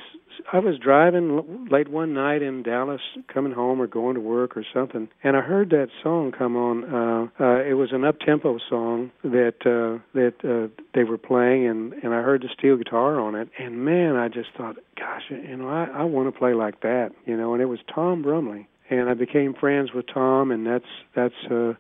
I 0.52 0.60
was 0.60 0.78
driving 0.78 1.68
late 1.72 1.88
one 1.88 2.14
night 2.14 2.42
in 2.42 2.64
Dallas 2.64 3.02
coming 3.34 3.54
home 3.54 3.82
or 3.82 3.88
going 3.88 4.16
to 4.16 4.22
work 4.22 4.56
or 4.56 4.66
something 4.74 5.10
and 5.24 5.36
I 5.36 5.42
heard 5.42 5.70
that 5.72 5.90
song 6.04 6.32
come 6.38 6.56
on 6.56 6.84
uh 6.84 7.44
uh 7.44 7.64
it 7.64 7.74
was 7.74 7.90
an 7.92 8.04
up 8.04 8.20
tempo 8.20 8.58
song 8.70 9.12
that 9.24 9.56
uh 9.66 10.00
that 10.14 10.36
uh 10.44 10.68
they 10.94 11.04
were 11.04 11.18
playing 11.18 11.68
and 11.68 11.94
and 11.94 12.14
I 12.14 12.22
heard 12.22 12.44
the 12.44 12.50
steel 12.58 12.78
guitar 12.78 13.20
on 13.20 13.36
it. 13.36 13.50
And 13.58 13.84
man 13.84 14.16
I 14.16 14.28
just 14.28 14.50
thought 14.56 14.78
gosh 14.96 15.24
you 15.30 15.58
know 15.58 15.70
I 15.70 15.86
I 15.86 16.04
want 16.04 16.32
to 16.32 16.38
play 16.38 16.54
like 16.54 16.82
that 16.82 17.12
you 17.26 17.36
know 17.36 17.54
and 17.54 17.62
it 17.62 17.68
was 17.68 17.80
Tom 17.94 18.22
Brumley. 18.22 18.68
And 18.90 19.10
I 19.10 19.16
became 19.16 19.54
friends 19.54 19.92
with 19.94 20.06
Tom 20.14 20.52
and 20.52 20.66
that's 20.66 20.86
that's 21.16 21.52
uh 21.52 21.74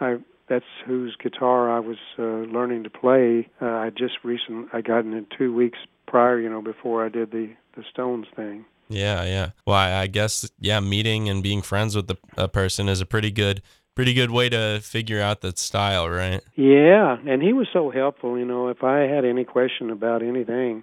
I 0.00 0.16
that's 0.50 0.64
whose 0.84 1.16
guitar 1.16 1.70
I 1.70 1.78
was 1.80 1.96
uh, 2.18 2.22
learning 2.52 2.82
to 2.84 2.90
play. 2.90 3.48
Uh, 3.62 3.66
I 3.66 3.90
just 3.90 4.16
recently 4.22 4.68
I 4.74 4.82
got 4.82 5.04
in 5.06 5.14
it 5.14 5.26
two 5.38 5.54
weeks 5.54 5.78
prior, 6.06 6.38
you 6.38 6.50
know, 6.50 6.60
before 6.60 7.06
I 7.06 7.08
did 7.08 7.30
the 7.30 7.48
the 7.76 7.84
Stones 7.90 8.26
thing. 8.36 8.66
Yeah, 8.88 9.22
yeah. 9.24 9.50
Well, 9.64 9.76
I, 9.76 9.92
I 10.02 10.06
guess 10.08 10.50
yeah, 10.58 10.80
meeting 10.80 11.28
and 11.28 11.42
being 11.42 11.62
friends 11.62 11.94
with 11.96 12.08
the 12.08 12.16
a 12.36 12.48
person 12.48 12.88
is 12.88 13.00
a 13.00 13.06
pretty 13.06 13.30
good 13.30 13.62
pretty 13.94 14.12
good 14.12 14.30
way 14.30 14.48
to 14.48 14.80
figure 14.82 15.20
out 15.20 15.40
that 15.42 15.58
style, 15.58 16.08
right? 16.08 16.42
Yeah, 16.56 17.16
and 17.26 17.40
he 17.42 17.52
was 17.52 17.68
so 17.72 17.90
helpful. 17.90 18.36
You 18.38 18.44
know, 18.44 18.68
if 18.68 18.82
I 18.82 19.00
had 19.00 19.24
any 19.24 19.44
question 19.44 19.90
about 19.90 20.22
anything, 20.22 20.82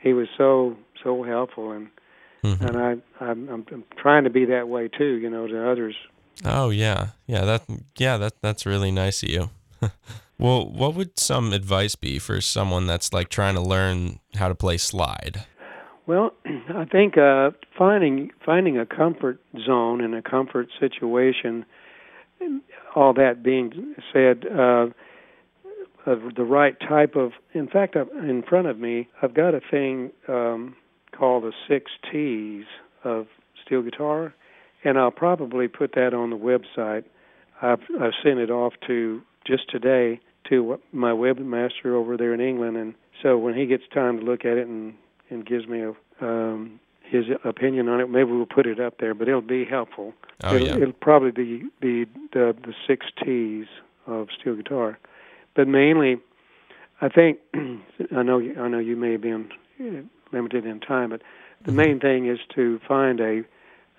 he 0.00 0.12
was 0.14 0.28
so 0.38 0.76
so 1.02 1.22
helpful, 1.22 1.72
and 1.72 1.88
Mhm. 2.42 2.60
and 2.68 2.76
I 2.78 3.24
I'm 3.24 3.48
I'm 3.50 3.84
trying 3.96 4.24
to 4.24 4.30
be 4.30 4.46
that 4.46 4.66
way 4.68 4.88
too. 4.88 5.14
You 5.16 5.28
know, 5.30 5.46
to 5.46 5.70
others. 5.70 5.94
Oh 6.44 6.70
yeah, 6.70 7.08
yeah. 7.26 7.44
That 7.44 7.64
yeah, 7.96 8.16
that 8.16 8.40
that's 8.40 8.66
really 8.66 8.90
nice 8.90 9.22
of 9.22 9.28
you. 9.28 9.50
well, 10.38 10.68
what 10.68 10.94
would 10.94 11.18
some 11.18 11.52
advice 11.52 11.94
be 11.94 12.18
for 12.18 12.40
someone 12.40 12.86
that's 12.86 13.12
like 13.12 13.28
trying 13.28 13.54
to 13.54 13.60
learn 13.60 14.20
how 14.36 14.48
to 14.48 14.54
play 14.54 14.78
slide? 14.78 15.44
Well, 16.06 16.32
I 16.46 16.84
think 16.84 17.16
uh, 17.16 17.50
finding 17.76 18.30
finding 18.44 18.78
a 18.78 18.86
comfort 18.86 19.40
zone 19.64 20.00
and 20.00 20.14
a 20.14 20.22
comfort 20.22 20.68
situation. 20.78 21.64
All 22.94 23.14
that 23.14 23.42
being 23.42 23.94
said, 24.12 24.44
uh, 24.46 24.86
uh, 26.06 26.16
the 26.36 26.44
right 26.44 26.78
type 26.80 27.16
of. 27.16 27.32
In 27.52 27.68
fact, 27.68 27.96
I've, 27.96 28.08
in 28.22 28.42
front 28.48 28.66
of 28.66 28.78
me, 28.78 29.08
I've 29.22 29.34
got 29.34 29.54
a 29.54 29.60
thing 29.70 30.10
um, 30.28 30.76
called 31.16 31.44
the 31.44 31.52
six 31.68 31.90
T's 32.10 32.64
of 33.02 33.26
steel 33.64 33.82
guitar, 33.82 34.34
and 34.84 34.98
I'll 34.98 35.10
probably 35.10 35.66
put 35.68 35.92
that 35.94 36.14
on 36.14 36.30
the 36.30 36.36
website. 36.36 37.04
I've 37.62 37.80
I've 38.00 38.12
sent 38.22 38.38
it 38.38 38.50
off 38.50 38.74
to 38.86 39.22
just 39.46 39.68
today 39.70 40.20
to 40.50 40.78
my 40.92 41.10
webmaster 41.12 41.86
over 41.86 42.16
there 42.16 42.34
in 42.34 42.40
England, 42.40 42.76
and 42.76 42.94
so 43.22 43.38
when 43.38 43.54
he 43.54 43.66
gets 43.66 43.84
time 43.92 44.18
to 44.20 44.24
look 44.24 44.44
at 44.44 44.56
it 44.58 44.66
and 44.66 44.94
and 45.30 45.46
gives 45.46 45.66
me 45.66 45.80
a 45.82 45.94
um, 46.24 46.78
his 47.02 47.24
opinion 47.44 47.88
on 47.88 48.00
it, 48.00 48.08
maybe 48.10 48.30
we'll 48.32 48.46
put 48.46 48.66
it 48.66 48.80
up 48.80 48.98
there. 48.98 49.14
But 49.14 49.28
it'll 49.28 49.40
be 49.40 49.64
helpful. 49.64 50.14
Oh 50.42 50.54
it'll, 50.56 50.66
yeah. 50.68 50.76
it'll 50.76 50.92
probably 50.92 51.30
be 51.30 51.62
be 51.80 52.04
the 52.32 52.54
the 52.64 52.74
six 52.86 53.06
T's 53.24 53.66
of 54.06 54.28
steel 54.38 54.54
guitar, 54.56 54.98
but 55.54 55.66
mainly, 55.66 56.18
I 57.00 57.08
think 57.08 57.38
I 58.14 58.22
know 58.22 58.38
you- 58.38 58.60
I 58.60 58.68
know 58.68 58.78
you 58.78 58.96
may 58.96 59.12
have 59.12 59.22
been 59.22 59.48
uh, 59.80 60.02
limited 60.32 60.66
in 60.66 60.80
time, 60.80 61.10
but 61.10 61.22
the 61.64 61.72
Mhm. 61.72 61.76
main 61.76 62.00
thing 62.00 62.26
is 62.26 62.38
to 62.54 62.78
find 62.86 63.20
a 63.20 63.42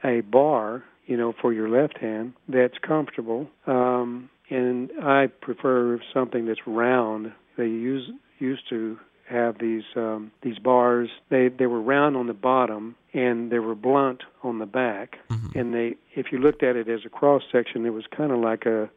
a 0.06 0.22
bar, 0.22 0.84
you 1.06 1.18
know, 1.18 1.34
for 1.41 1.52
your 1.54 1.70
left 1.70 1.98
hand 1.98 2.34
that's 2.48 2.78
comfortable. 2.78 3.48
Um, 3.68 4.30
and 4.50 4.91
I 5.02 5.28
prefer 5.28 6.00
something 6.13 6.46
that's 6.46 6.65
round. 6.68 7.34
They 7.58 7.65
use 7.65 8.10
used 8.39 8.70
to 8.70 9.00
have 9.28 9.58
these 9.60 9.84
um, 9.96 10.32
these 10.44 10.60
bars. 10.60 11.10
They 11.30 11.48
they 11.48 11.65
were 11.65 11.82
round 11.82 12.15
on 12.15 12.28
the 12.28 12.34
bottom 12.34 12.96
and 13.13 13.52
they 13.52 13.60
were 13.60 13.76
blunt 13.76 14.22
on 14.44 14.60
the 14.60 14.65
back. 14.65 15.18
Mhm. 15.32 15.56
And 15.56 15.74
they, 15.74 15.96
if 16.15 16.32
you 16.32 16.38
looked 16.38 16.62
at 16.63 16.76
it 16.76 16.88
as 16.88 17.06
a 17.06 17.10
cross 17.10 17.44
section, 17.52 17.86
it 17.86 17.94
was 17.94 18.06
kind 18.15 18.32
of 18.32 18.39
like 18.39 18.65
a 18.65 18.89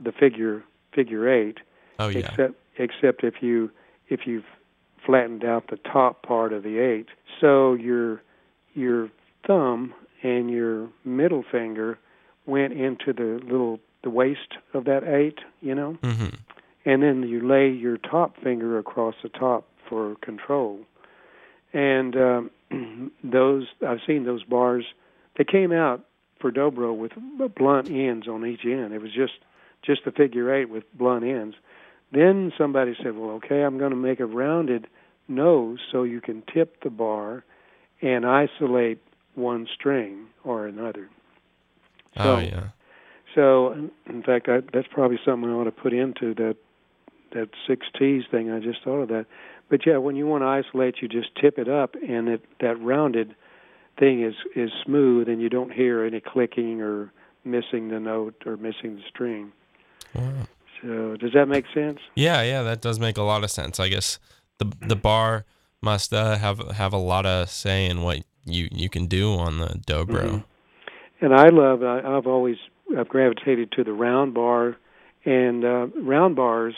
the 0.00 0.12
figure 0.12 0.62
figure 0.92 1.28
eight 1.28 1.58
Oh 1.98 2.08
yeah. 2.08 2.20
except 2.20 2.54
except 2.78 3.24
if 3.24 3.42
you 3.42 3.70
if 4.08 4.26
you 4.26 4.42
flattened 5.04 5.44
out 5.44 5.68
the 5.68 5.76
top 5.76 6.22
part 6.22 6.52
of 6.52 6.62
the 6.62 6.78
eight. 6.78 7.08
So 7.40 7.74
your 7.74 8.22
your 8.74 9.10
thumb 9.46 9.92
and 10.24 10.50
your 10.50 10.88
middle 11.04 11.44
finger 11.52 11.98
went 12.46 12.72
into 12.72 13.12
the 13.12 13.40
little 13.44 13.78
the 14.02 14.10
waist 14.10 14.58
of 14.74 14.84
that 14.84 15.04
eight, 15.04 15.38
you 15.62 15.74
know, 15.74 15.96
Mhm. 16.02 16.34
and 16.84 17.02
then 17.02 17.22
you 17.22 17.40
lay 17.40 17.70
your 17.70 17.96
top 17.96 18.36
finger 18.38 18.76
across 18.78 19.14
the 19.22 19.28
top 19.30 19.64
for 19.88 20.16
control. 20.16 20.80
And 21.72 22.16
um, 22.16 22.50
those 23.24 23.66
I've 23.86 24.00
seen 24.06 24.24
those 24.24 24.42
bars. 24.44 24.84
They 25.36 25.44
came 25.44 25.72
out 25.72 26.04
for 26.40 26.50
dobro 26.52 26.94
with 26.96 27.12
blunt 27.54 27.90
ends 27.90 28.28
on 28.28 28.46
each 28.46 28.64
end. 28.64 28.92
It 28.92 29.00
was 29.00 29.12
just 29.12 29.38
just 29.82 30.04
the 30.04 30.12
figure 30.12 30.52
eight 30.54 30.68
with 30.70 30.84
blunt 30.96 31.24
ends. 31.24 31.56
Then 32.12 32.52
somebody 32.56 32.94
said, 33.02 33.16
"Well, 33.16 33.30
okay, 33.36 33.62
I'm 33.62 33.78
going 33.78 33.90
to 33.90 33.96
make 33.96 34.20
a 34.20 34.26
rounded 34.26 34.86
nose 35.28 35.80
so 35.90 36.02
you 36.02 36.20
can 36.20 36.42
tip 36.42 36.82
the 36.82 36.90
bar 36.90 37.44
and 38.02 38.24
isolate 38.26 38.98
one 39.34 39.66
string 39.72 40.26
or 40.44 40.66
another." 40.66 41.08
Oh 42.16 42.38
yeah. 42.38 42.68
So, 43.34 43.72
in- 43.72 43.90
in 44.06 44.22
fact, 44.22 44.48
I, 44.48 44.60
that's 44.72 44.86
probably 44.90 45.18
something 45.24 45.50
I 45.50 45.54
ought 45.54 45.64
to 45.64 45.72
put 45.72 45.92
into 45.92 46.34
that 46.34 46.56
that 47.32 47.48
six 47.66 47.86
T's 47.98 48.22
thing. 48.30 48.50
I 48.50 48.60
just 48.60 48.82
thought 48.84 49.00
of 49.00 49.08
that. 49.08 49.26
But 49.68 49.86
yeah, 49.86 49.96
when 49.96 50.14
you 50.14 50.26
want 50.26 50.42
to 50.42 50.46
isolate, 50.46 50.96
you 51.02 51.08
just 51.08 51.34
tip 51.34 51.58
it 51.58 51.68
up, 51.68 51.96
and 52.06 52.28
it, 52.28 52.44
that 52.60 52.80
rounded 52.80 53.34
thing 53.98 54.22
is 54.22 54.34
is 54.54 54.70
smooth, 54.84 55.28
and 55.28 55.40
you 55.42 55.48
don't 55.48 55.72
hear 55.72 56.04
any 56.04 56.20
clicking 56.20 56.80
or 56.80 57.12
missing 57.44 57.88
the 57.88 57.98
note 57.98 58.42
or 58.46 58.56
missing 58.56 58.96
the 58.96 59.02
string. 59.08 59.52
Wow. 60.14 60.46
So, 60.80 61.16
does 61.16 61.32
that 61.32 61.46
make 61.46 61.64
sense? 61.74 61.98
Yeah, 62.14 62.42
yeah, 62.42 62.62
that 62.62 62.80
does 62.80 63.00
make 63.00 63.16
a 63.16 63.22
lot 63.22 63.42
of 63.42 63.50
sense. 63.50 63.80
I 63.80 63.88
guess 63.88 64.18
the 64.58 64.70
the 64.86 64.96
bar 64.96 65.44
must 65.80 66.12
uh, 66.12 66.36
have 66.36 66.60
have 66.72 66.92
a 66.92 66.98
lot 66.98 67.26
of 67.26 67.48
say 67.50 67.86
in 67.86 68.02
what 68.02 68.22
you 68.44 68.68
you 68.70 68.88
can 68.88 69.06
do 69.06 69.34
on 69.34 69.58
the 69.58 69.68
dobro. 69.86 70.22
Mhm. 70.22 70.44
and 71.20 71.34
I 71.34 71.48
love. 71.48 71.82
I, 71.82 72.00
I've 72.00 72.26
always 72.26 72.56
I've 72.96 73.08
gravitated 73.08 73.72
to 73.72 73.84
the 73.84 73.92
round 73.92 74.34
bar, 74.34 74.76
and 75.24 75.64
uh, 75.64 75.86
round 76.02 76.36
bars. 76.36 76.74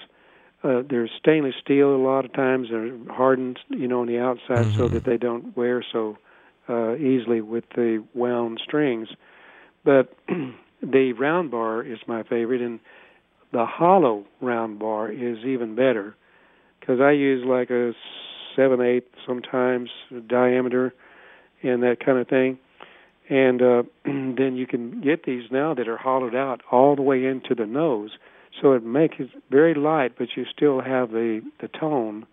Uh, 0.63 0.83
they're 0.89 1.09
stainless 1.19 1.55
steel 1.63 1.95
a 1.95 2.03
lot 2.03 2.25
of 2.25 2.33
times. 2.33 2.69
They're 2.71 2.97
hardened, 3.11 3.59
you 3.69 3.87
know, 3.87 4.01
on 4.01 4.07
the 4.07 4.19
outside 4.19 4.67
Mm-hmm. 4.67 4.79
so 4.79 4.89
that 4.89 5.05
they 5.05 5.17
don't 5.17 5.57
wear 5.57 5.85
so 5.93 6.17
uh, 6.69 6.97
easily 6.97 7.41
with 7.41 7.65
the 7.77 8.03
wound 8.15 8.61
strings. 8.65 9.09
But 9.85 10.17
the 10.83 11.13
round 11.13 11.51
bar 11.51 11.83
is 11.83 11.99
my 12.09 12.23
favorite, 12.25 12.63
and 12.63 12.81
the 13.53 13.65
hollow 13.67 14.25
round 14.41 14.79
bar 14.79 15.11
is 15.11 15.39
even 15.45 15.75
better 15.77 16.17
because 16.81 17.01
I 17.01 17.13
use 17.13 17.45
like 17.45 17.71
a 17.71 17.93
seven 18.57 18.81
eight 18.81 19.07
sometimes 19.27 19.91
diameter 20.27 20.95
and 21.67 21.83
that 21.83 22.05
kind 22.05 22.19
of 22.19 22.29
thing. 22.29 22.59
And 23.29 23.61
uh, 23.61 23.83
then 24.05 24.55
you 24.57 24.67
can 24.67 25.01
get 25.01 25.25
these 25.25 25.51
now 25.51 25.75
that 25.75 25.89
are 25.89 25.97
hollowed 25.97 26.35
out 26.35 26.61
all 26.71 26.97
the 26.97 27.03
way 27.03 27.25
into 27.25 27.55
the 27.55 27.67
nose, 27.67 28.11
so 28.61 28.73
it 28.73 28.85
makes 28.85 29.17
it 29.19 29.31
very 29.51 29.75
light, 29.75 30.13
but 30.17 30.29
you 30.37 30.45
still 30.45 30.81
have 30.81 31.11
the 31.11 31.43
the 31.61 31.69
tone. 31.69 32.27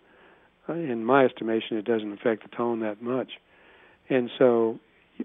Uh, 0.68 0.74
In 0.74 1.04
my 1.04 1.24
estimation, 1.24 1.76
it 1.76 1.84
doesn't 1.84 2.12
affect 2.12 2.42
the 2.48 2.56
tone 2.56 2.80
that 2.80 3.02
much. 3.02 3.32
And 4.08 4.30
so 4.38 4.78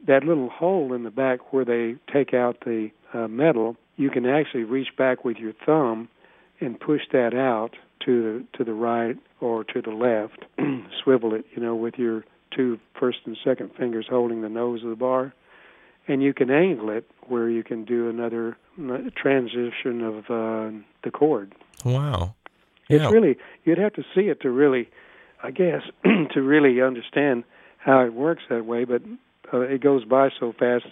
that 0.08 0.24
little 0.24 0.50
hole 0.50 0.94
in 0.94 1.04
the 1.04 1.12
back 1.12 1.54
where 1.54 1.66
they 1.66 1.96
take 2.12 2.34
out 2.34 2.62
the 2.66 2.90
uh, 3.14 3.28
metal, 3.28 3.76
you 3.96 4.10
can 4.10 4.26
actually 4.26 4.64
reach 4.64 4.90
back 4.98 5.26
with 5.26 5.38
your 5.38 5.54
thumb 5.66 6.10
and 6.60 6.80
push 6.80 7.02
that 7.12 7.34
out 7.34 7.76
to 8.06 8.24
the 8.52 8.58
to 8.58 8.64
the 8.64 8.74
right 8.74 9.18
or 9.40 9.64
to 9.64 9.82
the 9.82 9.92
left. 9.92 10.46
Swivel 11.04 11.34
it, 11.34 11.46
you 11.56 11.62
know, 11.62 11.76
with 11.76 11.96
your 11.98 12.24
two 12.56 12.80
first 13.00 13.20
and 13.26 13.38
second 13.44 13.72
fingers 13.78 14.06
holding 14.10 14.42
the 14.42 14.50
nose 14.50 14.84
of 14.84 14.90
the 14.90 14.96
bar, 14.96 15.34
and 16.08 16.22
you 16.24 16.34
can 16.34 16.50
angle 16.50 16.90
it 16.90 17.10
where 17.28 17.50
you 17.50 17.64
can 17.64 17.86
do 17.86 18.10
another 18.10 18.58
uh, 18.82 18.98
transition 19.16 20.02
of 20.02 20.18
uh, 20.30 20.76
the 21.04 21.12
chord. 21.12 21.54
Wow. 21.86 22.36
It's 22.90 23.12
really 23.12 23.38
you'd 23.66 23.78
have 23.78 23.94
to 23.94 24.04
see 24.16 24.22
it 24.30 24.42
to 24.42 24.50
really, 24.50 24.90
I 25.44 25.52
guess, 25.52 25.84
to 26.34 26.42
really 26.42 26.82
understand 26.82 27.44
how 27.78 28.00
it 28.04 28.14
works 28.14 28.42
that 28.50 28.66
way. 28.66 28.84
But 28.86 29.04
uh, 29.54 29.60
it 29.62 29.82
goes 29.82 30.04
by 30.06 30.30
so 30.40 30.54
fast. 30.58 30.86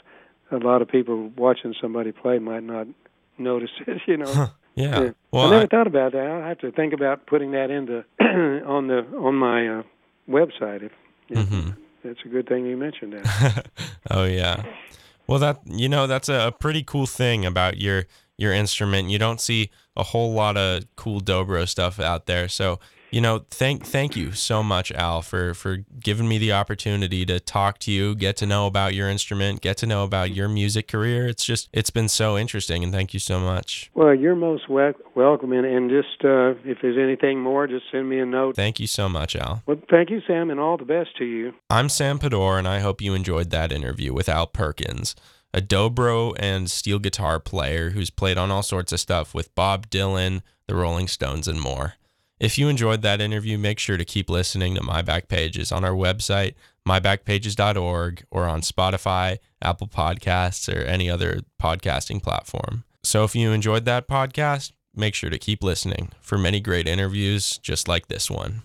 A 0.51 0.57
lot 0.57 0.81
of 0.81 0.87
people 0.87 1.31
watching 1.35 1.73
somebody 1.81 2.11
play 2.11 2.37
might 2.39 2.63
not 2.63 2.87
notice 3.39 3.71
it. 3.87 4.01
You 4.05 4.17
know. 4.17 4.49
Yeah. 4.75 5.01
Yeah. 5.05 5.11
Well, 5.31 5.47
I 5.47 5.49
never 5.49 5.63
I- 5.63 5.67
thought 5.67 5.87
about 5.87 6.11
that. 6.11 6.21
I'll 6.27 6.47
have 6.47 6.59
to 6.59 6.71
think 6.71 6.93
about 6.93 7.25
putting 7.25 7.51
that 7.53 7.71
into 7.71 8.05
on 8.21 8.87
the 8.87 8.99
on 9.17 9.33
my 9.35 9.79
uh, 9.79 9.83
website. 10.29 10.83
If, 10.83 10.91
Mhm. 11.29 11.75
it's 12.03 12.19
a 12.25 12.27
good 12.27 12.47
thing 12.47 12.65
you 12.65 12.77
mentioned 12.77 13.13
that. 13.13 13.67
oh 14.11 14.25
yeah. 14.25 14.63
Well, 15.27 15.39
that 15.39 15.59
you 15.65 15.89
know 15.89 16.07
that's 16.07 16.29
a, 16.29 16.47
a 16.47 16.51
pretty 16.51 16.83
cool 16.83 17.05
thing 17.05 17.45
about 17.45 17.77
your 17.77 18.05
your 18.37 18.53
instrument. 18.53 19.09
You 19.09 19.19
don't 19.19 19.41
see 19.41 19.69
a 19.95 20.03
whole 20.03 20.31
lot 20.33 20.55
of 20.57 20.83
cool 20.95 21.19
dobro 21.19 21.67
stuff 21.67 21.99
out 21.99 22.27
there. 22.27 22.47
So 22.47 22.79
you 23.11 23.21
know, 23.21 23.45
thank 23.49 23.85
thank 23.85 24.15
you 24.15 24.33
so 24.33 24.61
much, 24.61 24.91
Al, 24.91 25.21
for 25.21 25.53
for 25.53 25.77
giving 25.99 26.27
me 26.27 26.37
the 26.37 26.51
opportunity 26.51 27.25
to 27.25 27.39
talk 27.39 27.77
to 27.79 27.91
you, 27.91 28.15
get 28.15 28.35
to 28.37 28.45
know 28.45 28.67
about 28.67 28.93
your 28.93 29.09
instrument, 29.09 29.61
get 29.61 29.77
to 29.77 29.85
know 29.85 30.03
about 30.03 30.31
your 30.31 30.47
music 30.49 30.87
career. 30.87 31.27
It's 31.27 31.45
just 31.45 31.69
it's 31.71 31.89
been 31.89 32.09
so 32.09 32.37
interesting, 32.37 32.83
and 32.83 32.91
thank 32.91 33.13
you 33.13 33.19
so 33.19 33.39
much. 33.39 33.89
well, 33.93 34.13
you're 34.13 34.35
most 34.35 34.69
wel- 34.69 34.93
welcome, 35.15 35.53
and, 35.53 35.65
and 35.65 35.89
just 35.89 36.23
uh, 36.25 36.55
if 36.65 36.79
there's 36.81 36.97
anything 36.97 37.39
more, 37.39 37.67
just 37.67 37.85
send 37.91 38.09
me 38.09 38.19
a 38.19 38.25
note. 38.25 38.55
Thank 38.55 38.79
you 38.79 38.87
so 38.87 39.07
much, 39.07 39.35
Al. 39.35 39.63
Well, 39.65 39.77
thank 39.89 40.09
you, 40.09 40.21
Sam, 40.27 40.49
and 40.49 40.59
all 40.59 40.77
the 40.77 40.85
best 40.85 41.15
to 41.17 41.25
you. 41.25 41.53
I'm 41.69 41.89
Sam 41.89 42.19
Paddor, 42.19 42.57
and 42.59 42.67
I 42.67 42.79
hope 42.79 43.01
you 43.01 43.13
enjoyed 43.13 43.51
that 43.51 43.71
interview 43.71 44.13
with 44.13 44.27
Al 44.27 44.47
Perkins, 44.47 45.15
a 45.53 45.61
dobro 45.61 46.33
and 46.37 46.69
steel 46.69 46.99
guitar 46.99 47.39
player 47.39 47.91
who's 47.91 48.09
played 48.09 48.37
on 48.37 48.51
all 48.51 48.63
sorts 48.63 48.91
of 48.91 48.99
stuff 48.99 49.33
with 49.33 49.53
Bob 49.55 49.89
Dylan, 49.89 50.41
the 50.67 50.75
Rolling 50.75 51.07
Stones, 51.07 51.47
and 51.47 51.61
more. 51.61 51.93
If 52.39 52.57
you 52.57 52.69
enjoyed 52.69 53.01
that 53.01 53.19
interview, 53.19 53.57
make 53.57 53.79
sure 53.79 53.97
to 53.97 54.05
keep 54.05 54.29
listening 54.29 54.75
to 54.75 54.83
My 54.83 55.01
Back 55.01 55.27
Pages 55.27 55.71
on 55.71 55.83
our 55.83 55.93
website, 55.93 56.53
mybackpages.org, 56.87 58.25
or 58.29 58.45
on 58.45 58.61
Spotify, 58.61 59.39
Apple 59.61 59.87
Podcasts, 59.87 60.73
or 60.73 60.81
any 60.81 61.09
other 61.09 61.41
podcasting 61.61 62.21
platform. 62.21 62.83
So 63.03 63.23
if 63.23 63.35
you 63.35 63.51
enjoyed 63.51 63.85
that 63.85 64.07
podcast, 64.07 64.71
make 64.95 65.15
sure 65.15 65.29
to 65.29 65.39
keep 65.39 65.63
listening 65.63 66.11
for 66.21 66.37
many 66.37 66.59
great 66.59 66.87
interviews 66.87 67.57
just 67.57 67.87
like 67.87 68.07
this 68.07 68.29
one. 68.29 68.55